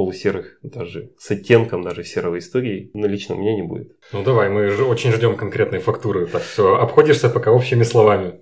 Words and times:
полусерых, 0.00 0.58
даже 0.62 1.10
с 1.18 1.30
оттенком 1.30 1.82
даже 1.82 2.04
серого 2.04 2.38
истории, 2.38 2.90
но 2.94 3.06
лично 3.06 3.34
у 3.34 3.38
меня 3.38 3.54
не 3.54 3.62
будет. 3.62 3.92
Ну 4.12 4.22
давай, 4.24 4.48
мы 4.48 4.70
же 4.70 4.84
очень 4.84 5.12
ждем 5.12 5.36
конкретные 5.36 5.80
фактуры. 5.82 6.26
Так 6.26 6.42
все, 6.42 6.76
обходишься 6.76 7.28
пока 7.28 7.50
общими 7.52 7.82
словами. 7.82 8.40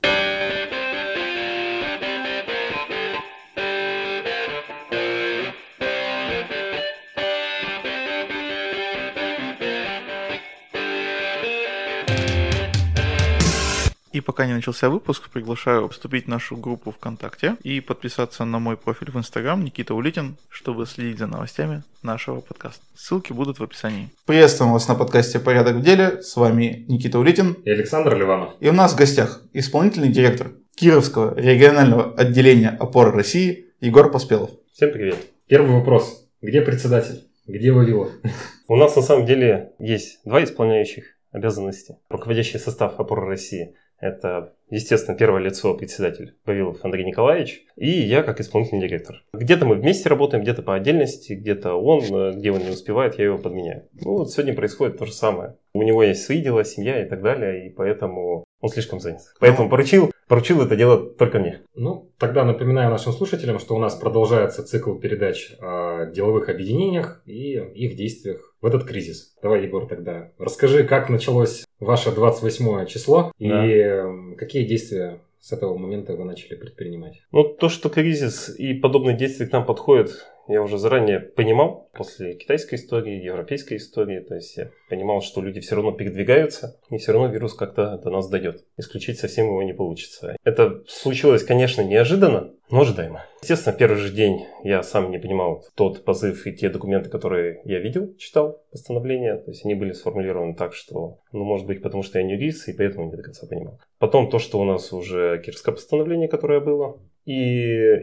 Пока 14.39 14.47
не 14.47 14.55
начался 14.55 14.89
выпуск, 14.89 15.31
приглашаю 15.31 15.89
вступить 15.89 16.27
в 16.27 16.29
нашу 16.29 16.57
группу 16.57 16.93
ВКонтакте 16.93 17.57
и 17.65 17.81
подписаться 17.81 18.45
на 18.45 18.61
мой 18.61 18.77
профиль 18.77 19.11
в 19.11 19.17
Инстаграм 19.17 19.65
Никита 19.65 19.97
Улитин, 19.97 20.37
чтобы 20.49 20.87
следить 20.87 21.19
за 21.19 21.27
новостями 21.27 21.83
нашего 22.05 22.41
подкаста. 22.41 22.81
Ссылки 22.95 23.33
будут 23.33 23.59
в 23.59 23.65
описании. 23.65 24.11
Приветствуем 24.27 24.73
вас 24.73 24.87
на 24.87 24.95
подкасте 24.95 25.41
«Порядок 25.41 25.79
в 25.79 25.83
деле». 25.83 26.23
С 26.23 26.37
вами 26.37 26.85
Никита 26.87 27.19
Улитин. 27.19 27.55
И 27.65 27.71
Александр 27.71 28.17
Ливанов. 28.17 28.53
И 28.61 28.69
у 28.69 28.73
нас 28.73 28.93
в 28.93 28.97
гостях 28.97 29.43
исполнительный 29.55 30.09
директор 30.09 30.53
Кировского 30.77 31.35
регионального 31.37 32.15
отделения 32.15 32.69
опоры 32.69 33.11
России 33.11 33.67
Егор 33.81 34.09
Поспелов. 34.09 34.51
Всем 34.73 34.93
привет. 34.93 35.17
Первый 35.49 35.73
вопрос. 35.73 36.29
Где 36.43 36.63
председатель? 36.63 37.25
Где 37.49 37.73
Вавилов? 37.73 38.13
У 38.69 38.77
нас 38.77 38.95
на 38.95 39.03
самом 39.03 39.27
деле 39.27 39.73
есть 39.81 40.21
два 40.25 40.45
исполняющих 40.45 41.17
обязанности. 41.33 41.97
Руководящий 42.09 42.61
состав 42.61 43.01
опоры 43.01 43.27
России– 43.27 43.75
это, 43.99 44.57
естественно, 44.71 45.17
первое 45.17 45.41
лицо 45.41 45.75
председатель 45.75 46.35
Павилов 46.45 46.85
Андрей 46.85 47.05
Николаевич, 47.05 47.65
и 47.77 47.89
я 47.91 48.23
как 48.23 48.41
исполнительный 48.41 48.87
директор. 48.87 49.23
Где-то 49.33 49.67
мы 49.67 49.77
вместе 49.77 50.09
работаем, 50.09 50.43
где-то 50.43 50.63
по 50.63 50.75
отдельности, 50.75 51.33
где-то 51.33 51.75
он, 51.75 52.03
э, 52.05 52.33
где 52.37 52.53
он 52.53 52.61
не 52.61 52.71
успевает, 52.71 53.19
я 53.19 53.27
его 53.27 53.39
подменяю. 53.39 53.89
Ну 54.01 54.19
вот 54.19 54.31
сегодня 54.31 54.55
происходит 54.55 54.99
то 54.99 55.07
же 55.07 55.13
самое. 55.13 55.57
У 55.75 55.83
него 55.83 56.03
есть 56.03 56.25
свои 56.25 56.41
дела, 56.43 56.65
семья 56.65 57.05
и 57.05 57.09
так 57.09 57.23
далее, 57.23 57.67
и 57.67 57.71
поэтому 57.71 58.45
он 58.61 58.69
слишком 58.71 59.01
занят. 59.01 59.21
Поэтому 59.39 59.65
ну. 59.65 59.71
поручил, 59.71 60.11
поручил 60.27 60.61
это 60.63 60.75
дело 60.77 60.99
только 60.99 61.39
мне. 61.39 61.61
Ну, 61.75 62.11
тогда 62.19 62.45
напоминаю 62.45 62.91
нашим 62.91 63.13
слушателям, 63.13 63.59
что 63.59 63.77
у 63.77 63.79
нас 63.79 63.95
продолжается 63.95 64.65
цикл 64.65 64.95
передач 64.95 65.53
о 65.61 66.07
деловых 66.07 66.49
объединениях 66.49 67.23
и 67.25 67.53
их 67.55 67.97
действиях 67.97 68.55
в 68.61 68.67
этот 68.67 68.85
кризис. 68.85 69.37
Давай, 69.43 69.65
Егор, 69.65 69.87
тогда 69.87 70.33
расскажи, 70.39 70.83
как 70.83 71.09
началось 71.09 71.65
ваше 71.79 72.11
28 72.11 72.87
число 72.87 73.33
да. 73.39 73.67
и 73.67 73.79
эм, 73.79 74.37
какие 74.59 74.69
действия 74.69 75.21
с 75.41 75.53
этого 75.53 75.79
момента 75.79 76.15
вы 76.17 76.25
начали 76.25 76.57
предпринимать? 76.57 77.23
Ну, 77.31 77.45
то, 77.45 77.69
что 77.69 77.89
кризис 77.89 78.49
и 78.59 78.75
подобные 78.75 79.17
действия 79.17 79.47
к 79.47 79.53
нам 79.53 79.65
подходят 79.65 80.27
я 80.49 80.63
уже 80.63 80.79
заранее 80.79 81.21
понимал, 81.21 81.89
после 81.93 82.35
китайской 82.35 82.77
истории, 82.77 83.23
европейской 83.23 83.77
истории, 83.77 84.21
то 84.21 84.35
есть 84.35 84.57
я 84.57 84.71
понимал, 84.89 85.21
что 85.21 85.43
люди 85.43 85.61
все 85.61 85.75
равно 85.75 85.93
передвигаются, 85.93 86.79
и 86.91 86.97
все 86.99 87.13
равно 87.13 87.29
вирус 87.29 87.55
как-то 87.55 87.99
до 87.99 88.11
нас 88.11 88.29
дойдет. 88.29 88.65
Исключить 88.77 89.19
совсем 89.19 89.47
его 89.47 89.63
не 89.63 89.75
получится. 89.75 90.37
Это 90.45 90.83
случилось, 90.87 91.45
конечно, 91.45 91.83
неожиданно, 91.83 92.55
но 92.71 92.81
ожидаемо. 92.81 93.25
Естественно, 93.43 93.77
первый 93.77 93.99
же 93.99 94.13
день 94.13 94.47
я 94.63 94.83
сам 94.83 95.11
не 95.11 95.19
понимал 95.19 95.65
тот 95.75 96.05
позыв 96.05 96.47
и 96.47 96.53
те 96.53 96.69
документы, 96.69 97.09
которые 97.09 97.61
я 97.65 97.79
видел, 97.79 98.15
читал, 98.17 98.63
постановления. 98.71 99.37
То 99.37 99.51
есть 99.51 99.65
они 99.65 99.75
были 99.75 99.93
сформулированы 99.93 100.55
так, 100.55 100.75
что, 100.75 101.19
ну, 101.33 101.45
может 101.45 101.67
быть, 101.67 101.83
потому 101.83 102.03
что 102.03 102.19
я 102.19 102.25
не 102.25 102.35
юрист, 102.35 102.69
и 102.69 102.73
поэтому 102.73 103.11
не 103.11 103.17
до 103.17 103.23
конца 103.23 103.47
понимал. 103.47 103.81
Потом 103.99 104.31
то, 104.31 104.39
что 104.39 104.61
у 104.61 104.65
нас 104.65 104.93
уже 104.93 105.41
кировское 105.45 105.75
постановление, 105.75 106.29
которое 106.29 106.61
было. 106.61 107.01
И, 107.25 107.35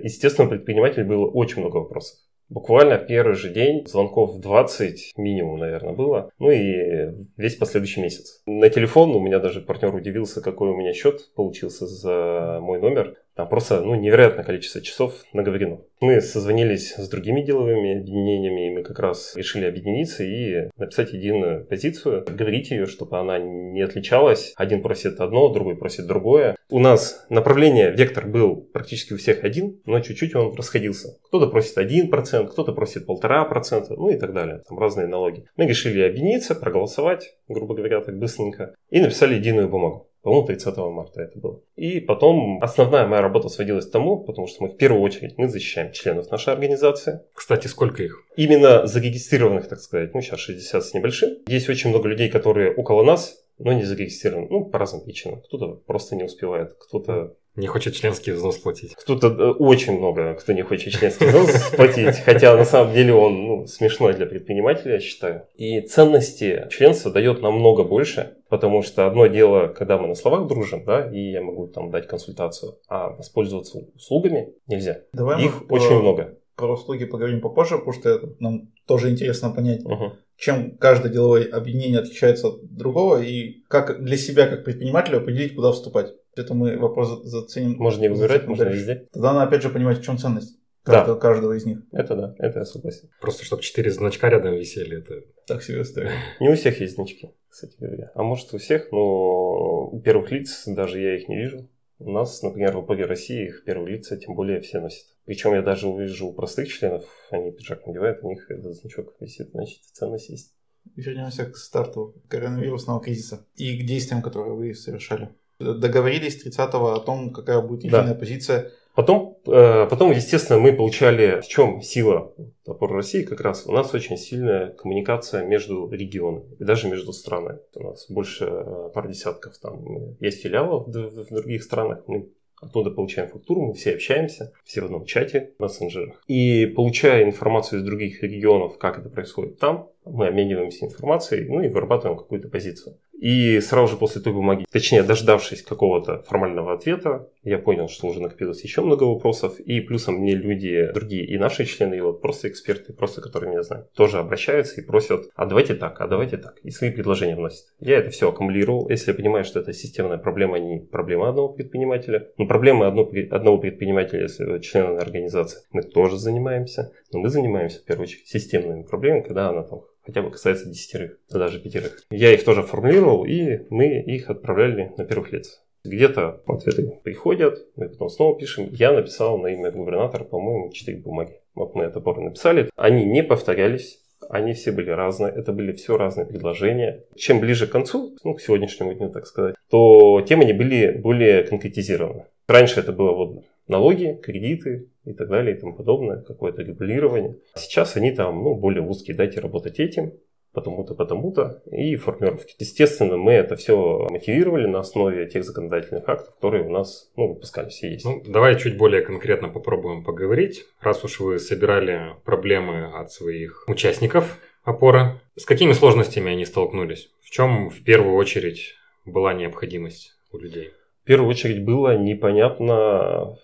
естественно, 0.04 0.48
у 0.48 0.52
предпринимателей 0.52 1.04
было 1.04 1.26
очень 1.26 1.62
много 1.62 1.78
вопросов. 1.78 2.20
Буквально 2.50 2.98
первый 2.98 3.36
же 3.36 3.52
день, 3.52 3.86
звонков 3.88 4.40
20 4.40 5.14
минимум, 5.18 5.60
наверное, 5.60 5.94
было. 5.94 6.32
Ну 6.40 6.52
и 6.52 7.12
весь 7.38 7.56
последующий 7.56 8.02
месяц. 8.02 8.42
На 8.46 8.70
телефон 8.70 9.16
у 9.16 9.20
меня 9.20 9.40
даже 9.40 9.62
партнер 9.62 9.94
удивился, 9.94 10.42
какой 10.42 10.70
у 10.70 10.76
меня 10.76 10.94
счет 10.94 11.34
получился 11.36 11.88
за 11.88 12.60
мой 12.62 12.80
номер. 12.80 13.16
Там 13.36 13.50
просто 13.50 13.82
ну, 13.82 13.96
невероятное 13.96 14.46
количество 14.46 14.82
часов 14.82 15.14
наговорено. 15.34 15.82
Мы 16.00 16.22
созвонились 16.22 16.94
с 16.94 17.10
другими 17.10 17.42
деловыми 17.42 18.00
объединениями, 18.00 18.68
и 18.68 18.70
мы 18.76 18.84
как 18.84 19.00
раз 19.00 19.36
решили 19.36 19.66
объединиться 19.66 20.24
и 20.24 20.70
написать 20.78 21.14
единую 21.14 21.66
позицию, 21.66 22.26
говорить 22.28 22.72
ее, 22.72 22.86
чтобы 22.86 23.18
она 23.18 23.38
не 23.38 23.82
отличалась. 23.82 24.54
Один 24.56 24.82
просит 24.82 25.20
одно, 25.20 25.50
другой 25.50 25.76
просит 25.76 26.08
другое. 26.08 26.56
У 26.70 26.80
нас 26.80 27.26
направление, 27.30 27.92
вектор 27.92 28.26
был 28.26 28.56
практически 28.56 29.14
у 29.14 29.18
всех 29.18 29.44
один, 29.44 29.82
но 29.86 30.00
чуть-чуть 30.00 30.34
он 30.36 30.56
расходился. 30.56 31.18
Кто-то 31.28 31.48
просит 31.48 31.78
1%, 31.78 32.48
кто-то 32.48 32.72
просит 32.72 33.08
1,5%, 33.08 33.88
ну 33.90 34.10
и 34.10 34.18
так 34.18 34.34
далее. 34.34 34.62
Там 34.68 34.80
разные 34.80 35.08
налоги. 35.08 35.46
Мы 35.58 35.68
решили 35.68 36.02
объединиться, 36.02 36.56
проголосовать, 36.56 37.36
грубо 37.50 37.76
говоря, 37.76 38.02
так 38.02 38.18
быстренько, 38.18 38.74
и 38.90 39.02
написали 39.02 39.36
единую 39.36 39.70
бумагу. 39.70 40.10
По-моему, 40.26 40.48
30 40.48 40.78
марта 40.78 41.22
это 41.22 41.38
было. 41.38 41.62
И 41.76 42.00
потом 42.00 42.58
основная 42.64 43.06
моя 43.06 43.22
работа 43.22 43.48
сводилась 43.48 43.86
к 43.86 43.92
тому, 43.92 44.24
потому 44.24 44.48
что 44.48 44.64
мы 44.64 44.70
в 44.70 44.76
первую 44.76 45.04
очередь 45.04 45.38
мы 45.38 45.48
защищаем 45.48 45.92
членов 45.92 46.32
нашей 46.32 46.52
организации. 46.52 47.22
Кстати, 47.36 47.68
сколько 47.68 48.02
их? 48.02 48.24
Именно 48.36 48.88
зарегистрированных, 48.88 49.68
так 49.68 49.80
сказать, 49.80 50.16
ну 50.16 50.22
сейчас 50.22 50.40
60 50.40 50.84
с 50.84 50.94
небольшим. 50.96 51.30
Есть 51.46 51.70
очень 51.70 51.92
много 51.92 52.10
людей, 52.10 52.30
которые 52.30 52.74
около 52.74 53.04
нас, 53.04 53.46
но 53.60 53.72
не 53.74 53.84
зарегистрированы. 53.84 54.48
Ну, 54.50 54.66
по 54.66 54.80
разным 54.80 55.04
причинам. 55.04 55.42
Кто-то 55.42 55.76
просто 55.86 56.16
не 56.16 56.24
успевает, 56.24 56.74
кто-то 56.74 57.36
не 57.56 57.68
хочет 57.68 57.96
членский 57.96 58.32
взнос 58.32 58.58
платить. 58.58 58.96
Кто-то 58.96 59.28
э, 59.28 59.52
очень 59.52 59.98
много, 59.98 60.34
кто 60.34 60.54
не 60.54 60.62
хочет 60.62 60.94
членский 60.94 61.28
взнос 61.28 61.72
платить, 61.76 62.18
хотя 62.26 62.56
на 62.56 62.66
самом 62.66 62.94
деле 62.94 63.14
он 63.14 63.46
ну, 63.46 63.68
смешной 63.68 64.14
для 64.14 64.26
предпринимателя, 64.26 64.94
я 64.94 65.00
считаю. 65.00 65.48
И 65.56 65.82
ценности 65.82 66.68
членства 66.70 67.12
дает 67.12 67.42
намного 67.42 67.84
больше, 67.84 68.38
потому 68.50 68.82
что 68.84 69.08
одно 69.08 69.28
дело, 69.28 69.68
когда 69.68 69.98
мы 69.98 70.08
на 70.08 70.16
словах 70.16 70.48
дружим, 70.48 70.84
да, 70.86 71.10
и 71.10 71.32
я 71.32 71.42
могу 71.42 71.68
там 71.68 71.92
дать 71.92 72.08
консультацию, 72.08 72.78
а 72.88 73.10
воспользоваться 73.10 73.80
услугами 73.96 74.54
нельзя. 74.68 75.02
Давай 75.14 75.44
Их 75.44 75.64
очень 75.70 75.88
про, 75.88 76.00
много. 76.00 76.38
Про 76.56 76.74
услуги 76.74 77.06
поговорим 77.06 77.42
попозже, 77.42 77.78
потому 77.78 77.94
что 77.94 78.22
нам 78.40 78.72
тоже 78.86 79.10
интересно 79.10 79.52
понять, 79.52 79.86
угу. 79.86 80.14
чем 80.38 80.78
каждое 80.78 81.12
деловое 81.12 81.46
объединение 81.46 82.00
отличается 82.00 82.50
от 82.50 82.64
другого 82.64 83.22
и 83.22 83.64
как 83.68 84.04
для 84.04 84.18
себя, 84.18 84.48
как 84.48 84.66
предпринимателя, 84.66 85.18
определить, 85.18 85.56
куда 85.56 85.72
вступать. 85.72 86.14
Это 86.36 86.54
мы 86.54 86.78
вопрос 86.78 87.24
заценим. 87.24 87.78
Можно 87.78 88.02
не 88.02 88.10
выбирать, 88.10 88.48
можно 88.48 88.64
везде. 88.64 89.08
Тогда 89.12 89.34
надо 89.34 89.48
опять 89.48 89.62
же 89.62 89.70
понимать, 89.70 90.00
в 90.00 90.04
чем 90.04 90.18
ценность 90.18 90.58
каждого, 90.86 91.16
да. 91.16 91.22
каждого 91.22 91.54
из 91.54 91.66
них. 91.66 91.80
Это 91.92 92.16
да, 92.16 92.36
это 92.38 92.60
я 92.60 92.66
согласен. 92.66 93.10
Просто 93.20 93.44
чтобы 93.44 93.64
четыре 93.64 93.92
значка 93.92 94.30
рядом 94.30 94.54
висели, 94.54 95.00
это... 95.00 95.24
Так 95.48 95.64
себе 95.64 95.82
история. 95.82 96.12
Не 96.40 96.50
у 96.50 96.56
всех 96.56 96.80
есть 96.80 96.96
значки, 96.96 97.32
кстати 97.50 97.76
говоря. 97.80 98.12
А 98.16 98.24
может 98.24 98.54
у 98.54 98.58
всех, 98.58 98.92
но 98.92 99.88
у 99.88 100.00
первых 100.02 100.32
лиц 100.32 100.64
даже 100.68 101.00
я 101.00 101.16
их 101.16 101.28
не 101.28 101.38
вижу. 101.38 101.70
У 101.98 102.12
нас, 102.12 102.42
например, 102.44 102.76
в 102.76 102.80
ОПГ 102.80 103.08
России 103.08 103.46
их 103.46 103.64
первые 103.66 103.98
лица 103.98 104.18
тем 104.18 104.36
более 104.36 104.60
все 104.60 104.82
носят. 104.82 105.06
Причем 105.26 105.54
я 105.54 105.62
даже 105.62 105.88
увижу 105.88 106.28
у 106.28 106.34
простых 106.34 106.68
членов, 106.68 107.06
они 107.32 107.52
пиджак 107.52 107.86
надевают, 107.88 108.20
у 108.22 108.30
них 108.30 108.52
этот 108.52 108.74
значок 108.74 109.16
висит, 109.20 109.52
значит 109.52 109.80
ценность 109.94 110.30
есть. 110.30 110.54
Вернемся 110.96 111.46
к 111.46 111.56
старту 111.56 112.14
коронавирусного 112.28 113.02
кризиса 113.02 113.48
и 113.56 113.82
к 113.82 113.86
действиям, 113.86 114.22
которые 114.22 114.54
вы 114.54 114.76
совершали 114.76 115.30
договорились 115.60 116.46
30-го 116.46 116.94
о 116.94 117.00
том, 117.00 117.32
какая 117.32 117.62
будет 117.62 117.84
единая 117.84 118.14
да. 118.14 118.16
позиция. 118.16 118.72
Потом, 118.96 119.38
э, 119.46 119.88
потом, 119.90 120.12
естественно, 120.12 120.58
мы 120.58 120.72
получали, 120.72 121.42
в 121.42 121.48
чем 121.48 121.82
сила 121.82 122.34
опоры 122.66 122.96
России, 122.96 123.24
как 123.24 123.42
раз 123.42 123.66
у 123.66 123.74
нас 123.74 123.94
очень 123.94 124.18
сильная 124.18 124.70
коммуникация 124.70 125.46
между 125.46 125.90
регионами 125.90 126.56
и 126.60 126.64
даже 126.64 126.88
между 126.88 127.12
странами. 127.12 127.60
У 127.76 127.84
нас 127.84 128.06
больше 128.10 128.46
э, 128.46 128.90
пар 128.94 129.08
десятков 129.10 129.58
там 129.58 130.16
есть 130.22 130.42
филиалов 130.42 130.88
в 130.88 131.34
других 131.34 131.64
странах, 131.64 132.04
мы 132.08 132.30
оттуда 132.62 132.90
получаем 132.90 133.30
фактуру, 133.30 133.62
мы 133.62 133.74
все 133.74 133.94
общаемся, 133.94 134.54
все 134.64 134.82
в 134.82 134.86
одном 134.86 135.06
чате, 135.06 135.54
в 135.58 135.62
мессенджерах. 135.62 136.22
И 136.28 136.66
получая 136.66 137.26
информацию 137.26 137.80
из 137.80 137.86
других 137.86 138.24
регионов, 138.24 138.78
как 138.78 138.98
это 139.00 139.10
происходит 139.10 139.60
там, 139.60 139.90
мы 140.06 140.28
обмениваемся 140.28 140.86
информацией, 140.86 141.48
ну 141.50 141.62
и 141.62 141.68
вырабатываем 141.68 142.18
какую-то 142.18 142.50
позицию. 142.50 142.98
И 143.20 143.60
сразу 143.62 143.94
же 143.94 143.98
после 143.98 144.22
той 144.22 144.34
бумаги, 144.34 144.66
точнее, 144.72 145.04
дождавшись 145.04 145.62
какого-то 145.62 146.22
формального 146.24 146.74
ответа, 146.74 147.30
я 147.44 147.58
понял, 147.58 147.88
что 147.88 148.08
уже 148.08 148.22
накопилось 148.22 148.64
еще 148.64 148.82
много 148.82 149.04
вопросов. 149.04 149.60
И 149.60 149.80
плюсом 149.80 150.16
мне 150.16 150.36
люди, 150.36 150.92
другие 150.94 151.26
и 151.26 151.38
наши 151.38 151.66
члены, 151.66 151.96
и 151.96 152.02
вот 152.02 152.22
просто 152.22 152.50
эксперты, 152.50 152.94
просто 152.94 153.22
которые 153.22 153.52
меня 153.52 153.64
знают, 153.64 153.92
тоже 153.94 154.18
обращаются 154.18 154.82
и 154.82 154.84
просят, 154.84 155.30
а 155.36 155.46
давайте 155.46 155.76
так, 155.76 156.00
а 156.02 156.08
давайте 156.08 156.38
так. 156.38 156.60
И 156.64 156.72
свои 156.72 156.92
предложения 156.92 157.36
вносят. 157.36 157.66
Я 157.80 158.00
это 158.00 158.10
все 158.10 158.30
аккумулировал. 158.30 158.90
Если 158.90 159.12
я 159.12 159.18
понимаю, 159.18 159.46
что 159.46 159.60
это 159.60 159.74
системная 159.74 160.18
проблема, 160.18 160.58
а 160.58 160.60
не 160.60 160.80
проблема 160.80 161.30
одного 161.30 161.50
предпринимателя. 161.50 162.30
Ну, 162.38 162.48
проблема 162.48 162.88
одного 162.88 163.58
предпринимателя, 163.58 164.24
если 164.24 164.60
члена 164.60 165.00
организации, 165.00 165.62
мы 165.72 165.84
тоже 165.84 166.18
занимаемся. 166.18 166.92
Но 167.12 167.20
мы 167.20 167.30
занимаемся, 167.30 167.82
в 167.82 167.86
первую 167.86 168.04
очередь, 168.04 168.28
системными 168.28 168.84
проблемами, 168.84 169.22
когда 169.22 169.50
она 169.50 169.64
там 169.64 169.82
хотя 170.06 170.22
бы 170.22 170.32
касается 170.32 170.70
десятерых, 170.70 171.18
а 171.32 171.40
даже 171.40 171.60
пятерых. 171.60 172.04
Я 172.10 172.34
их 172.34 172.44
тоже 172.44 172.64
формулировал, 172.64 173.26
и 173.26 173.66
мы 173.70 174.02
их 174.02 174.30
отправляли 174.30 174.94
на 174.98 175.06
первых 175.06 175.32
лиц. 175.32 175.62
Где-то 175.84 176.42
ответы 176.48 177.00
приходят, 177.04 177.60
мы 177.76 177.90
потом 177.90 178.10
снова 178.10 178.40
пишем. 178.40 178.70
Я 178.72 178.92
написал 178.92 179.38
на 179.38 179.48
имя 179.48 179.72
губернатора, 179.72 180.24
по-моему, 180.24 180.72
четыре 180.72 180.98
бумаги. 180.98 181.40
Вот 181.54 181.76
мы 181.76 181.84
этот 181.84 181.98
опор 181.98 182.20
написали. 182.20 182.70
Они 182.76 183.06
не 183.06 183.24
повторялись. 183.24 184.02
Они 184.28 184.54
все 184.54 184.72
были 184.72 184.90
разные, 184.90 185.32
это 185.32 185.52
были 185.52 185.74
все 185.74 185.98
разные 185.98 186.26
предложения. 186.26 187.04
Чем 187.16 187.40
ближе 187.40 187.68
к 187.68 187.72
концу, 187.72 188.18
ну, 188.24 188.34
к 188.34 188.42
сегодняшнему 188.42 188.94
дню, 188.94 189.12
так 189.12 189.28
сказать, 189.28 189.56
то 189.70 190.26
тем 190.28 190.42
они 190.42 190.54
были 190.54 190.98
более 190.98 191.44
конкретизированы. 191.44 192.26
Раньше 192.48 192.80
это 192.80 192.92
было 192.92 193.12
вот 193.12 193.44
налоги, 193.68 194.20
кредиты 194.22 194.90
и 195.06 195.14
так 195.14 195.30
далее 195.30 195.56
и 195.56 195.60
тому 195.60 195.76
подобное, 195.76 196.22
какое-то 196.22 196.62
регулирование. 196.62 197.38
Сейчас 197.56 197.96
они 197.96 198.12
там, 198.12 198.44
ну, 198.44 198.56
более 198.56 198.84
узкие, 198.84 199.16
дайте 199.16 199.40
работать 199.40 199.80
этим, 199.80 200.14
потому-то, 200.56 200.96
потому-то, 200.96 201.62
и 201.72 201.96
формировки. 201.98 202.56
Естественно, 202.58 203.18
мы 203.18 203.34
это 203.34 203.56
все 203.56 204.08
мотивировали 204.10 204.66
на 204.66 204.80
основе 204.80 205.28
тех 205.28 205.44
законодательных 205.44 206.08
актов, 206.08 206.34
которые 206.36 206.64
у 206.64 206.70
нас 206.70 207.12
ну, 207.16 207.34
выпускались 207.34 207.84
и 207.84 207.90
есть. 207.90 208.06
Ну, 208.06 208.24
давай 208.26 208.58
чуть 208.58 208.78
более 208.78 209.02
конкретно 209.02 209.50
попробуем 209.50 210.04
поговорить. 210.04 210.66
Раз 210.82 211.04
уж 211.04 211.20
вы 211.20 211.38
собирали 211.38 212.16
проблемы 212.24 212.86
от 212.98 213.12
своих 213.12 213.66
участников 213.68 214.40
опора, 214.64 215.22
с 215.36 215.46
какими 215.46 215.74
сложностями 215.74 216.32
они 216.32 216.46
столкнулись? 216.46 217.12
В 217.22 217.30
чем 217.30 217.70
в 217.70 217.84
первую 217.84 218.16
очередь 218.16 218.74
была 219.06 219.34
необходимость 219.34 220.14
у 220.32 220.38
людей? 220.38 220.72
В 221.04 221.08
первую 221.08 221.30
очередь 221.30 221.64
было 221.64 221.96
непонятно 221.96 223.38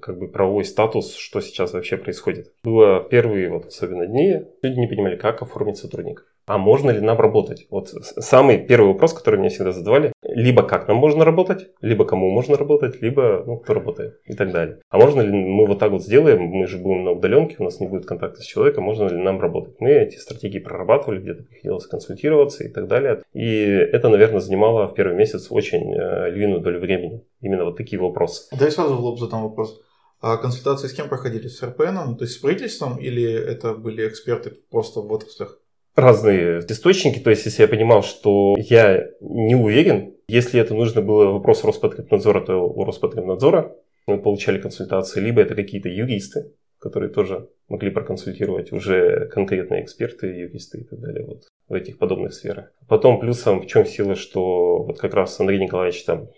как 0.00 0.18
бы 0.18 0.28
правовой 0.28 0.64
статус, 0.64 1.14
что 1.14 1.40
сейчас 1.40 1.72
вообще 1.72 1.96
происходит. 1.96 2.52
Было 2.64 3.00
первые 3.00 3.50
вот 3.50 3.66
особенно 3.66 4.06
дни, 4.06 4.42
люди 4.62 4.78
не 4.78 4.86
понимали, 4.86 5.16
как 5.16 5.42
оформить 5.42 5.78
сотрудников 5.78 6.26
а 6.46 6.58
можно 6.58 6.90
ли 6.90 7.00
нам 7.00 7.18
работать? 7.18 7.66
Вот 7.70 7.88
самый 7.88 8.58
первый 8.58 8.92
вопрос, 8.92 9.12
который 9.12 9.38
мне 9.40 9.48
всегда 9.48 9.72
задавали, 9.72 10.12
либо 10.36 10.62
как 10.62 10.86
нам 10.86 10.98
можно 10.98 11.24
работать, 11.24 11.70
либо 11.80 12.04
кому 12.04 12.30
можно 12.30 12.58
работать, 12.58 13.00
либо 13.00 13.42
ну, 13.46 13.56
кто 13.56 13.72
работает 13.72 14.20
и 14.26 14.34
так 14.34 14.52
далее. 14.52 14.80
А 14.90 14.98
можно 14.98 15.22
ли 15.22 15.32
мы 15.32 15.66
вот 15.66 15.78
так 15.78 15.90
вот 15.90 16.02
сделаем, 16.02 16.42
мы 16.42 16.66
же 16.66 16.76
будем 16.76 17.04
на 17.04 17.12
удаленке, 17.12 17.56
у 17.58 17.64
нас 17.64 17.80
не 17.80 17.88
будет 17.88 18.04
контакта 18.04 18.42
с 18.42 18.44
человеком, 18.44 18.84
можно 18.84 19.08
ли 19.08 19.16
нам 19.16 19.40
работать? 19.40 19.80
Мы 19.80 19.92
эти 19.92 20.16
стратегии 20.16 20.58
прорабатывали, 20.58 21.20
где-то 21.20 21.42
приходилось 21.44 21.86
консультироваться 21.86 22.64
и 22.64 22.68
так 22.68 22.86
далее. 22.86 23.22
И 23.32 23.48
это, 23.48 24.10
наверное, 24.10 24.40
занимало 24.40 24.88
в 24.88 24.94
первый 24.94 25.16
месяц 25.16 25.46
очень 25.48 25.94
э, 25.94 26.28
львиную 26.28 26.60
долю 26.60 26.80
времени. 26.80 27.24
Именно 27.40 27.64
вот 27.64 27.78
такие 27.78 27.98
вопросы. 27.98 28.54
Да, 28.58 28.66
я 28.66 28.70
сразу 28.70 28.94
в 28.94 29.00
лоб 29.00 29.18
задам 29.18 29.42
вопрос. 29.42 29.80
А 30.20 30.36
консультации 30.36 30.88
с 30.88 30.92
кем 30.92 31.08
проходили? 31.08 31.48
С 31.48 31.62
РПН, 31.62 32.16
то 32.16 32.24
есть 32.24 32.34
с 32.34 32.38
правительством, 32.38 32.98
или 32.98 33.24
это 33.24 33.72
были 33.72 34.06
эксперты 34.06 34.52
просто 34.70 35.00
в 35.00 35.10
отраслях? 35.10 35.60
разные 35.94 36.58
источники. 36.68 37.18
То 37.20 37.30
есть, 37.30 37.46
если 37.46 37.62
я 37.62 37.68
понимал, 37.68 38.02
что 38.02 38.54
я 38.58 39.06
не 39.20 39.54
уверен, 39.54 40.15
если 40.28 40.60
это 40.60 40.74
нужно 40.74 41.02
было 41.02 41.32
вопрос 41.32 41.64
Роспотребнадзора, 41.64 42.40
то 42.44 42.56
у 42.56 42.84
Роспотребнадзора 42.84 43.76
мы 44.06 44.20
получали 44.20 44.60
консультации, 44.60 45.20
либо 45.20 45.40
это 45.40 45.54
какие-то 45.54 45.88
юристы, 45.88 46.52
которые 46.78 47.10
тоже 47.10 47.48
могли 47.68 47.90
проконсультировать 47.90 48.72
уже 48.72 49.26
конкретные 49.28 49.82
эксперты, 49.82 50.26
юристы 50.26 50.78
и 50.78 50.84
так 50.84 51.00
далее 51.00 51.24
вот 51.24 51.44
в 51.68 51.74
этих 51.74 51.98
подобных 51.98 52.34
сферах. 52.34 52.72
Потом 52.88 53.18
плюсом 53.18 53.60
в 53.60 53.66
чем 53.66 53.86
сила, 53.86 54.14
что 54.14 54.84
вот 54.84 54.98
как 54.98 55.14
раз 55.14 55.40
Андрей 55.40 55.58
Николаевич 55.58 56.04
там 56.04 56.28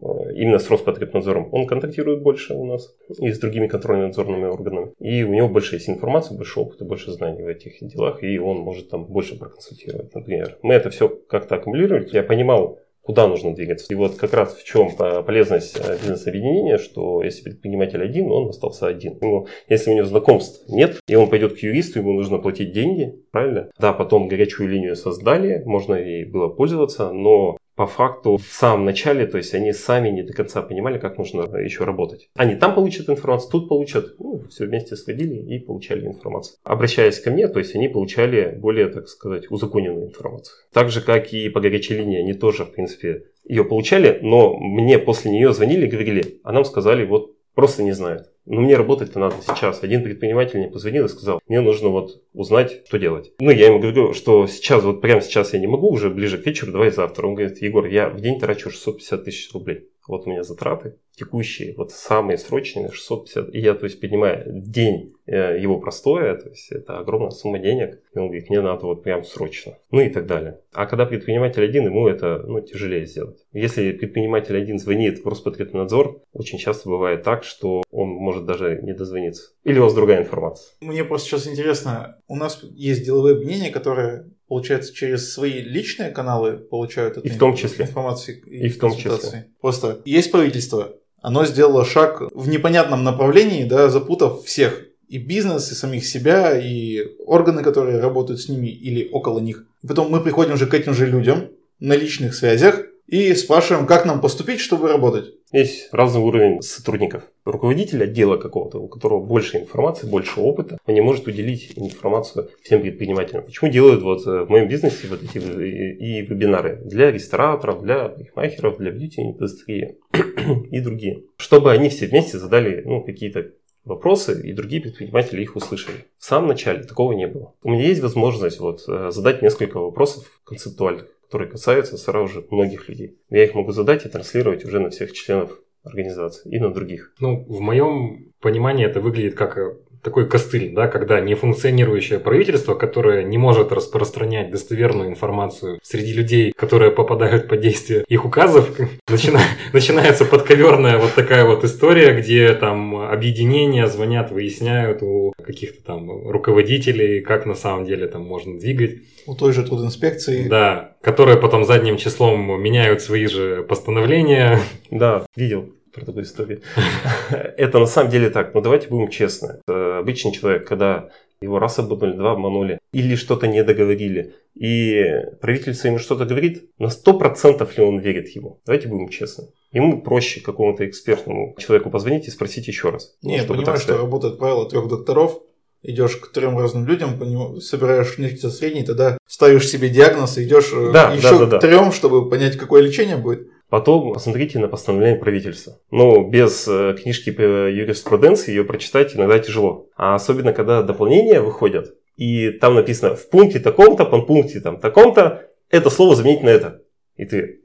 Э, 0.00 0.32
именно 0.34 0.58
с 0.58 0.70
Роспотребнадзором, 0.70 1.48
он 1.52 1.66
контактирует 1.66 2.22
больше 2.22 2.54
у 2.54 2.64
нас 2.64 2.94
и 3.18 3.30
с 3.30 3.38
другими 3.38 3.66
контрольно-надзорными 3.66 4.46
органами. 4.46 4.92
И 4.98 5.22
у 5.22 5.34
него 5.34 5.48
больше 5.48 5.76
есть 5.76 5.88
информации, 5.88 6.34
больше 6.34 6.60
опыта, 6.60 6.84
больше 6.84 7.12
знаний 7.12 7.42
в 7.42 7.46
этих 7.46 7.78
делах, 7.86 8.22
и 8.22 8.38
он 8.38 8.58
может 8.58 8.88
там 8.88 9.04
больше 9.04 9.38
проконсультировать, 9.38 10.14
например. 10.14 10.58
Мы 10.62 10.74
это 10.74 10.88
все 10.90 11.08
как-то 11.08 11.56
аккумулировали. 11.56 12.08
Я 12.12 12.22
понимал, 12.22 12.78
куда 13.02 13.26
нужно 13.26 13.54
двигаться. 13.54 13.86
И 13.90 13.94
вот 13.94 14.16
как 14.16 14.32
раз 14.32 14.54
в 14.54 14.64
чем 14.64 14.90
полезность 14.96 15.78
э, 15.78 15.98
бизнес-объединения, 15.98 16.78
что 16.78 17.22
если 17.22 17.42
предприниматель 17.42 18.02
один, 18.02 18.30
он 18.30 18.48
остался 18.48 18.86
один. 18.86 19.18
Ему, 19.20 19.48
если 19.68 19.90
у 19.90 19.94
него 19.94 20.06
знакомств 20.06 20.68
нет, 20.68 21.00
и 21.08 21.14
он 21.14 21.28
пойдет 21.28 21.54
к 21.54 21.58
юристу, 21.58 21.98
ему 21.98 22.12
нужно 22.12 22.38
платить 22.38 22.72
деньги, 22.72 23.14
правильно? 23.30 23.70
Да, 23.78 23.92
потом 23.92 24.28
горячую 24.28 24.68
линию 24.68 24.96
создали, 24.96 25.62
можно 25.64 25.94
и 25.94 26.24
было 26.24 26.48
пользоваться, 26.48 27.12
но 27.12 27.58
по 27.82 27.86
факту 27.88 28.36
в 28.36 28.44
самом 28.44 28.84
начале, 28.84 29.26
то 29.26 29.38
есть 29.38 29.54
они 29.54 29.72
сами 29.72 30.08
не 30.08 30.22
до 30.22 30.32
конца 30.32 30.62
понимали, 30.62 30.98
как 30.98 31.18
нужно 31.18 31.42
еще 31.56 31.82
работать. 31.82 32.28
Они 32.36 32.54
там 32.54 32.76
получат 32.76 33.10
информацию, 33.10 33.50
тут 33.50 33.68
получат. 33.68 34.14
Ну, 34.20 34.44
все 34.50 34.66
вместе 34.66 34.94
сходили 34.94 35.34
и 35.34 35.58
получали 35.58 36.06
информацию. 36.06 36.58
Обращаясь 36.62 37.18
ко 37.18 37.32
мне, 37.32 37.48
то 37.48 37.58
есть 37.58 37.74
они 37.74 37.88
получали 37.88 38.56
более, 38.56 38.86
так 38.86 39.08
сказать, 39.08 39.50
узаконенную 39.50 40.06
информацию. 40.06 40.54
Так 40.72 40.90
же, 40.90 41.00
как 41.00 41.32
и 41.32 41.48
по 41.48 41.60
горячей 41.60 41.94
линии, 41.94 42.20
они 42.20 42.34
тоже, 42.34 42.64
в 42.64 42.70
принципе, 42.70 43.24
ее 43.44 43.64
получали, 43.64 44.20
но 44.22 44.56
мне 44.56 45.00
после 45.00 45.32
нее 45.32 45.52
звонили 45.52 45.86
и 45.86 45.90
говорили, 45.90 46.38
а 46.44 46.52
нам 46.52 46.64
сказали, 46.64 47.04
вот 47.04 47.32
просто 47.54 47.82
не 47.82 47.92
знают. 47.92 48.28
Но 48.44 48.60
мне 48.60 48.76
работать-то 48.76 49.18
надо 49.20 49.36
сейчас. 49.40 49.82
Один 49.82 50.02
предприниматель 50.02 50.58
мне 50.58 50.68
позвонил 50.68 51.04
и 51.04 51.08
сказал, 51.08 51.40
мне 51.46 51.60
нужно 51.60 51.90
вот 51.90 52.22
узнать, 52.32 52.82
что 52.86 52.98
делать. 52.98 53.32
Ну, 53.38 53.50
я 53.50 53.66
ему 53.66 53.78
говорю, 53.78 54.14
что 54.14 54.46
сейчас, 54.48 54.82
вот 54.82 55.00
прямо 55.00 55.20
сейчас 55.20 55.52
я 55.52 55.60
не 55.60 55.68
могу, 55.68 55.88
уже 55.90 56.10
ближе 56.10 56.38
к 56.38 56.46
вечеру, 56.46 56.72
давай 56.72 56.90
завтра. 56.90 57.26
Он 57.26 57.34
говорит, 57.34 57.62
Егор, 57.62 57.86
я 57.86 58.08
в 58.08 58.20
день 58.20 58.40
трачу 58.40 58.70
650 58.70 59.24
тысяч 59.24 59.52
рублей. 59.52 59.88
Вот 60.06 60.26
у 60.26 60.30
меня 60.30 60.42
затраты 60.42 60.96
текущие, 61.14 61.74
вот 61.76 61.92
самые 61.92 62.38
срочные, 62.38 62.90
650. 62.90 63.54
И 63.54 63.60
я, 63.60 63.74
то 63.74 63.84
есть, 63.84 64.00
понимаю, 64.00 64.44
день 64.46 65.14
э, 65.26 65.60
его 65.60 65.78
простое, 65.78 66.34
то 66.36 66.48
есть, 66.48 66.72
это 66.72 66.98
огромная 66.98 67.30
сумма 67.30 67.58
денег. 67.58 68.00
И 68.14 68.18
он 68.18 68.26
говорит, 68.26 68.48
мне 68.48 68.60
надо 68.60 68.86
вот 68.86 69.02
прям 69.02 69.24
срочно. 69.24 69.76
Ну 69.90 70.00
и 70.00 70.08
так 70.08 70.26
далее. 70.26 70.60
А 70.72 70.86
когда 70.86 71.04
предприниматель 71.04 71.64
один, 71.64 71.84
ему 71.84 72.08
это 72.08 72.42
ну, 72.46 72.60
тяжелее 72.60 73.06
сделать. 73.06 73.44
Если 73.52 73.92
предприниматель 73.92 74.56
один 74.56 74.78
звонит 74.78 75.22
в 75.22 75.28
Роспотребнадзор, 75.28 76.22
очень 76.32 76.58
часто 76.58 76.88
бывает 76.88 77.22
так, 77.22 77.44
что 77.44 77.82
он 77.90 78.08
может 78.08 78.46
даже 78.46 78.80
не 78.82 78.94
дозвониться. 78.94 79.50
Или 79.64 79.78
у 79.78 79.84
вас 79.84 79.94
другая 79.94 80.22
информация? 80.22 80.72
Мне 80.80 81.04
просто 81.04 81.28
сейчас 81.28 81.46
интересно, 81.46 82.18
у 82.26 82.36
нас 82.36 82.62
есть 82.62 83.04
деловые 83.04 83.36
объединения, 83.36 83.70
которые 83.70 84.30
получается, 84.52 84.92
через 84.92 85.32
свои 85.32 85.62
личные 85.62 86.10
каналы 86.10 86.58
получают 86.58 87.16
эту 87.16 87.26
и 87.26 87.30
в 87.30 87.38
том 87.38 87.56
числе. 87.56 87.86
информацию 87.86 88.42
и, 88.44 88.66
и 88.66 88.68
в 88.68 88.78
том 88.78 88.94
числе. 88.94 89.48
Просто 89.62 90.02
есть 90.04 90.30
правительство, 90.30 90.92
оно 91.22 91.46
сделало 91.46 91.86
шаг 91.86 92.20
в 92.34 92.48
непонятном 92.50 93.02
направлении, 93.02 93.64
да, 93.64 93.88
запутав 93.88 94.44
всех 94.44 94.88
и 95.08 95.16
бизнес, 95.16 95.72
и 95.72 95.74
самих 95.74 96.04
себя, 96.04 96.58
и 96.58 97.00
органы, 97.24 97.62
которые 97.62 97.98
работают 97.98 98.42
с 98.42 98.50
ними 98.50 98.68
или 98.68 99.08
около 99.10 99.40
них. 99.40 99.64
потом 99.88 100.10
мы 100.10 100.20
приходим 100.20 100.52
уже 100.52 100.66
к 100.66 100.74
этим 100.74 100.92
же 100.92 101.06
людям 101.06 101.48
на 101.80 101.96
личных 101.96 102.34
связях 102.34 102.82
и 103.06 103.34
спрашиваем, 103.34 103.86
как 103.86 104.04
нам 104.04 104.20
поступить, 104.20 104.60
чтобы 104.60 104.86
работать. 104.86 105.32
Есть 105.52 105.92
разный 105.92 106.22
уровень 106.22 106.62
сотрудников. 106.62 107.24
Руководитель 107.44 108.02
отдела 108.02 108.38
какого-то, 108.38 108.78
у 108.78 108.88
которого 108.88 109.20
больше 109.20 109.58
информации, 109.58 110.06
больше 110.06 110.40
опыта, 110.40 110.78
он 110.86 110.94
не 110.94 111.02
может 111.02 111.26
уделить 111.26 111.72
информацию 111.76 112.48
всем 112.62 112.80
предпринимателям. 112.80 113.44
Почему 113.44 113.70
делают 113.70 114.02
вот 114.02 114.26
э, 114.26 114.44
в 114.44 114.48
моем 114.48 114.68
бизнесе 114.68 115.08
вот 115.08 115.22
эти 115.22 115.38
и 115.38 116.22
вебинары 116.22 116.80
для 116.84 117.10
рестораторов, 117.10 117.82
для 117.82 118.08
парикмахеров, 118.08 118.78
для 118.78 118.92
бьюти-индустрии 118.92 119.98
и 120.70 120.80
другие. 120.80 121.24
Чтобы 121.36 121.70
они 121.70 121.90
все 121.90 122.06
вместе 122.06 122.38
задали 122.38 122.82
ну, 122.86 123.02
какие-то 123.02 123.50
вопросы, 123.84 124.40
и 124.48 124.52
другие 124.52 124.80
предприниматели 124.80 125.42
их 125.42 125.56
услышали. 125.56 126.06
В 126.18 126.24
самом 126.24 126.48
начале 126.48 126.84
такого 126.84 127.12
не 127.12 127.26
было. 127.26 127.54
У 127.62 127.70
меня 127.70 127.84
есть 127.84 128.00
возможность 128.00 128.60
вот, 128.60 128.84
э, 128.88 129.10
задать 129.10 129.42
несколько 129.42 129.78
вопросов 129.78 130.40
концептуальных 130.44 131.08
которые 131.32 131.48
касаются 131.48 131.96
сразу 131.96 132.28
же 132.28 132.46
многих 132.50 132.90
людей. 132.90 133.18
Я 133.30 133.44
их 133.44 133.54
могу 133.54 133.72
задать 133.72 134.04
и 134.04 134.08
транслировать 134.10 134.66
уже 134.66 134.80
на 134.80 134.90
всех 134.90 135.12
членов 135.12 135.58
организации 135.82 136.54
и 136.54 136.60
на 136.60 136.70
других. 136.70 137.14
Ну, 137.20 137.46
в 137.48 137.58
моем 137.60 138.34
понимании 138.42 138.84
это 138.84 139.00
выглядит 139.00 139.34
как 139.34 139.56
э, 139.56 139.78
такой 140.02 140.28
костыль, 140.28 140.72
да, 140.74 140.88
когда 140.88 141.20
нефункционирующее 141.20 142.18
правительство, 142.18 142.74
которое 142.74 143.22
не 143.22 143.38
может 143.38 143.72
распространять 143.72 144.50
достоверную 144.50 145.08
информацию 145.08 145.78
среди 145.82 146.12
людей, 146.12 146.52
которые 146.52 146.90
попадают 146.90 147.48
под 147.48 147.60
действие 147.60 148.04
их 148.08 148.24
указов, 148.24 148.68
начина, 149.08 149.40
начинается 149.72 150.24
подковерная 150.24 150.98
вот 150.98 151.14
такая 151.14 151.44
вот 151.44 151.64
история, 151.64 152.14
где 152.14 152.52
там 152.54 152.96
объединения 152.96 153.86
звонят, 153.86 154.30
выясняют 154.32 155.02
у 155.02 155.32
каких-то 155.42 155.82
там 155.84 156.28
руководителей, 156.28 157.20
как 157.20 157.46
на 157.46 157.54
самом 157.54 157.84
деле 157.84 158.06
там 158.08 158.22
можно 158.22 158.58
двигать. 158.58 159.02
У 159.26 159.34
той 159.36 159.52
же 159.52 159.62
инспекции. 159.62 160.48
Да, 160.48 160.96
которые 161.00 161.38
потом 161.38 161.64
задним 161.64 161.96
числом 161.96 162.60
меняют 162.60 163.02
свои 163.02 163.26
же 163.26 163.62
постановления. 163.62 164.58
Да, 164.90 165.26
видел 165.36 165.72
про 165.92 166.04
такую 166.04 166.24
историю. 166.24 166.62
Это 167.30 167.78
на 167.78 167.86
самом 167.86 168.10
деле 168.10 168.30
так, 168.30 168.54
но 168.54 168.60
давайте 168.60 168.88
будем 168.88 169.08
честны. 169.08 169.60
Обычный 169.66 170.32
человек, 170.32 170.66
когда 170.66 171.10
его 171.40 171.58
раз 171.58 171.78
обманули, 171.78 172.16
два 172.16 172.32
обманули, 172.32 172.78
или 172.92 173.16
что-то 173.16 173.46
не 173.46 173.62
договорили, 173.64 174.34
и 174.54 175.04
правительство 175.40 175.88
ему 175.88 175.98
что-то 175.98 176.24
говорит, 176.24 176.70
на 176.78 176.86
100% 176.86 177.68
ли 177.76 177.82
он 177.82 177.98
верит 177.98 178.28
ему? 178.28 178.60
Давайте 178.64 178.88
будем 178.88 179.08
честны. 179.08 179.48
Ему 179.72 180.02
проще 180.02 180.40
какому-то 180.40 180.86
экспертному 180.86 181.56
человеку 181.58 181.90
позвонить 181.90 182.28
и 182.28 182.30
спросить 182.30 182.68
еще 182.68 182.90
раз. 182.90 183.16
Не, 183.22 183.38
я 183.38 183.44
понимаю, 183.44 183.78
что 183.78 183.96
работает 183.96 184.38
правило 184.38 184.68
трех 184.68 184.88
докторов, 184.88 185.42
идешь 185.82 186.16
к 186.16 186.30
трем 186.32 186.58
разным 186.58 186.86
людям, 186.86 187.60
собираешь 187.60 188.18
нечто 188.18 188.50
среднее, 188.50 188.84
тогда 188.84 189.18
ставишь 189.26 189.68
себе 189.68 189.88
диагноз 189.88 190.38
и 190.38 190.44
идешь 190.44 190.70
э, 190.72 190.92
да, 190.92 191.12
еще 191.12 191.38
да, 191.40 191.46
да, 191.46 191.58
к 191.58 191.60
трем, 191.60 191.92
чтобы 191.92 192.28
понять, 192.28 192.56
какое 192.56 192.82
лечение 192.82 193.16
будет. 193.16 193.48
Потом 193.72 194.12
посмотрите 194.12 194.58
на 194.58 194.68
постановление 194.68 195.18
правительства. 195.18 195.78
Ну, 195.90 196.28
без 196.28 196.68
э, 196.68 196.94
книжки 197.00 197.30
по 197.30 197.40
юриспруденции 197.40 198.50
ее 198.50 198.64
прочитать 198.64 199.16
иногда 199.16 199.38
тяжело. 199.38 199.88
А 199.96 200.14
особенно, 200.14 200.52
когда 200.52 200.82
дополнения 200.82 201.40
выходят, 201.40 201.94
и 202.18 202.50
там 202.50 202.74
написано 202.74 203.16
в 203.16 203.30
пункте 203.30 203.60
таком-то, 203.60 204.04
по 204.04 204.20
пункте 204.20 204.60
там 204.60 204.78
таком-то, 204.78 205.48
это 205.70 205.88
слово 205.88 206.14
заменить 206.14 206.42
на 206.42 206.50
это. 206.50 206.82
И 207.16 207.24
ты, 207.24 207.62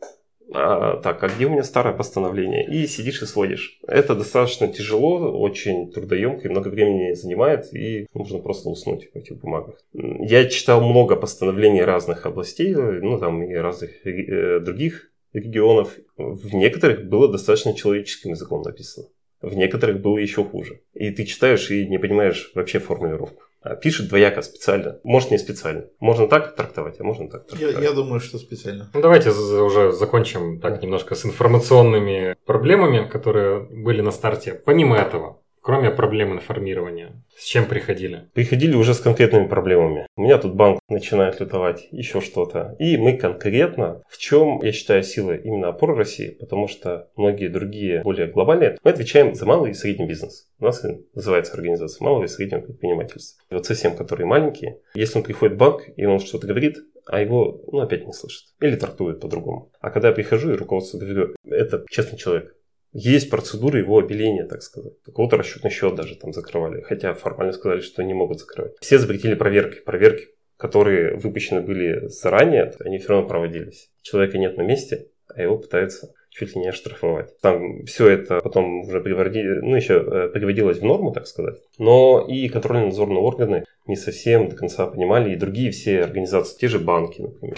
а, 0.54 0.96
так, 1.02 1.22
а 1.22 1.28
где 1.28 1.46
у 1.46 1.50
меня 1.50 1.66
старое 1.66 1.94
постановление? 1.94 2.66
И 2.66 2.88
сидишь 2.88 3.22
и 3.22 3.26
сводишь. 3.26 3.78
Это 3.86 4.16
достаточно 4.16 4.70
тяжело, 4.70 5.38
очень 5.38 5.92
трудоемко 5.92 6.48
и 6.48 6.52
много 6.52 6.70
времени 6.70 7.16
занимает, 7.16 7.74
и 7.74 8.08
нужно 8.14 8.40
просто 8.40 8.70
уснуть 8.70 9.10
в 9.14 9.18
этих 9.18 9.42
бумагах. 9.42 9.84
Я 9.92 10.46
читал 10.46 10.80
много 10.80 11.18
постановлений 11.18 11.82
разных 11.82 12.26
областей, 12.26 12.74
ну 12.74 13.20
там 13.20 13.44
и 13.44 13.54
разных 13.56 14.08
э, 14.08 14.62
других 14.62 15.12
регионов. 15.40 15.96
В 16.18 16.54
некоторых 16.54 17.08
было 17.08 17.32
достаточно 17.32 17.74
человеческим 17.74 18.32
языком 18.32 18.62
написано. 18.62 19.08
В 19.42 19.54
некоторых 19.56 20.02
было 20.02 20.18
еще 20.18 20.44
хуже. 20.44 20.82
И 20.94 21.12
ты 21.12 21.26
читаешь 21.26 21.70
и 21.70 21.88
не 21.88 22.00
понимаешь 22.00 22.52
вообще 22.56 22.80
формулировку. 22.80 23.44
А 23.62 23.76
пишет 23.76 24.08
двояко 24.10 24.42
специально. 24.42 25.00
Может, 25.04 25.32
не 25.32 25.38
специально. 25.38 25.86
Можно 26.00 26.28
так 26.28 26.56
трактовать, 26.56 27.00
а 27.00 27.04
можно 27.04 27.30
так 27.30 27.48
трактовать. 27.48 27.76
Я, 27.76 27.82
я 27.82 27.92
думаю, 27.92 28.20
что 28.20 28.38
специально. 28.38 28.90
Ну, 28.94 29.02
давайте 29.02 29.30
уже 29.30 29.92
закончим 29.92 30.60
так 30.60 30.82
немножко 30.82 31.16
с 31.16 31.26
информационными 31.26 32.36
проблемами, 32.46 33.08
которые 33.08 33.60
были 33.60 34.02
на 34.02 34.12
старте. 34.12 34.54
Помимо 34.54 34.96
этого, 34.96 35.42
Кроме 35.68 35.92
проблем 35.92 36.32
информирования, 36.32 37.22
с 37.38 37.44
чем 37.44 37.66
приходили? 37.66 38.30
Приходили 38.34 38.74
уже 38.74 38.94
с 38.94 39.02
конкретными 39.02 39.48
проблемами. 39.48 40.08
У 40.16 40.22
меня 40.22 40.38
тут 40.38 40.56
банк 40.56 40.80
начинает 40.88 41.42
лютовать, 41.42 41.90
еще 41.92 42.22
что-то. 42.22 42.78
И 42.80 42.96
мы 42.96 43.18
конкретно, 43.18 44.02
в 44.08 44.18
чем, 44.18 44.62
я 44.64 44.72
считаю, 44.72 45.04
сила 45.04 45.36
именно 45.36 45.68
опоры 45.68 45.96
России, 45.96 46.30
потому 46.40 46.70
что 46.70 47.10
многие 47.18 47.50
другие, 47.50 48.02
более 48.02 48.28
глобальные, 48.28 48.78
мы 48.82 48.92
отвечаем 48.92 49.36
за 49.36 49.46
малый 49.46 49.72
и 49.72 49.74
средний 49.74 50.08
бизнес. 50.08 50.48
У 50.58 50.64
нас 50.64 50.86
называется 51.14 51.56
организация 51.56 52.02
малого 52.02 52.24
и 52.24 52.28
среднего 52.28 52.62
предпринимательства. 52.62 53.44
И 53.50 53.54
вот 53.54 53.66
совсем, 53.66 53.98
которые 53.98 54.26
маленькие, 54.26 54.80
если 54.94 55.18
он 55.18 55.26
приходит 55.26 55.56
в 55.56 55.60
банк 55.60 55.82
и 55.98 56.06
он 56.06 56.22
что-то 56.22 56.48
говорит, 56.48 56.78
а 57.08 57.22
его, 57.22 57.62
ну, 57.72 57.80
опять 57.80 58.06
не 58.06 58.14
слышит. 58.14 58.48
Или 58.62 58.76
трактует 58.76 59.20
по-другому. 59.20 59.72
А 59.80 59.90
когда 59.90 60.10
я 60.10 60.14
прихожу 60.14 60.54
и 60.54 60.58
руководство 60.58 60.98
говорю, 60.98 61.36
это 61.46 61.86
честный 61.90 62.18
человек, 62.18 62.56
есть 62.94 63.30
процедура 63.30 63.80
его 63.80 63.98
обеления, 63.98 64.46
так 64.46 64.62
сказать. 64.62 64.94
Какого-то 65.04 65.38
расчетный 65.38 65.72
счет 65.72 65.96
даже 65.96 66.16
там 66.16 66.34
закрывали. 66.34 66.82
Хотя 66.82 67.14
формально 67.14 67.54
сказали, 67.54 67.82
что 67.82 68.04
не 68.04 68.14
могут 68.14 68.40
закрывать. 68.40 68.74
Все 68.80 68.98
запретили 68.98 69.36
проверки. 69.36 69.82
Проверки, 69.82 70.28
которые 70.58 71.16
выпущены 71.16 71.62
были 71.62 72.08
заранее, 72.08 72.74
они 72.80 72.98
все 72.98 73.10
равно 73.10 73.28
проводились. 73.28 73.92
Человека 74.02 74.38
нет 74.38 74.58
на 74.58 74.64
месте, 74.64 75.10
а 75.28 75.42
его 75.42 75.58
пытаются 75.58 76.14
чуть 76.38 76.56
ли 76.56 76.62
не 76.62 76.70
оштрафовать. 76.70 77.40
Там 77.42 77.84
все 77.86 78.10
это 78.10 78.40
потом 78.42 78.82
уже 78.82 79.02
приводили, 79.02 79.60
ну, 79.60 79.76
еще 79.76 79.96
э, 79.96 80.30
приводилось 80.30 80.80
в 80.80 80.84
норму, 80.86 81.12
так 81.12 81.26
сказать. 81.26 81.56
Но 81.80 82.26
и 82.28 82.48
контрольно-надзорные 82.48 83.20
органы 83.20 83.66
не 83.88 83.96
совсем 83.96 84.50
до 84.50 84.56
конца 84.56 84.86
понимали, 84.86 85.34
и 85.34 85.36
другие 85.36 85.72
все 85.72 86.02
организации, 86.02 86.58
те 86.60 86.68
же 86.68 86.80
банки, 86.80 87.22
например. 87.22 87.58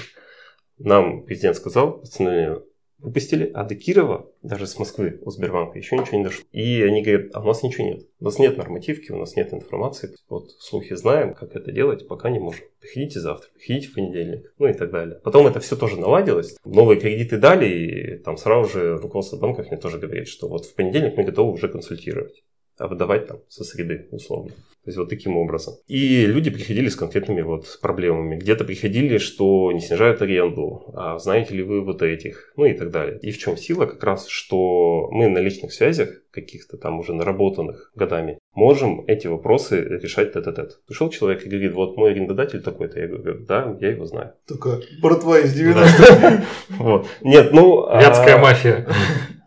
Нам 0.78 1.24
президент 1.26 1.58
сказал, 1.58 2.00
постановление 2.00 2.62
выпустили, 3.00 3.50
а 3.54 3.64
до 3.64 3.76
Кирова, 3.76 4.30
даже 4.42 4.68
с 4.68 4.78
Москвы, 4.78 5.20
у 5.24 5.32
Сбербанка, 5.32 5.78
еще 5.78 5.98
ничего 5.98 6.18
не 6.18 6.24
дошло. 6.24 6.44
И 6.52 6.82
они 6.82 7.02
говорят, 7.02 7.32
а 7.34 7.42
у 7.42 7.46
нас 7.46 7.64
ничего 7.64 7.86
нет. 7.86 8.08
У 8.20 8.26
нас 8.26 8.40
нет 8.40 8.58
нормативки, 8.58 9.12
у 9.12 9.18
нас 9.18 9.36
нет 9.36 9.54
информации. 9.54 10.16
Вот 10.28 10.52
слухи 10.60 10.96
знаем, 10.96 11.34
как 11.34 11.56
это 11.56 11.72
делать, 11.72 12.08
пока 12.08 12.30
не 12.30 12.40
можем. 12.40 12.66
Приходите 12.80 13.20
завтра, 13.20 13.50
приходите 13.56 13.88
в 13.88 13.94
понедельник, 13.94 14.54
ну 14.58 14.68
и 14.68 14.74
так 14.74 14.92
далее. 14.92 15.20
Потом 15.24 15.48
это 15.48 15.60
все 15.60 15.76
тоже 15.76 16.00
наладилось. 16.00 16.58
Новые 16.66 17.00
кредиты 17.00 17.38
дали, 17.38 17.68
и 17.68 18.18
там 18.18 18.38
сразу 18.38 18.70
же 18.70 18.98
руководство 18.98 19.38
банков 19.38 19.70
мне 19.70 19.78
тоже 19.80 19.98
говорит, 19.98 20.28
что 20.28 20.48
вот 20.48 20.66
в 20.66 20.76
понедельник 20.76 21.18
мы 21.18 21.24
готовы 21.24 21.52
уже 21.54 21.68
консультировать 21.68 22.44
а 22.80 22.88
выдавать 22.88 23.28
там 23.28 23.40
со 23.50 23.64
среды 23.64 24.08
условно. 24.12 24.52
То 24.84 24.90
есть 24.90 24.98
вот 24.98 25.10
таким 25.10 25.38
образом. 25.38 25.76
И 25.88 26.26
люди 26.26 26.50
приходили 26.50 26.88
с 26.88 26.96
конкретными 26.96 27.42
вот 27.42 27.80
проблемами. 27.82 28.38
Где-то 28.38 28.64
приходили, 28.64 29.18
что 29.18 29.72
не 29.72 29.82
снижают 29.82 30.22
аренду, 30.22 30.92
а 30.96 31.20
знаете 31.20 31.54
ли 31.54 31.64
вы 31.64 31.82
вот 31.82 32.02
этих, 32.02 32.54
ну 32.56 32.66
и 32.66 32.74
так 32.74 32.90
далее. 32.90 33.20
И 33.22 33.32
в 33.32 33.38
чем 33.38 33.58
сила 33.58 33.86
как 33.86 34.04
раз, 34.04 34.28
что 34.28 35.10
мы 35.12 35.28
на 35.28 35.40
личных 35.40 35.74
связях, 35.74 36.10
каких-то 36.32 36.78
там 36.78 37.00
уже 37.00 37.14
наработанных 37.14 37.92
годами, 37.96 38.40
можем 38.54 39.04
эти 39.08 39.28
вопросы 39.28 39.82
решать 39.82 40.34
тет-а-тет. 40.34 40.80
Пришел 40.88 41.10
человек 41.10 41.46
и 41.46 41.50
говорит, 41.50 41.74
вот 41.74 41.98
мой 41.98 42.12
арендодатель 42.12 42.62
такой-то. 42.62 43.00
Я 43.00 43.08
говорю, 43.08 43.46
да, 43.46 43.78
я 43.82 43.90
его 43.90 44.06
знаю. 44.06 44.34
Только 44.48 44.80
братва 45.02 45.40
из 45.40 45.60
90-х. 45.60 46.44
Вот. 46.80 47.08
Нет, 47.22 47.52
ну... 47.52 47.86
Вятская 47.92 48.36
а 48.36 48.40
мафия. 48.40 48.88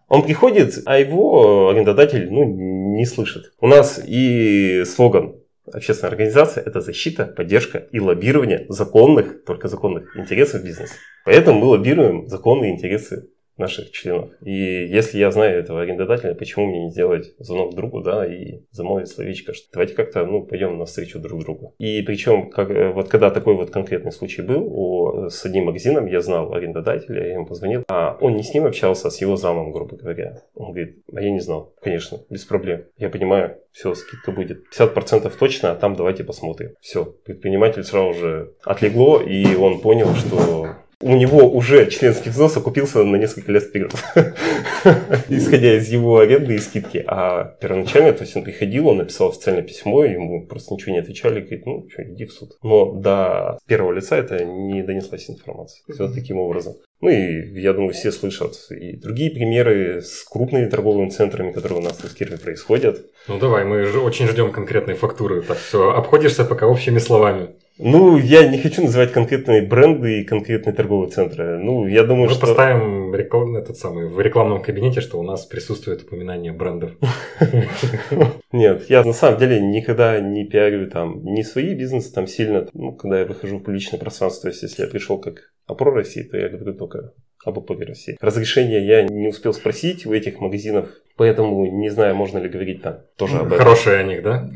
Он 0.09 0.23
приходит, 0.23 0.75
а 0.85 0.99
его 0.99 1.71
арендодатель 1.71 2.31
ну, 2.31 2.45
не 2.97 3.07
слышит. 3.07 3.53
У 3.61 3.67
нас 3.67 4.01
и 4.05 4.85
слоган 4.85 5.37
общественной 5.73 6.11
организации– 6.11 6.63
это 6.67 6.81
защита, 6.81 7.27
поддержка 7.27 7.79
и 7.79 8.01
лоббирование 8.01 8.67
законных, 8.69 9.45
только 9.45 9.69
законных 9.69 10.17
интересов 10.17 10.65
бизнеса. 10.65 10.95
Поэтому 11.25 11.61
мы 11.61 11.67
лоббируем 11.67 12.29
законные 12.29 12.73
интересы 12.73 13.29
наших 13.63 13.91
членов. 13.93 14.31
И 14.43 14.53
если 14.53 15.19
я 15.19 15.31
знаю 15.31 15.59
этого 15.59 15.83
арендодателя, 15.83 16.35
почему 16.35 16.67
мне 16.67 16.85
не 16.85 16.91
сделать 16.91 17.33
звонок 17.39 17.75
другу, 17.75 18.01
да, 18.01 18.27
и 18.27 18.61
замолвить 18.71 19.09
словечко, 19.09 19.55
что 19.55 19.67
давайте 19.73 19.95
как-то, 19.95 20.27
ну, 20.27 20.45
пойдем 20.45 20.79
навстречу 20.79 21.19
друг 21.19 21.41
другу. 21.41 21.75
И 21.79 22.03
причем, 22.03 22.51
как, 22.51 22.71
э, 22.71 22.93
вот 22.93 23.09
когда 23.09 23.31
такой 23.31 23.55
вот 23.55 23.71
конкретный 23.71 24.13
случай 24.13 24.43
был 24.43 24.63
у, 24.67 25.29
с 25.29 25.45
одним 25.45 25.67
магазином, 25.67 26.07
я 26.07 26.21
знал 26.21 26.53
арендодателя, 26.53 27.27
я 27.27 27.35
ему 27.35 27.47
позвонил, 27.47 27.85
а 27.89 28.19
он 28.21 28.35
не 28.35 28.43
с 28.43 28.53
ним 28.53 28.67
общался, 28.67 29.09
а 29.09 29.11
с 29.11 29.21
его 29.21 29.37
замом, 29.37 29.73
грубо 29.73 29.97
говоря. 29.97 30.43
Он 30.55 30.73
говорит, 30.73 31.03
а 31.15 31.21
я 31.21 31.31
не 31.31 31.41
знал. 31.41 31.73
Конечно, 31.81 32.19
без 32.29 32.45
проблем. 32.45 32.85
Я 32.99 33.09
понимаю, 33.09 33.57
все, 33.73 33.95
скидка 33.95 34.33
будет. 34.33 34.65
50% 34.77 35.33
точно, 35.39 35.73
а 35.73 35.75
там 35.75 35.97
давайте 35.97 36.25
посмотрим. 36.25 36.75
Все, 36.81 37.05
предприниматель 37.05 37.85
сразу 37.85 38.19
же 38.19 38.55
отлегло, 38.65 39.21
и 39.23 39.55
он 39.55 39.81
понял, 39.81 40.15
что 40.15 40.69
у 41.03 41.17
него 41.17 41.49
уже 41.49 41.91
членский 41.91 42.31
взнос 42.31 42.57
окупился 42.57 43.03
на 43.03 43.17
несколько 43.17 43.53
лет 43.53 43.65
вперед, 43.65 43.93
исходя 45.29 45.77
из 45.77 45.89
его 45.89 46.19
аренды 46.19 46.55
и 46.55 46.59
скидки. 46.59 47.05
А 47.07 47.57
первоначально, 47.61 48.13
то 48.13 48.23
есть 48.23 48.37
он 48.37 48.45
приходил, 48.45 48.89
он 48.89 48.99
написал 48.99 49.31
официальное 49.31 49.63
письмо, 49.63 50.05
ему 50.05 50.47
просто 50.47 50.75
ничего 50.75 50.93
не 50.93 51.01
отвечали, 51.01 51.41
говорит, 51.41 51.67
ну, 51.67 51.87
что, 51.91 52.05
иди 52.05 52.25
в 52.25 52.33
суд. 52.33 52.53
Но 52.63 52.93
до 52.93 53.59
первого 53.67 53.93
лица 53.93 54.17
это 54.17 54.45
не 54.45 54.83
донеслась 54.83 55.29
информация. 55.29 55.83
Все 55.93 56.09
таким 56.09 56.39
образом. 56.39 56.75
Ну 57.01 57.09
и 57.09 57.61
я 57.61 57.73
думаю, 57.73 57.93
все 57.93 58.13
слышат 58.13 58.55
и 58.71 58.97
другие 58.97 59.33
примеры 59.33 60.03
с 60.03 60.23
крупными 60.23 60.69
торговыми 60.69 61.11
центрами, 61.11 61.51
которые 61.51 61.81
у 61.81 61.83
нас 61.83 61.99
в 61.99 62.15
Кирове 62.15 62.39
происходят. 62.39 63.05
Ну 63.27 63.41
давай, 63.41 63.65
мы 63.65 63.85
же 63.87 63.99
очень 63.99 64.29
ждем 64.29 64.53
конкретные 64.53 64.95
фактуры. 64.95 65.43
Так 65.43 65.59
все, 65.59 65.91
обходишься 65.91 66.45
пока 66.45 66.69
общими 66.69 66.99
словами. 66.99 67.57
Ну, 67.85 68.17
я 68.17 68.47
не 68.47 68.59
хочу 68.59 68.83
называть 68.83 69.13
конкретные 69.13 69.63
бренды 69.63 70.21
и 70.21 70.25
конкретные 70.25 70.73
торговые 70.73 71.11
центры. 71.11 71.59
Ну, 71.59 71.87
я 71.89 72.05
думаю, 72.05 72.29
Мы 72.29 72.35
что... 72.35 72.47
поставим 72.47 73.13
реклам... 73.13 73.57
этот 73.57 73.77
самый, 73.77 74.07
в 74.07 74.21
рекламном 74.21 74.63
кабинете, 74.63 75.01
что 75.01 75.19
у 75.19 75.23
нас 75.25 75.45
присутствует 75.47 76.03
упоминание 76.03 76.53
брендов. 76.53 76.93
Нет, 78.53 78.89
я 78.89 79.03
на 79.03 79.13
самом 79.13 79.39
деле 79.41 79.61
никогда 79.61 80.21
не 80.21 80.45
пиарю 80.45 80.89
там 80.91 81.25
ни 81.25 81.43
свои 81.43 81.75
бизнесы 81.75 82.13
там 82.13 82.29
сильно. 82.29 82.69
Ну, 82.73 82.93
когда 82.93 83.19
я 83.19 83.27
выхожу 83.27 83.59
в 83.59 83.63
публичное 83.65 83.99
пространство, 83.99 84.43
то 84.43 84.49
есть 84.49 84.63
если 84.63 84.83
я 84.83 84.89
пришел 84.89 85.19
как 85.19 85.53
опора 85.67 85.93
России, 85.93 86.23
то 86.23 86.37
я 86.37 86.49
говорю 86.49 86.75
только 86.75 87.13
об 87.45 87.59
опоре 87.59 87.87
России. 87.87 88.17
Разрешение 88.21 88.87
я 88.87 89.03
не 89.03 89.29
успел 89.29 89.53
спросить 89.53 90.07
у 90.07 90.13
этих 90.13 90.41
магазинов, 90.41 90.89
поэтому 91.17 91.67
не 91.67 91.91
знаю, 91.91 92.15
можно 92.15 92.39
ли 92.39 92.49
говорить 92.49 92.83
там 92.83 93.01
тоже 93.17 93.39
об 93.39 93.53
этом. 93.53 93.59
Хорошие 93.59 93.99
о 93.99 94.03
них, 94.03 94.23
да? 94.23 94.51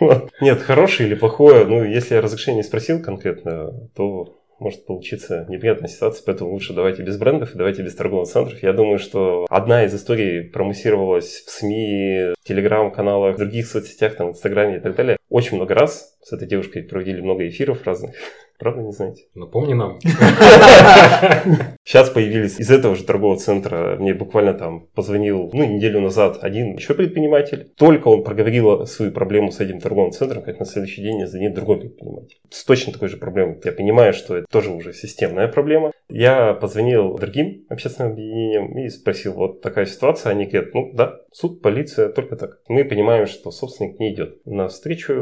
Нет, 0.40 0.60
хорошее 0.62 1.08
или 1.08 1.14
плохое, 1.14 1.64
ну, 1.64 1.84
если 1.84 2.14
я 2.14 2.20
разрешение 2.20 2.62
спросил 2.62 3.02
конкретно, 3.02 3.88
то 3.94 4.36
может 4.60 4.84
получиться 4.86 5.46
неприятная 5.48 5.88
ситуация, 5.88 6.22
поэтому 6.24 6.52
лучше 6.52 6.74
давайте 6.74 7.02
без 7.02 7.16
брендов 7.16 7.54
и 7.54 7.58
давайте 7.58 7.82
без 7.82 7.94
торговых 7.94 8.28
центров. 8.28 8.62
Я 8.62 8.72
думаю, 8.72 8.98
что 8.98 9.46
одна 9.48 9.84
из 9.84 9.94
историй 9.94 10.44
промуссировалась 10.44 11.44
в 11.46 11.50
СМИ, 11.50 12.34
телеграм-каналах, 12.44 13.36
в 13.36 13.38
других 13.38 13.66
соцсетях, 13.66 14.16
там, 14.16 14.28
в 14.28 14.30
Инстаграме 14.36 14.76
и 14.76 14.80
так 14.80 14.94
далее. 14.94 15.16
Очень 15.30 15.56
много 15.56 15.74
раз 15.74 16.14
с 16.22 16.32
этой 16.32 16.46
девушкой 16.46 16.82
проводили 16.82 17.20
много 17.20 17.48
эфиров 17.48 17.84
разных. 17.84 18.14
Правда 18.58 18.82
не 18.82 18.92
знаете? 18.92 19.22
Напомни 19.34 19.72
нам. 19.72 19.98
Сейчас 21.84 22.10
появились 22.10 22.60
из 22.60 22.70
этого 22.70 22.94
же 22.94 23.04
торгового 23.04 23.38
центра. 23.38 23.96
Мне 23.98 24.12
буквально 24.12 24.52
там 24.52 24.86
позвонил, 24.94 25.48
ну, 25.54 25.64
неделю 25.64 26.00
назад 26.00 26.38
один 26.42 26.74
еще 26.74 26.92
предприниматель. 26.92 27.72
Только 27.76 28.08
он 28.08 28.22
проговорил 28.22 28.86
свою 28.86 29.12
проблему 29.12 29.50
с 29.50 29.60
этим 29.60 29.80
торговым 29.80 30.12
центром, 30.12 30.42
как 30.42 30.58
на 30.58 30.66
следующий 30.66 31.00
день 31.02 31.26
звонит 31.26 31.54
другой 31.54 31.80
предприниматель. 31.80 32.36
С 32.50 32.64
точно 32.64 32.92
такой 32.92 33.08
же 33.08 33.16
проблемой. 33.16 33.58
Я 33.64 33.72
понимаю, 33.72 34.12
что 34.12 34.36
это 34.36 34.46
тоже 34.50 34.70
уже 34.70 34.92
системная 34.92 35.48
проблема. 35.48 35.92
Я 36.10 36.52
позвонил 36.52 37.16
другим 37.16 37.64
общественным 37.70 38.12
объединениям 38.12 38.78
и 38.78 38.90
спросил, 38.90 39.32
вот 39.32 39.62
такая 39.62 39.86
ситуация. 39.86 40.32
Они 40.32 40.44
говорят, 40.44 40.74
ну 40.74 40.90
да, 40.92 41.20
суд, 41.32 41.62
полиция, 41.62 42.10
только 42.10 42.36
так. 42.36 42.58
Мы 42.68 42.84
понимаем, 42.84 43.26
что 43.26 43.50
собственник 43.50 43.98
не 43.98 44.12
идет 44.12 44.44
на 44.44 44.68
встречу, 44.68 45.14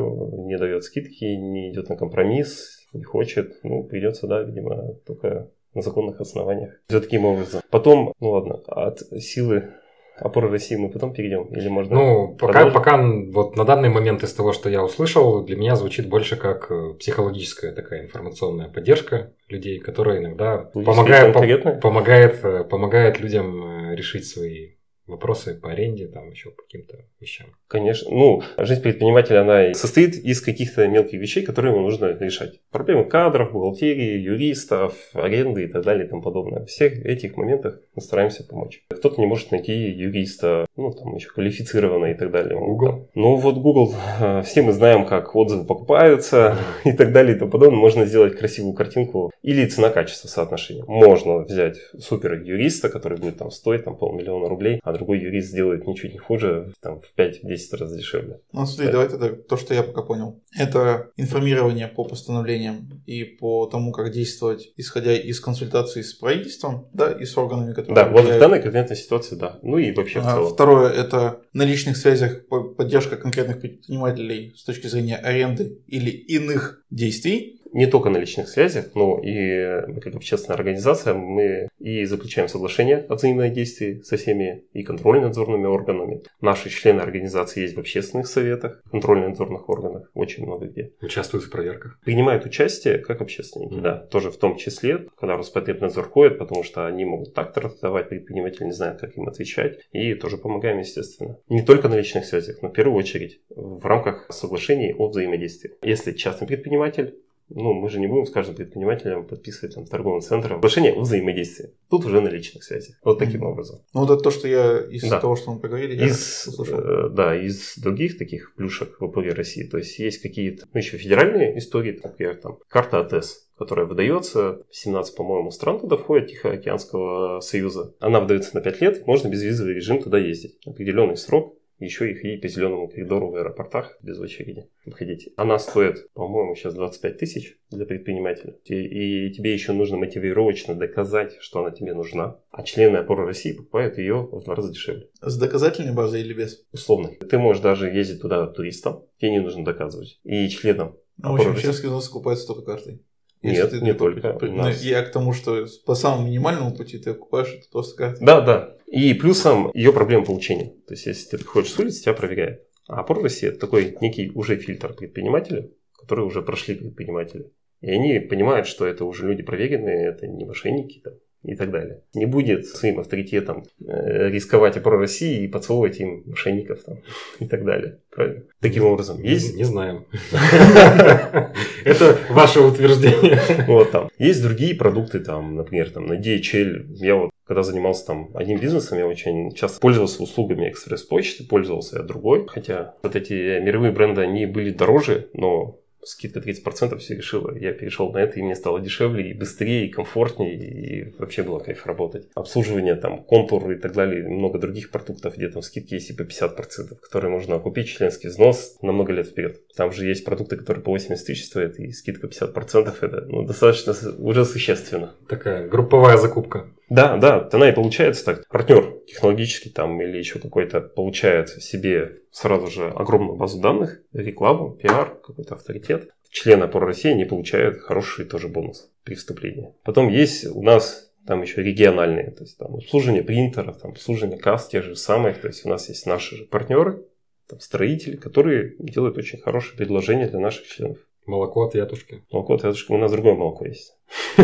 не 0.45 0.59
дает 0.59 0.83
скидки, 0.89 1.25
не 1.25 1.71
идет 1.71 1.89
на 1.89 1.97
компромисс, 1.97 2.87
не 2.93 3.05
хочет, 3.05 3.53
ну, 3.63 3.85
придется, 3.85 4.27
да, 4.27 4.43
видимо, 4.43 4.95
только 5.07 5.51
на 5.75 5.83
законных 5.83 6.21
основаниях. 6.21 6.73
Все 6.89 7.01
таким 7.01 7.25
образом. 7.25 7.61
Потом, 7.71 8.13
ну 8.21 8.31
ладно, 8.31 8.61
от 8.67 9.01
силы 9.21 9.75
опоры 10.21 10.51
России 10.51 10.77
мы 10.77 10.91
потом 10.91 11.13
перейдем? 11.13 11.45
Или 11.55 11.69
можно 11.69 11.95
Ну, 11.95 12.37
пока, 12.37 12.71
пока 12.71 12.97
вот 12.99 13.57
на 13.57 13.65
данный 13.65 13.89
момент 13.89 14.23
из 14.23 14.33
того, 14.33 14.53
что 14.53 14.69
я 14.69 14.83
услышал, 14.83 15.45
для 15.45 15.57
меня 15.57 15.77
звучит 15.77 16.09
больше 16.09 16.37
как 16.37 16.71
э, 16.71 16.95
психологическая 16.99 17.73
такая 17.73 18.05
информационная 18.05 18.69
поддержка 18.69 19.33
людей, 19.49 19.79
которая 19.79 20.19
иногда 20.19 20.59
помогает, 20.59 21.35
по, 21.35 21.81
помогает, 21.81 22.45
э, 22.45 22.65
помогает 22.65 23.21
людям 23.21 23.91
э, 23.93 23.97
решить 23.97 24.27
свои 24.27 24.78
вопросы 25.09 25.59
по 25.59 25.71
аренде, 25.71 26.07
там 26.07 26.31
еще 26.31 26.51
по 26.51 26.63
каким-то 26.63 26.99
вещам. 27.21 27.49
Конечно. 27.67 28.11
Ну, 28.11 28.43
жизнь 28.57 28.83
предпринимателя, 28.83 29.43
она 29.43 29.75
состоит 29.75 30.15
из 30.17 30.41
каких-то 30.41 30.87
мелких 30.87 31.21
вещей, 31.21 31.45
которые 31.45 31.75
ему 31.75 31.83
нужно 31.83 32.17
решать. 32.19 32.61
Проблемы 32.71 33.05
кадров, 33.05 33.53
бухгалтерии, 33.53 34.19
юристов, 34.19 34.95
аренды 35.13 35.65
и 35.65 35.67
так 35.69 35.85
далее 35.85 36.07
и 36.07 36.09
тому 36.09 36.23
подобное. 36.23 36.65
Всех 36.67 37.05
этих 37.05 37.37
моментах 37.37 37.81
мы 37.95 38.03
стараемся 38.03 38.45
помочь. 38.45 38.83
Кто-то 38.91 39.21
не 39.21 39.27
может 39.27 39.51
найти 39.51 39.73
юриста, 39.73 40.67
ну, 40.77 40.93
там 40.93 41.15
еще 41.15 41.29
квалифицированно 41.29 42.07
и 42.07 42.15
так 42.15 42.31
далее. 42.31 42.59
Google. 42.59 43.11
Ну, 43.15 43.37
вот 43.37 43.57
Google, 43.57 43.95
все 44.45 44.63
мы 44.63 44.73
знаем, 44.73 45.05
как 45.05 45.35
отзывы 45.35 45.65
покупаются 45.65 46.57
и 46.85 46.93
так 46.93 47.13
далее 47.13 47.37
и 47.37 47.39
тому 47.39 47.51
подобное. 47.51 47.79
Можно 47.79 48.07
сделать 48.07 48.37
красивую 48.37 48.75
картинку 48.75 49.33
или 49.43 49.67
цена-качество 49.67 50.29
соотношение. 50.29 50.85
Можно 50.87 51.39
взять 51.39 51.77
супер 51.99 52.35
юриста, 52.43 52.89
который 52.89 53.19
будет 53.19 53.39
там 53.39 53.51
стоить 53.51 53.85
там 53.85 53.97
полмиллиона 53.97 54.49
рублей, 54.49 54.81
а 54.83 54.93
другой 54.99 55.21
юрист 55.21 55.49
сделает 55.49 55.87
ничуть 55.87 56.13
не 56.13 56.19
хуже, 56.19 56.73
там 56.81 57.01
в 57.01 57.19
5-10 57.19 57.77
раз 57.79 57.97
дешевле. 57.97 58.41
Ну, 58.53 58.67
смотри, 58.67 58.93
давай 58.93 59.07
это 59.07 59.31
то, 59.31 59.57
что 59.57 59.75
я 59.75 59.83
пока 59.83 60.03
понял. 60.03 60.43
Это 60.57 61.11
информирование 61.17 61.89
по 61.89 62.05
постановлениям 62.05 63.03
и 63.07 63.25
по 63.25 63.67
тому, 63.67 63.93
как 63.93 64.13
действовать, 64.13 64.73
исходя 64.77 65.15
из 65.15 65.41
консультаций 65.41 66.05
с 66.05 66.13
правительством, 66.15 66.89
да, 66.93 67.13
и 67.13 67.25
с 67.25 67.37
органами, 67.37 67.73
которые... 67.73 67.95
Да, 67.95 68.09
вот 68.09 68.25
в 68.25 68.39
данной 68.39 68.61
конкретной 68.61 68.97
ситуации, 68.97 69.37
да. 69.37 69.59
Ну 69.63 69.79
и 69.79 69.93
вообще 69.93 70.21
в 70.21 70.27
а, 70.27 70.33
целом. 70.33 70.53
Второе, 70.53 70.91
это 70.91 71.41
на 71.53 71.63
личных 71.63 71.97
связях 71.97 72.47
поддержка 72.49 73.17
конкретных 73.17 73.61
предпринимателей 73.61 74.55
с 74.57 74.65
точки 74.65 74.87
зрения 74.87 75.17
аренды 75.17 75.79
или 75.87 76.11
иных 76.11 76.83
действий 76.91 77.58
не 77.73 77.87
только 77.87 78.11
на 78.11 78.19
личных 78.19 78.49
связях, 78.49 78.95
но 78.95 79.19
и 79.23 79.83
мы 79.89 80.01
как 80.01 80.15
общественная 80.15 80.57
организация, 80.57 81.15
мы 81.15 81.69
и 81.79 82.05
заключаем 82.05 82.49
соглашение 82.49 83.07
о 83.09 83.15
взаимодействии 83.15 84.01
со 84.01 84.17
всеми 84.17 84.65
и 84.73 84.83
контрольно-надзорными 84.83 85.67
органами. 85.67 86.23
Наши 86.41 86.71
члены 86.71 87.01
организации 87.01 87.63
есть 87.63 87.77
в 87.77 87.81
общественных 87.81 88.27
советах, 88.27 88.83
контрольно-надзорных 88.91 89.69
органах, 89.69 90.11
очень 90.15 90.45
много 90.45 90.67
где. 90.67 90.93
Участвуют 91.01 91.45
в 91.45 91.51
проверках? 91.51 91.99
Принимают 92.05 92.45
участие 92.45 92.99
как 92.99 93.21
общественники, 93.21 93.75
mm-hmm. 93.75 93.83
да. 93.83 93.99
Тоже 94.11 94.31
в 94.31 94.37
том 94.37 94.57
числе, 94.57 95.07
когда 95.19 95.37
Роспотребнадзор 95.37 96.09
ходит, 96.09 96.39
потому 96.39 96.63
что 96.63 96.87
они 96.87 97.05
могут 97.05 97.35
так 97.35 97.53
трактовать, 97.53 98.09
предприниматели 98.09 98.65
не 98.65 98.73
знают, 98.73 99.01
как 99.01 99.17
им 99.17 99.29
отвечать. 99.29 99.79
И 99.93 100.15
тоже 100.15 100.39
помогаем, 100.39 100.79
естественно. 100.79 101.39
Не 101.49 101.63
только 101.63 101.89
на 101.89 101.95
личных 101.95 102.25
связях, 102.25 102.63
но 102.63 102.69
в 102.69 102.73
первую 102.73 102.97
очередь 102.97 103.41
в 103.51 103.85
рамках 103.87 104.27
соглашений 104.31 104.95
о 104.97 105.09
взаимодействии. 105.09 105.73
Если 105.83 106.13
частный 106.13 106.47
предприниматель 106.47 107.17
ну, 107.51 107.73
мы 107.73 107.89
же 107.89 108.01
не 108.01 108.07
будем 108.07 108.27
с 108.27 108.31
каждым 108.31 108.57
предпринимателем 108.57 109.27
подписывать 109.27 109.75
там, 109.75 109.87
торговым 109.87 110.21
центром 110.21 110.57
соглашение 110.57 110.93
о 110.93 111.01
взаимодействии. 111.01 111.71
Тут 111.91 112.05
уже 112.05 112.21
на 112.21 112.29
личных 112.29 112.65
связях. 112.65 112.97
Вот 113.03 113.19
таким 113.19 113.43
mm-hmm. 113.43 113.51
образом. 113.51 113.81
Ну, 113.95 114.01
вот 114.01 114.11
это 114.11 114.23
то, 114.23 114.31
что 114.31 114.49
я 114.49 114.81
из 114.81 115.03
да. 115.03 115.21
того, 115.21 115.37
что 115.37 115.53
мы 115.53 115.61
поговорили, 115.61 116.05
из, 116.05 116.47
я 116.47 116.77
э, 116.77 117.09
Да, 117.11 117.37
из 117.37 117.79
других 117.79 118.19
таких 118.19 118.55
плюшек 118.55 119.01
в 119.01 119.05
ОПГ 119.05 119.35
России. 119.35 119.65
То 119.65 119.79
есть 119.79 119.99
есть 119.99 120.21
какие-то, 120.21 120.67
ну, 120.73 120.79
еще 120.79 120.99
федеральные 120.99 121.59
истории, 121.59 121.99
например, 122.03 122.37
там, 122.37 122.59
карта 122.69 123.01
АТС 123.01 123.49
которая 123.59 123.87
выдается, 123.87 124.63
17, 124.71 125.17
по-моему, 125.17 125.51
стран 125.51 125.81
туда 125.81 125.97
входит, 125.97 126.29
Тихоокеанского 126.29 127.41
союза. 127.41 127.93
Она 127.99 128.21
выдается 128.21 128.55
на 128.55 128.61
5 128.61 128.81
лет, 128.81 129.07
можно 129.07 129.29
безвизовый 129.29 129.75
режим 129.75 130.01
туда 130.01 130.17
ездить. 130.17 130.59
Определенный 130.65 131.17
срок, 131.17 131.58
еще 131.79 132.11
и 132.11 132.37
по 132.39 132.49
зеленому 132.49 132.89
коридору 132.89 133.31
в 133.31 133.37
аэропортах 133.37 133.97
без 134.03 134.19
очереди 134.19 134.69
выходить. 134.85 135.31
Она 135.37 135.59
стоит, 135.59 136.13
по-моему, 136.13 136.55
сейчас 136.55 136.75
25 136.75 137.19
тысяч 137.19 137.57
для 137.71 137.87
предпринимателя. 137.87 138.57
И, 138.65 139.29
и 139.29 139.33
тебе 139.33 139.53
еще 139.53 139.73
нужно 139.73 139.97
мотивировочно 139.97 140.75
доказать, 140.75 141.37
что 141.41 141.61
она 141.61 141.71
тебе 141.71 141.95
нужна. 141.95 142.41
А 142.51 142.63
члены 142.63 142.97
опоры 142.97 143.27
России 143.27 143.53
покупают 143.53 143.99
ее 143.99 144.29
в 144.31 144.45
два 144.45 144.55
раза 144.55 144.73
дешевле. 144.73 145.09
С 145.21 145.39
доказательной 145.39 145.95
базой 145.95 146.23
или 146.23 146.35
без? 146.35 146.65
Условно. 146.73 147.11
Ты 147.11 147.39
можешь 147.39 147.63
даже 147.63 147.89
ездить 147.89 148.23
туда 148.23 148.47
туристом, 148.47 149.05
тебе 149.19 149.33
не 149.33 149.41
нужно 149.41 149.65
доказывать. 149.65 150.21
И 150.25 150.49
членам 150.49 150.97
ну, 151.19 151.33
в 151.33 151.35
общем, 151.35 151.57
чешский 151.57 151.89
взнос 151.89 152.09
покупается 152.09 152.47
только 152.47 152.73
картой. 152.73 153.03
Если 153.43 153.63
Нет, 153.63 153.71
ты 153.71 153.81
не 153.81 153.93
только. 153.93 154.33
При, 154.35 154.51
нас... 154.51 154.83
Я 154.83 155.03
к 155.03 155.13
тому, 155.13 155.33
что 155.33 155.67
по 155.85 155.95
самому 155.95 156.27
минимальному 156.27 156.75
пути 156.75 156.99
ты 156.99 157.15
покупаешь 157.15 157.55
это 157.55 157.69
просто 157.71 157.97
картой. 157.97 158.27
Да, 158.27 158.41
да. 158.41 158.77
И 158.91 159.13
плюсом 159.15 159.71
ее 159.75 159.93
проблема 159.93 160.25
получения. 160.25 160.71
То 160.87 160.95
есть, 160.95 161.07
если 161.07 161.31
ты 161.31 161.39
приходишь 161.39 161.73
с 161.73 161.79
улицы, 161.79 162.03
тебя 162.03 162.15
проверяют. 162.15 162.63
А 162.89 163.01
опора 163.01 163.23
России 163.23 163.49
это 163.49 163.59
такой 163.59 163.97
некий 164.01 164.31
уже 164.35 164.57
фильтр 164.57 164.95
предпринимателя, 164.95 165.69
которые 165.99 166.25
уже 166.25 166.41
прошли 166.43 166.75
предприниматели. 166.75 167.53
И 167.81 167.91
они 167.91 168.19
понимают, 168.19 168.67
что 168.67 168.87
это 168.87 169.05
уже 169.05 169.29
люди 169.29 169.43
проверенные, 169.43 170.09
это 170.09 170.27
не 170.27 170.45
мошенники 170.47 171.01
там, 171.01 171.15
и 171.43 171.55
так 171.55 171.71
далее. 171.71 172.03
Не 172.15 172.27
будет 172.27 172.67
своим 172.67 173.01
авторитетом 173.01 173.65
э, 173.81 174.29
рисковать 174.29 174.77
опору 174.77 174.99
России 174.99 175.45
и 175.45 175.49
подсовывать 175.49 176.01
им 176.01 176.25
мошенников 176.27 176.83
там, 176.85 176.99
и 177.39 177.47
так 177.47 177.65
далее. 177.65 178.01
Правильно? 178.11 178.43
Таким 178.61 178.85
образом, 178.85 179.23
есть... 179.23 179.53
Не, 179.53 179.59
не 179.59 179.65
знаем. 179.65 180.07
Это 181.85 182.19
ваше 182.31 182.61
утверждение. 182.61 183.41
Вот 183.67 183.91
там. 183.91 184.11
Есть 184.19 184.43
другие 184.43 184.75
продукты, 184.75 185.21
там, 185.21 185.55
например, 185.55 185.91
там, 185.91 186.07
на 186.07 186.15
DHL. 186.15 186.87
Я 186.97 187.17
вот 187.17 187.31
когда 187.49 187.63
занимался 187.63 188.07
там 188.07 188.29
одним 188.35 188.61
бизнесом, 188.61 188.99
я 188.99 189.07
очень 189.07 189.55
часто 189.55 189.81
пользовался 189.81 190.23
услугами 190.23 190.69
экспресс-почты, 190.69 191.45
пользовался 191.45 191.97
я 191.97 192.03
другой. 192.03 192.47
Хотя 192.47 192.95
вот 193.03 193.17
эти 193.17 193.59
мировые 193.61 193.91
бренды, 193.91 194.21
они 194.21 194.45
были 194.45 194.71
дороже, 194.71 195.31
но 195.33 195.79
скидка 196.09 196.41
30% 196.41 196.97
все 196.99 197.15
решила. 197.15 197.57
Я 197.57 197.73
перешел 197.73 198.11
на 198.13 198.19
это, 198.19 198.39
и 198.39 198.43
мне 198.43 198.55
стало 198.55 198.81
дешевле, 198.81 199.31
и 199.31 199.35
быстрее, 199.35 199.87
и 199.87 199.91
комфортнее, 199.91 200.55
и 200.55 201.15
вообще 201.19 201.43
было 201.43 201.59
кайф 201.59 201.87
работать. 201.87 202.29
Обслуживание, 202.35 202.97
там, 202.97 203.23
контур 203.23 203.71
и 203.71 203.77
так 203.77 203.93
далее, 203.93 204.23
и 204.23 204.27
много 204.27 204.59
других 204.59 204.91
продуктов, 204.91 205.37
где 205.37 205.49
там 205.49 205.63
скидки 205.63 205.95
есть 205.95 206.11
и 206.11 206.15
по 206.15 206.23
50%, 206.23 206.97
которые 207.01 207.31
можно 207.31 207.59
купить 207.59 207.89
членский 207.89 208.29
взнос 208.29 208.79
на 208.83 208.93
много 208.93 209.13
лет 209.13 209.29
вперед. 209.29 209.61
Там 209.77 209.93
же 209.93 210.07
есть 210.07 210.25
продукты, 210.25 210.57
которые 210.57 210.83
по 210.83 210.91
80 210.91 211.25
тысяч 211.25 211.47
стоят, 211.47 211.79
и 211.79 211.93
скидка 211.93 212.27
50% 212.27 212.95
это 213.01 213.27
ну, 213.29 213.45
достаточно 213.45 213.95
уже 214.19 214.45
существенно. 214.45 215.15
Такая 215.29 215.69
групповая 215.69 216.17
закупка. 216.17 216.69
Да, 216.89 217.19
да, 217.19 217.49
она 217.53 217.69
и 217.69 217.75
получается 217.75 218.25
так. 218.25 218.49
Партнер 218.49 218.95
технологический 219.07 219.69
там 219.69 220.01
или 220.01 220.17
еще 220.17 220.39
какой-то 220.39 220.81
получает 220.81 221.51
себе 221.51 222.21
сразу 222.39 222.69
же 222.69 222.89
огромную 222.91 223.37
базу 223.37 223.61
данных, 223.61 224.01
рекламу, 224.13 224.71
пиар, 224.71 225.17
какой-то 225.17 225.57
авторитет. 225.57 226.11
Члены 226.31 226.65
опоры 226.65 226.87
России 226.87 227.13
не 227.13 227.25
получают 227.25 227.81
хороший 227.81 228.27
тоже 228.27 228.49
бонус 228.49 228.93
при 229.03 229.15
вступлении. 229.15 229.75
Потом 229.83 230.09
есть 230.09 230.47
у 230.47 230.63
нас 230.63 231.11
там 231.27 231.43
еще 231.43 231.63
региональные, 231.63 232.31
то 232.31 232.45
есть 232.45 232.57
там 232.57 232.77
обслуживание 232.77 233.25
принтеров, 233.25 233.79
там 233.79 233.91
обслуживание 233.91 234.39
касс 234.39 234.69
тех 234.69 234.85
же 234.85 234.95
самых. 234.95 235.41
То 235.41 235.49
есть 235.49 235.67
у 235.67 235.69
нас 235.69 235.89
есть 235.89 236.07
наши 236.07 236.37
же 236.37 236.45
партнеры, 236.45 237.03
там, 237.49 237.59
строители, 237.59 238.15
которые 238.17 238.77
делают 238.79 239.19
очень 239.19 239.41
хорошие 239.41 239.77
предложения 239.77 240.29
для 240.29 240.39
наших 240.39 240.69
членов. 240.69 240.99
Молоко 241.27 241.65
от 241.65 241.75
ятушки. 241.75 242.23
Молоко 242.31 242.55
от 242.55 242.63
ятушки. 242.63 242.93
У 242.93 242.99
нас 242.99 243.11
другое 243.11 243.35
молоко 243.35 243.65
есть. 243.67 243.97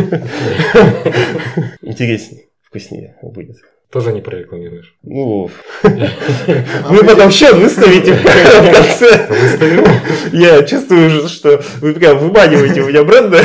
Интереснее, 1.81 2.49
вкуснее 2.61 3.17
будет. 3.21 3.57
Тоже 3.91 4.11
не 4.11 4.21
прорекламируешь. 4.21 4.95
Ну, 5.03 5.49
вы 5.83 7.03
потом 7.05 7.31
счет 7.31 7.53
выставите 7.53 8.13
в 8.13 8.23
конце. 8.23 9.27
Выставил. 9.29 9.85
Я 10.33 10.63
чувствую 10.63 11.07
уже, 11.07 11.29
что 11.29 11.61
вы 11.79 11.93
прям 11.93 12.17
выманиваете 12.17 12.81
у 12.81 12.87
меня 12.87 13.03
бренды. 13.03 13.39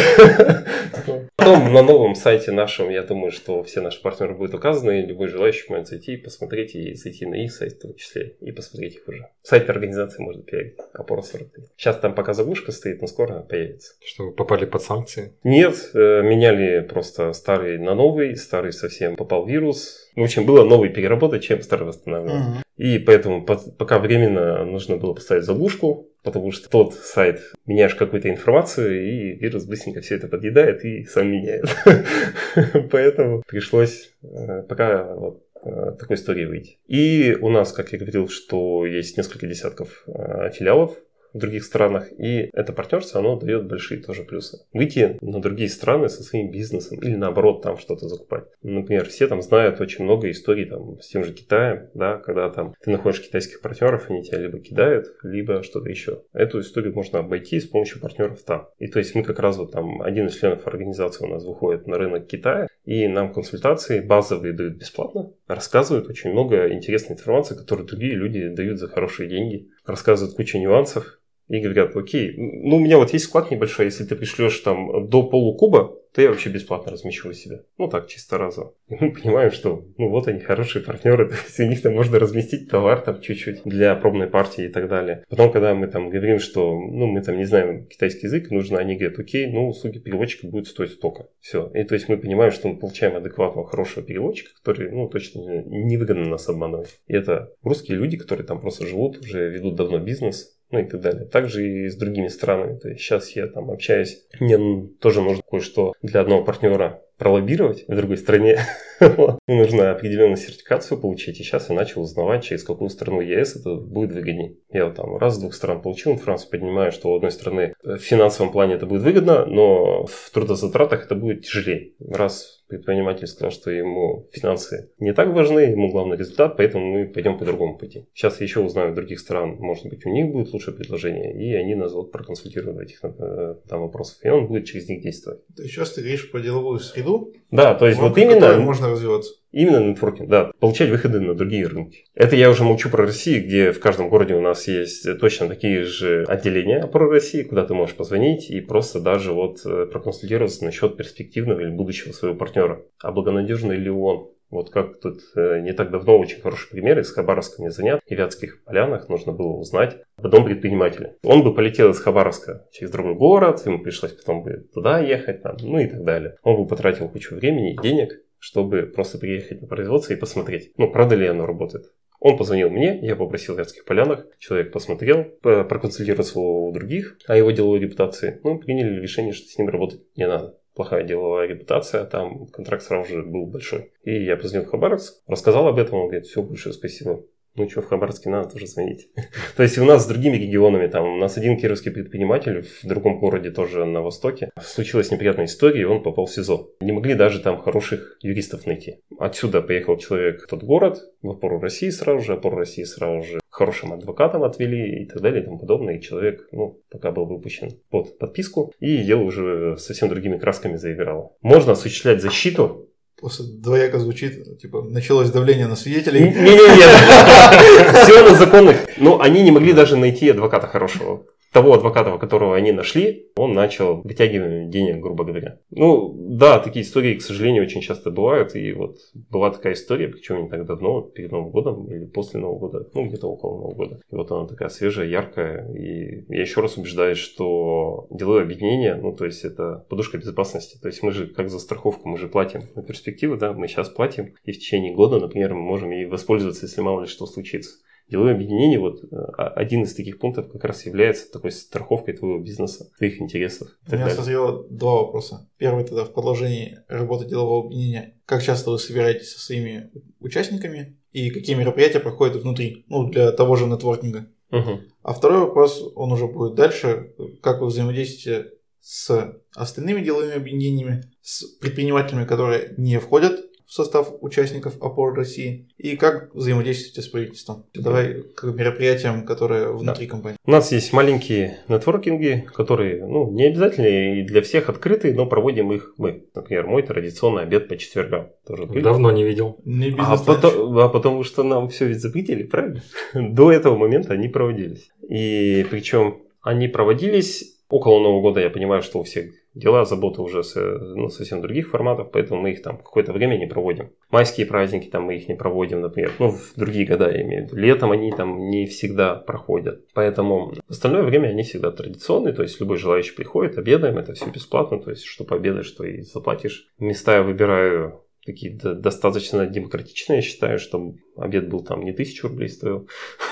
Потом 1.41 1.73
на 1.73 1.83
новом 1.83 2.15
сайте 2.15 2.53
нашем, 2.53 2.91
я 2.91 3.03
думаю, 3.03 3.33
что 3.33 3.63
все 3.63 3.81
наши 3.81 4.03
партнеры 4.03 4.35
будут 4.35 4.55
указаны, 4.55 5.07
любой 5.07 5.29
желающий 5.29 5.65
может 5.71 5.89
зайти 5.89 6.13
и 6.13 6.17
посмотреть, 6.19 6.75
и 6.75 6.93
зайти 6.93 7.25
на 7.25 7.35
их 7.35 7.51
сайт 7.53 7.73
в 7.75 7.81
том 7.81 7.95
числе, 7.95 8.37
и 8.43 8.53
посмотреть 8.53 8.97
их 8.97 9.09
уже. 9.09 9.27
Сайт 9.43 9.71
организации 9.71 10.23
можно 10.23 10.43
перейти, 10.43 10.77
опора 10.93 11.23
43. 11.23 11.65
Сейчас 11.79 11.97
там 11.97 12.15
пока 12.15 12.35
заглушка 12.35 12.73
стоит, 12.73 13.01
но 13.01 13.07
скоро 13.07 13.41
появится. 13.41 13.95
Что, 14.05 14.25
вы 14.25 14.33
попали 14.33 14.67
под 14.67 14.83
санкции? 14.83 15.33
Нет, 15.43 15.77
э, 15.95 16.21
меняли 16.23 16.81
просто 16.81 17.33
старый 17.33 17.79
на 17.79 17.95
новый, 17.95 18.37
старый 18.37 18.73
совсем 18.73 19.17
попал 19.17 19.47
вирус. 19.47 20.11
В 20.17 20.23
общем, 20.31 20.47
было 20.47 20.65
новый 20.65 20.89
переработать, 20.89 21.43
чем 21.43 21.63
старый 21.63 21.87
восстанавливать. 21.87 22.43
Угу. 22.43 22.57
И 22.77 22.99
поэтому 22.99 23.45
пока 23.45 23.99
временно 23.99 24.65
нужно 24.65 24.97
было 24.97 25.13
поставить 25.13 25.45
заглушку, 25.45 26.09
потому 26.23 26.53
что 26.53 26.71
тот 26.71 26.95
сайт 26.95 27.41
меняешь 27.67 27.95
какую-то 27.95 28.31
информацию, 28.31 29.07
и 29.07 29.35
вирус 29.35 29.65
быстренько 29.65 30.01
все 30.01 30.17
это 30.17 30.29
подъедает 30.29 30.85
и 30.85 31.05
сам 31.05 31.31
меняет. 31.31 31.67
Поэтому 32.91 33.43
пришлось 33.47 34.13
э, 34.23 34.63
пока 34.63 35.15
вот 35.15 35.43
э, 35.63 35.93
такой 35.99 36.17
истории 36.17 36.47
выйти. 36.47 36.79
И 36.87 37.37
у 37.41 37.51
нас, 37.51 37.73
как 37.73 37.93
я 37.93 37.99
говорил, 37.99 38.29
что 38.29 38.87
есть 38.87 39.17
несколько 39.17 39.47
десятков 39.47 40.05
э, 40.07 40.51
филиалов 40.53 40.97
в 41.33 41.39
других 41.39 41.65
странах. 41.65 42.09
И 42.19 42.51
это 42.53 42.73
партнерство, 42.73 43.21
оно 43.21 43.39
дает 43.39 43.67
большие 43.67 44.03
тоже 44.03 44.25
плюсы. 44.25 44.59
Выйти 44.73 45.19
на 45.21 45.41
другие 45.41 45.69
страны 45.69 46.09
со 46.09 46.23
своим 46.23 46.51
бизнесом 46.51 46.99
или 47.01 47.15
наоборот 47.15 47.63
там 47.63 47.79
что-то 47.79 48.09
закупать. 48.09 48.45
Например, 48.63 49.09
все 49.09 49.27
там 49.27 49.43
знают 49.43 49.81
очень 49.81 50.05
много 50.05 50.31
историй 50.31 50.67
там 50.67 51.01
с 51.01 51.09
тем 51.09 51.25
же 51.25 51.33
Китаем, 51.33 51.89
да, 51.95 52.17
когда 52.19 52.51
там 52.51 52.75
ты 52.83 52.91
находишь 52.91 53.23
китайских 53.23 53.61
партнеров, 53.61 54.07
они 54.09 54.23
тебя 54.23 54.39
либо 54.39 54.59
кидают, 54.59 55.07
либо 55.23 55.63
что-то 55.63 55.89
еще. 55.89 56.23
Эту 56.33 56.61
историю 56.61 56.95
можно 56.95 57.21
обойти 57.21 57.61
с 57.61 57.67
помощью 57.67 58.01
партнеров 58.01 58.43
там. 58.43 58.69
И 58.79 58.87
то 58.89 58.99
есть 58.99 59.15
мы 59.15 59.23
как 59.23 59.39
раз 59.39 59.57
вот 59.57 59.73
там 59.73 60.03
один 60.03 60.27
из 60.27 60.37
членов 60.37 60.67
организации 60.67 61.25
у 61.25 61.29
нас 61.29 61.45
выходит 61.45 61.87
на 61.87 61.99
рынок 61.99 62.27
Китая, 62.27 62.69
и 62.85 63.07
нам 63.07 63.33
консультации 63.33 64.01
базовые 64.01 64.53
дают 64.53 64.75
бесплатно, 64.75 65.33
рассказывают 65.47 66.09
очень 66.09 66.31
много 66.31 66.73
интересной 66.73 67.15
информации, 67.15 67.55
которую 67.55 67.87
другие 67.87 68.15
люди 68.15 68.49
дают 68.49 68.79
за 68.79 68.89
хорошие 68.89 69.29
деньги, 69.29 69.71
рассказывают 69.85 70.37
кучу 70.37 70.59
нюансов, 70.59 71.20
и 71.51 71.61
говорят, 71.61 71.97
окей, 71.97 72.33
ну 72.37 72.77
у 72.77 72.79
меня 72.79 72.97
вот 72.97 73.13
есть 73.13 73.25
склад 73.25 73.51
небольшой, 73.51 73.87
если 73.87 74.05
ты 74.05 74.15
пришлешь 74.15 74.61
там 74.61 75.09
до 75.09 75.25
полукуба, 75.25 75.97
то 76.15 76.23
я 76.23 76.29
вообще 76.29 76.49
бесплатно 76.49 76.93
размещу 76.93 77.29
у 77.29 77.33
себя. 77.33 77.63
Ну 77.77 77.89
так, 77.89 78.07
чисто 78.07 78.39
разово. 78.39 78.75
И 78.89 78.97
мы 79.01 79.13
понимаем, 79.13 79.51
что 79.51 79.85
ну 79.99 80.11
вот 80.11 80.29
они 80.29 80.39
хорошие 80.41 80.85
партнеры, 80.85 81.29
то 81.29 81.35
есть 81.35 81.59
у 81.59 81.65
них 81.65 81.83
там 81.83 81.95
можно 81.95 82.21
разместить 82.21 82.69
товар 82.69 83.01
там 83.01 83.21
чуть-чуть 83.21 83.63
для 83.65 83.97
пробной 83.97 84.29
партии 84.29 84.67
и 84.67 84.69
так 84.69 84.89
далее. 84.89 85.25
Потом, 85.29 85.51
когда 85.51 85.75
мы 85.75 85.89
там 85.89 86.09
говорим, 86.09 86.39
что 86.39 86.73
ну 86.73 87.07
мы 87.07 87.21
там 87.21 87.37
не 87.37 87.45
знаем 87.45 87.87
китайский 87.87 88.27
язык, 88.27 88.51
нужно, 88.53 88.79
они 88.79 88.95
говорят, 88.95 89.19
окей, 89.19 89.49
ну 89.49 89.69
услуги 89.69 89.99
переводчика 89.99 90.47
будут 90.47 90.69
стоить 90.69 90.93
столько. 90.93 91.27
Все. 91.41 91.69
И 91.75 91.83
то 91.83 91.95
есть 91.95 92.09
мы 92.09 92.17
понимаем, 92.17 92.53
что 92.53 92.69
мы 92.69 92.79
получаем 92.79 93.17
адекватного, 93.17 93.67
хорошего 93.67 94.07
переводчика, 94.07 94.51
который, 94.57 94.93
ну 94.93 95.09
точно 95.09 95.65
невыгодно 95.65 96.29
нас 96.29 96.49
обманывать. 96.49 97.01
И 97.09 97.15
это 97.15 97.53
русские 97.63 97.99
люди, 97.99 98.17
которые 98.17 98.47
там 98.47 98.61
просто 98.61 98.87
живут, 98.87 99.19
уже 99.19 99.51
ведут 99.51 99.75
давно 99.75 99.99
бизнес, 99.99 100.60
ну 100.71 100.79
и 100.79 100.85
так 100.85 101.01
далее. 101.01 101.27
Также 101.27 101.69
и 101.69 101.89
с 101.89 101.97
другими 101.97 102.29
странами. 102.29 102.79
То 102.79 102.89
есть 102.89 103.01
сейчас 103.01 103.31
я 103.31 103.47
там 103.47 103.71
общаюсь, 103.71 104.25
мне 104.39 104.89
тоже 105.01 105.21
нужно 105.21 105.43
кое-что 105.49 105.95
для 106.03 106.21
одного 106.21 106.45
партнера 106.45 107.03
пролоббировать 107.21 107.85
в 107.87 107.95
другой 107.95 108.17
стране. 108.17 108.59
Нужно 109.47 109.91
определенную 109.91 110.39
сертификацию 110.39 110.99
получить. 110.99 111.39
И 111.39 111.45
сейчас 111.45 111.69
я 111.69 111.75
начал 111.75 112.01
узнавать, 112.01 112.45
через 112.45 112.65
какую 112.65 112.89
страну 112.89 113.21
ЕС 113.21 113.57
это 113.57 113.75
будет 113.75 114.13
выгоднее. 114.13 114.57
Я 114.73 114.87
вот 114.87 114.95
там 114.95 115.19
раз 115.19 115.37
с 115.37 115.39
двух 115.39 115.53
стран 115.53 115.83
получил 115.83 116.13
информацию, 116.13 116.51
понимаю, 116.51 116.93
что 116.93 117.11
у 117.11 117.17
одной 117.17 117.31
страны 117.31 117.75
в 117.83 117.99
финансовом 117.99 118.51
плане 118.51 118.75
это 118.75 118.87
будет 118.87 119.03
выгодно, 119.03 119.45
но 119.45 120.07
в 120.07 120.31
трудозатратах 120.33 121.05
это 121.05 121.15
будет 121.15 121.45
тяжелее. 121.45 121.93
Раз 122.01 122.61
предприниматель 122.71 123.27
сказал, 123.27 123.51
что 123.51 123.71
ему 123.71 124.29
финансы 124.33 124.93
не 124.99 125.13
так 125.13 125.35
важны, 125.35 125.61
ему 125.61 125.91
главный 125.91 126.17
результат, 126.17 126.57
поэтому 126.57 126.87
мы 126.87 127.09
пойдем 127.09 127.37
по 127.37 127.45
другому 127.45 127.77
пути. 127.77 128.07
Сейчас 128.15 128.41
я 128.41 128.45
еще 128.47 128.61
узнаю 128.61 128.95
других 128.95 129.19
стран, 129.19 129.57
может 129.59 129.87
быть, 129.87 130.07
у 130.07 130.11
них 130.11 130.33
будет 130.33 130.53
лучшее 130.53 130.75
предложение, 130.75 131.35
и 131.35 131.53
они 131.55 131.75
нас 131.75 131.93
вот 131.93 132.13
проконсультируют 132.13 132.77
в 132.77 132.81
этих 132.81 133.01
э, 133.03 133.57
там 133.69 133.81
вопросах, 133.81 134.25
и 134.25 134.29
он 134.29 134.47
будет 134.47 134.67
через 134.67 134.89
них 134.89 135.03
действовать. 135.03 135.41
Сейчас 135.57 135.93
ты 135.93 136.01
говоришь 136.01 136.31
про 136.31 136.41
деловую 136.41 136.79
среду? 136.79 137.10
Да, 137.51 137.75
то 137.75 137.87
есть 137.87 137.99
вот 138.01 138.17
именно... 138.17 138.57
Можно 138.59 138.91
развиваться. 138.91 139.33
Именно 139.53 139.91
нетворкинг, 139.91 140.29
да. 140.29 140.53
Получать 140.61 140.91
выходы 140.91 141.21
на 141.21 141.35
другие 141.35 141.67
рынки. 141.67 142.05
Это 142.15 142.37
я 142.37 142.51
уже 142.51 142.63
молчу 142.63 142.89
про 142.89 143.05
Россию, 143.05 143.45
где 143.45 143.73
в 143.73 143.81
каждом 143.81 144.09
городе 144.09 144.35
у 144.35 144.41
нас 144.41 144.69
есть 144.69 145.19
точно 145.19 145.49
такие 145.49 145.83
же 145.83 146.25
отделения 146.29 146.87
про 146.87 147.11
России, 147.11 147.43
куда 147.43 147.67
ты 147.67 147.75
можешь 147.75 147.97
позвонить 147.97 148.49
и 148.49 148.61
просто 148.61 149.01
даже 149.01 149.33
вот 149.33 149.59
э, 149.65 149.87
проконсультироваться 149.87 150.65
насчет 150.65 150.97
перспективного 150.97 151.61
или 151.61 151.71
будущего 151.71 152.13
своего 152.13 152.37
партнера. 152.37 152.83
А 153.03 153.11
благонадежный 153.11 153.77
ли 153.77 153.91
он? 153.91 154.29
Вот 154.51 154.71
как 154.71 155.01
тут 155.01 155.21
э, 155.37 155.61
не 155.61 155.73
так 155.73 155.91
давно 155.91 156.19
очень 156.19 156.41
хороший 156.41 156.71
пример 156.71 156.99
из 156.99 157.13
Хабаровска 157.13 157.63
мне 157.63 157.71
занят. 157.71 158.01
В 158.05 158.11
Вятских 158.11 158.65
полянах 158.65 159.09
нужно 159.09 159.33
было 159.33 159.53
узнать 159.53 159.99
об 160.17 160.27
одном 160.27 160.45
предпринимателе. 160.45 161.17
Он 161.23 161.43
бы 161.45 161.55
полетел 161.55 161.91
из 161.91 162.01
Хабаровска 162.01 162.67
через 162.73 162.91
другой 162.91 163.15
город, 163.15 163.65
ему 163.65 163.81
пришлось 163.81 164.13
потом 164.13 164.43
бы 164.43 164.69
туда 164.75 164.99
ехать, 164.99 165.43
там, 165.43 165.57
ну 165.61 165.79
и 165.79 165.87
так 165.87 166.03
далее. 166.05 166.37
Он 166.43 166.57
бы 166.57 166.67
потратил 166.67 167.09
кучу 167.09 167.37
времени 167.37 167.75
и 167.75 167.81
денег, 167.81 168.21
чтобы 168.39 168.83
просто 168.83 169.19
приехать 169.19 169.61
на 169.63 169.69
производство 169.69 170.15
и 170.15 170.17
посмотреть, 170.17 170.73
ну, 170.77 170.91
правда 170.91 171.15
ли 171.15 171.27
оно 171.27 171.47
работает. 171.47 171.85
Он 172.21 172.37
позвонил 172.37 172.69
мне, 172.69 172.99
я 173.01 173.17
попросил 173.17 173.55
в 173.55 173.59
Вятских 173.59 173.87
Полянах, 173.87 174.27
человек 174.39 174.73
посмотрел, 174.73 175.25
проконсультировался 175.41 176.39
у 176.39 176.71
других 176.71 177.17
о 177.27 177.37
его 177.37 177.51
деловой 177.51 177.81
репутации. 177.81 178.41
Ну, 178.45 178.59
приняли 178.59 179.01
решение, 179.01 179.33
что 179.33 179.49
с 179.49 179.57
ним 179.57 179.71
работать 179.71 180.03
не 180.17 180.27
надо. 180.27 180.60
Плохая 180.75 181.03
деловая 181.03 181.47
репутация, 181.47 182.05
там 182.05 182.47
контракт 182.47 182.83
сразу 182.83 183.09
же 183.09 183.23
был 183.23 183.47
большой. 183.47 183.93
И 184.03 184.25
я 184.25 184.37
позвонил 184.37 184.67
в 184.67 184.71
Хабаровск, 184.71 185.23
рассказал 185.27 185.67
об 185.69 185.79
этом, 185.79 185.99
он 185.99 186.07
говорит, 186.07 186.27
все, 186.27 186.43
большое 186.43 186.73
спасибо 186.73 187.25
ну 187.57 187.69
что, 187.69 187.83
в 187.83 187.87
Хабаровске 187.87 188.31
надо 188.31 188.51
тоже 188.51 188.67
звонить. 188.67 189.09
То 189.57 189.63
есть 189.63 189.79
у 189.79 189.85
нас 189.85 190.05
с 190.05 190.07
другими 190.07 190.37
регионами, 190.37 190.87
там, 190.87 191.15
у 191.15 191.17
нас 191.17 191.37
один 191.37 191.57
кировский 191.57 191.91
предприниматель 191.91 192.63
в 192.63 192.87
другом 192.87 193.19
городе 193.19 193.51
тоже 193.51 193.85
на 193.85 194.03
востоке. 194.03 194.51
Случилась 194.61 195.11
неприятная 195.11 195.47
история, 195.47 195.83
и 195.83 195.85
он 195.85 196.03
попал 196.03 196.27
в 196.27 196.33
СИЗО. 196.33 196.71
Не 196.81 196.93
могли 196.93 197.15
даже 197.15 197.41
там 197.41 197.59
хороших 197.59 198.19
юристов 198.23 198.67
найти. 198.67 199.01
Отсюда 199.19 199.63
поехал 199.63 199.97
человек 199.97 200.43
в 200.43 200.47
тот 200.47 200.63
город, 200.63 201.01
в 201.23 201.31
опору 201.31 201.61
России 201.61 201.91
сразу 201.91 202.25
же, 202.25 202.35
опору 202.35 202.57
России 202.57 202.85
сразу 202.85 203.23
же 203.23 203.41
хорошим 203.51 203.93
адвокатом 203.93 204.45
отвели 204.45 205.03
и 205.03 205.07
так 205.07 205.21
далее 205.21 205.43
и 205.43 205.45
тому 205.45 205.59
подобное. 205.59 205.99
И 205.99 206.01
человек, 206.01 206.49
ну, 206.53 206.81
пока 206.91 207.11
был 207.11 207.27
выпущен 207.27 207.71
под 207.91 208.19
подписку, 208.19 208.73
и 208.79 208.99
дело 208.99 209.23
уже 209.23 209.77
совсем 209.77 210.09
другими 210.09 210.39
красками 210.39 210.77
заиграло. 210.77 211.33
Можно 211.43 211.73
осуществлять 211.73 212.23
защиту 212.23 212.90
Просто 213.21 213.43
двояко 213.45 213.99
звучит, 213.99 214.59
типа, 214.61 214.83
началось 214.83 215.31
давление 215.31 215.67
на 215.67 215.77
свидетелей. 215.77 216.21
Не-не-не, 216.21 218.03
все 218.03 218.23
на 218.23 218.35
законных. 218.35 218.77
Но 218.97 219.21
они 219.21 219.43
не 219.43 219.51
могли 219.51 219.73
даже 219.75 219.97
найти 219.97 220.31
адвоката 220.31 220.67
хорошего 220.67 221.27
того 221.53 221.75
адвоката, 221.75 222.17
которого 222.19 222.57
они 222.57 222.73
нашли, 222.73 223.31
он 223.37 223.53
начал 223.53 224.03
вытягивать 224.03 224.71
денег, 224.71 225.01
грубо 225.01 225.25
говоря. 225.25 225.59
Ну, 225.71 226.15
да, 226.17 226.61
такие 226.61 226.85
истории, 226.85 227.15
к 227.15 227.23
сожалению, 227.23 227.65
очень 227.65 227.81
часто 227.81 228.11
бывают. 228.11 228.55
И 228.55 228.73
вот 228.73 228.99
была 229.15 229.51
такая 229.51 229.73
история, 229.73 230.09
причем 230.09 230.45
не 230.45 230.49
так 230.49 230.65
давно, 230.67 231.03
перед 231.03 231.33
Новым 231.33 231.51
годом 231.51 231.91
или 231.91 232.07
после 232.07 232.41
Нового 232.41 232.59
года, 232.59 232.89
ну, 232.95 233.07
где-то 233.07 233.27
около 233.27 233.57
Нового 233.57 233.75
года. 233.75 234.01
И 234.11 234.15
вот 234.15 234.31
она 234.31 234.47
такая 234.47 234.69
свежая, 234.69 235.09
яркая. 235.09 235.73
И 235.75 236.25
я 236.29 236.41
еще 236.41 236.61
раз 236.61 236.77
убеждаюсь, 236.77 237.19
что 237.19 238.07
деловое 238.11 238.43
объединение, 238.43 238.95
ну, 238.95 239.13
то 239.13 239.25
есть 239.25 239.45
это 239.45 239.85
подушка 239.89 240.19
безопасности. 240.19 240.79
То 240.81 240.89
есть 240.89 241.03
мы 241.03 241.11
же, 241.11 241.27
как 241.27 241.51
за 241.51 241.59
страховку, 241.59 242.09
мы 242.09 242.17
же 242.17 242.29
платим 242.29 242.63
на 242.77 242.83
перспективу, 242.83 243.37
да, 243.37 243.53
мы 243.53 243.67
сейчас 243.67 243.89
платим. 243.89 244.35
И 244.45 244.53
в 244.53 244.59
течение 244.59 244.95
года, 244.95 245.19
например, 245.19 245.55
мы 245.55 245.63
можем 245.63 245.91
и 245.93 246.05
воспользоваться, 246.05 246.67
если 246.67 246.81
мало 246.81 247.03
ли 247.03 247.07
что 247.07 247.27
случится. 247.27 247.79
Деловое 248.11 248.35
объединение, 248.35 248.81
вот 248.81 249.05
э, 249.05 249.17
один 249.37 249.85
из 249.85 249.95
таких 249.95 250.19
пунктов 250.19 250.51
как 250.51 250.65
раз 250.65 250.85
является 250.85 251.31
такой 251.31 251.53
страховкой 251.53 252.17
твоего 252.17 252.41
бизнеса, 252.41 252.91
твоих 252.99 253.21
интересов. 253.21 253.69
У 253.87 253.95
меня 253.95 254.11
созрело 254.11 254.67
два 254.69 254.95
вопроса. 254.95 255.49
Первый 255.59 255.85
тогда 255.85 256.05
в 256.05 256.13
продолжении 256.13 256.79
работы 256.89 257.25
делового 257.25 257.67
объединения. 257.67 258.17
Как 258.27 258.43
часто 258.43 258.73
вы 258.73 258.79
собираетесь 258.81 259.33
со 259.33 259.39
своими 259.39 259.93
участниками 260.19 260.99
и 261.13 261.31
какие 261.31 261.55
мероприятия 261.55 262.01
проходят 262.01 262.43
внутри, 262.43 262.85
ну, 262.89 263.09
для 263.09 263.31
того 263.31 263.55
же 263.55 263.67
нетворкинга? 263.67 264.27
Угу. 264.51 264.81
А 265.03 265.13
второй 265.13 265.41
вопрос, 265.41 265.81
он 265.95 266.11
уже 266.11 266.27
будет 266.27 266.57
дальше. 266.57 267.15
Как 267.41 267.61
вы 267.61 267.69
взаимодействуете 267.69 268.51
с 268.81 269.41
остальными 269.55 270.03
деловыми 270.03 270.35
объединениями, 270.35 271.05
с 271.23 271.45
предпринимателями, 271.45 272.25
которые 272.25 272.75
не 272.77 272.99
входят 272.99 273.50
в 273.71 273.73
состав 273.73 274.13
участников 274.21 274.83
опор 274.83 275.15
России 275.15 275.69
и 275.79 275.97
как 275.97 276.35
взаимодействуете 276.35 277.03
с 277.03 277.09
правительством. 277.09 277.67
Давай 277.73 278.23
к 278.35 278.43
мероприятиям, 278.43 279.25
которые 279.25 279.73
внутри 279.73 280.07
да. 280.07 280.11
компании. 280.11 280.37
У 280.45 280.51
нас 280.51 280.73
есть 280.73 280.93
маленькие 280.93 281.61
нетворкинги, 281.69 282.49
которые 282.53 283.07
ну, 283.07 283.31
не 283.31 283.45
обязательно 283.45 283.87
и 283.87 284.23
для 284.25 284.43
всех 284.43 284.69
открытые, 284.69 285.15
но 285.15 285.25
проводим 285.25 285.71
их 285.73 285.95
мы. 285.99 286.25
Например, 286.35 286.67
мой 286.67 286.83
традиционный 286.83 287.43
обед 287.43 287.69
по 287.69 287.77
четвергам. 287.77 288.31
Тоже. 288.45 288.67
Давно 288.67 289.13
не 289.13 289.23
видел. 289.23 289.61
Не 289.65 289.95
а, 289.99 290.17
потом, 290.17 290.77
а 290.77 290.89
потому 290.89 291.23
что 291.23 291.45
нам 291.45 291.69
все 291.69 291.87
ведь 291.87 292.01
запретили, 292.01 292.43
правильно? 292.43 292.83
До 293.15 293.53
этого 293.53 293.77
момента 293.77 294.15
они 294.15 294.27
проводились. 294.27 294.91
И 295.09 295.65
причем 295.71 296.23
они 296.43 296.67
проводились 296.67 297.61
около 297.69 298.01
Нового 298.01 298.21
года, 298.21 298.41
я 298.41 298.51
понимаю, 298.51 298.83
что 298.83 298.99
у 298.99 299.05
всех 299.05 299.31
дела, 299.55 299.85
заботы 299.85 300.23
уже 300.23 300.43
с, 300.43 300.55
ну, 300.57 301.09
совсем 301.09 301.41
других 301.41 301.71
форматов, 301.71 302.11
поэтому 302.13 302.43
мы 302.43 302.53
их 302.53 302.63
там 302.63 302.79
какое-то 302.79 303.13
время 303.13 303.37
не 303.37 303.47
проводим. 303.47 303.91
Майские 304.11 304.47
праздники 304.47 304.89
там 304.89 305.05
мы 305.05 305.17
их 305.17 305.29
не 305.29 305.35
проводим, 305.35 305.81
например, 305.81 306.13
ну, 306.19 306.31
в 306.31 306.53
другие 306.57 306.87
года 306.87 307.11
я 307.11 307.23
имею 307.23 307.43
в 307.43 307.47
виду. 307.47 307.57
Летом 307.57 307.91
они 307.91 308.13
там 308.13 308.49
не 308.49 308.67
всегда 308.67 309.15
проходят. 309.15 309.85
Поэтому 309.95 310.55
остальное 310.69 311.03
время 311.03 311.29
они 311.29 311.43
всегда 311.43 311.71
традиционные, 311.71 312.35
то 312.35 312.43
есть 312.43 312.61
любой 312.61 312.77
желающий 312.77 313.15
приходит, 313.15 313.59
обедаем, 313.59 313.99
это 313.99 314.15
все 314.15 314.27
бесплатно, 314.31 314.79
то 314.79 314.91
есть 314.91 315.05
что 315.05 315.25
пообедаешь, 315.25 315.67
что 315.67 315.85
и 315.85 316.03
заплатишь. 316.03 316.69
Места 316.79 317.17
я 317.17 317.23
выбираю 317.23 318.05
такие 318.25 318.55
достаточно 318.55 319.47
демократичные, 319.47 320.17
я 320.17 320.23
считаю, 320.23 320.59
что 320.59 320.95
обед 321.17 321.49
был 321.49 321.65
там 321.65 321.83
не 321.83 321.93
тысячу 321.93 322.29
рублей 322.29 322.49
стоил, 322.49 322.89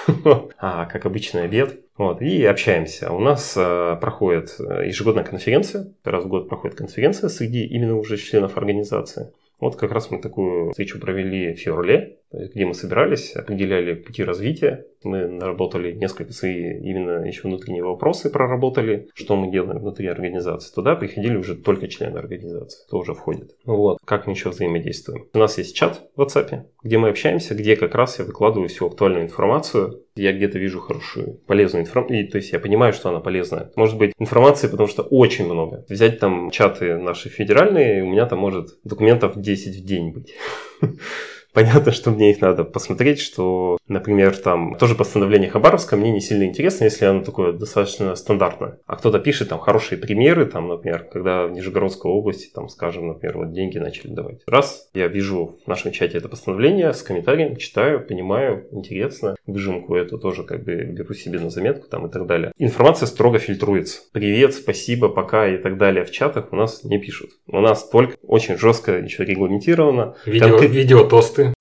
а 0.59 0.87
как 0.87 1.07
обычный 1.07 1.45
обед. 1.45 1.81
Вот, 1.99 2.23
и 2.23 2.45
общаемся. 2.45 3.11
У 3.13 3.19
нас 3.19 3.55
э, 3.57 3.97
проходит 4.01 4.55
э, 4.61 4.87
ежегодная 4.87 5.25
конференция, 5.25 5.93
раз 6.05 6.25
в 6.25 6.29
год 6.29 6.49
проходит 6.49 6.79
конференция 6.79 7.29
среди 7.29 7.67
именно 7.67 7.97
уже 7.97 8.17
членов 8.17 8.57
организации. 8.57 9.33
Вот 9.59 9.75
как 9.75 9.91
раз 9.91 10.09
мы 10.13 10.21
такую 10.21 10.71
встречу 10.71 11.01
провели 11.01 11.55
в 11.55 11.59
феврале. 11.59 12.18
Где 12.33 12.67
мы 12.67 12.75
собирались, 12.75 13.35
определяли 13.35 13.95
пути 13.95 14.23
развития. 14.25 14.85
Мы 15.03 15.29
наработали 15.29 15.93
несколько 15.93 16.33
свои 16.33 16.79
именно 16.81 17.25
еще 17.25 17.43
внутренние 17.43 17.85
вопросы, 17.85 18.31
проработали, 18.31 19.09
что 19.15 19.37
мы 19.37 19.51
делаем 19.51 19.79
внутри 19.79 20.09
организации. 20.09 20.75
Туда 20.75 20.97
приходили 20.97 21.37
уже 21.37 21.55
только 21.55 21.87
члены 21.89 22.19
организации, 22.19 22.85
кто 22.87 22.99
уже 22.99 23.15
входит. 23.15 23.57
Вот, 23.65 23.99
как 24.05 24.27
мы 24.27 24.33
еще 24.33 24.51
взаимодействуем. 24.51 25.29
У 25.33 25.39
нас 25.39 25.57
есть 25.57 25.77
чат 25.77 26.09
в 26.17 26.21
WhatsApp, 26.21 26.65
где 26.83 26.99
мы 26.99 27.11
общаемся, 27.11 27.55
где 27.55 27.77
как 27.77 27.95
раз 27.95 28.19
я 28.19 28.25
выкладываю 28.25 28.69
всю 28.69 28.87
актуальную 28.87 29.25
информацию. 29.25 30.03
Я 30.17 30.33
где-то 30.33 30.59
вижу 30.59 30.81
хорошую, 30.81 31.35
полезную 31.47 31.85
информацию, 31.85 32.29
то 32.29 32.39
есть 32.39 32.53
я 32.53 32.59
понимаю, 32.59 32.93
что 32.93 33.09
она 33.09 33.21
полезная. 33.21 33.71
Может 33.77 33.97
быть 33.97 34.13
информации, 34.19 34.67
потому 34.67 34.89
что 34.89 35.03
очень 35.03 35.45
много. 35.45 35.85
Взять 35.89 36.19
там 36.19 36.51
чаты 36.51 36.97
наши 36.97 37.29
федеральные, 37.29 38.03
у 38.03 38.09
меня 38.09 38.27
там 38.27 38.41
может 38.41 38.79
документов 38.83 39.41
10 39.41 39.81
в 39.81 39.87
день 39.87 40.11
быть. 40.13 40.35
Понятно, 41.53 41.93
что 41.93 42.11
мне 42.11 42.31
их 42.31 42.41
надо 42.41 42.65
посмотреть, 42.65 43.21
что, 43.21 43.79
например, 43.89 44.37
там 44.37 44.77
тоже 44.77 44.95
постановление 44.95 45.51
Хабаровска 45.51 45.97
мне 45.97 46.13
не 46.13 46.21
сильно 46.21 46.45
интересно, 46.45 46.85
если 46.85 47.07
оно 47.07 47.25
такое 47.25 47.53
достаточно 47.53 48.15
стандартное. 48.17 48.79
А 48.87 48.97
кто-то 48.97 49.19
пишет 49.19 49.49
там 49.49 49.59
хорошие 49.59 49.99
примеры, 49.99 50.47
там, 50.47 50.69
например, 50.69 51.05
когда 51.11 51.47
в 51.47 51.53
Нижегородской 51.53 52.11
области, 52.11 52.51
там, 52.55 52.69
скажем, 52.69 53.09
например, 53.09 53.39
вот 53.39 53.53
деньги 53.53 53.79
начали 53.79 54.13
давать. 54.13 54.43
Раз, 54.47 54.89
я 54.95 55.09
вижу 55.09 55.59
в 55.65 55.69
нашем 55.69 55.93
чате 55.93 56.19
это 56.19 56.29
постановление 56.29 56.93
с 56.93 57.03
комментарием, 57.03 57.57
читаю, 57.57 58.07
понимаю, 58.07 58.67
интересно, 58.71 59.37
выжимку 59.47 59.95
эту 59.95 60.19
тоже 60.19 60.45
как 60.45 60.65
бы 60.65 60.75
беру 60.75 61.15
себе 61.15 61.41
на 61.41 61.51
заметку 61.51 61.89
там 61.89 62.07
и 62.07 62.11
так 62.11 62.27
далее. 62.27 62.53
Информация 62.59 63.07
строго 63.07 63.39
фильтруется. 63.39 64.01
Привет, 64.13 64.55
спасибо, 64.55 65.09
пока 65.09 65.49
и 65.49 65.57
так 65.57 65.79
далее 65.79 66.05
в 66.05 66.11
чатах 66.11 66.53
у 66.53 66.57
нас 66.57 66.85
не 66.85 66.99
пишут. 66.99 67.31
У 67.47 67.61
нас 67.61 67.89
только 67.89 68.17
очень 68.23 68.59
жестко 68.59 68.93
еще 68.99 69.25
регламентировано. 69.25 70.15
Видео, 70.27 70.51
Конкрет... 70.51 70.71
видео 70.71 71.05
тосты 71.05 71.38
тосты. 71.39 71.55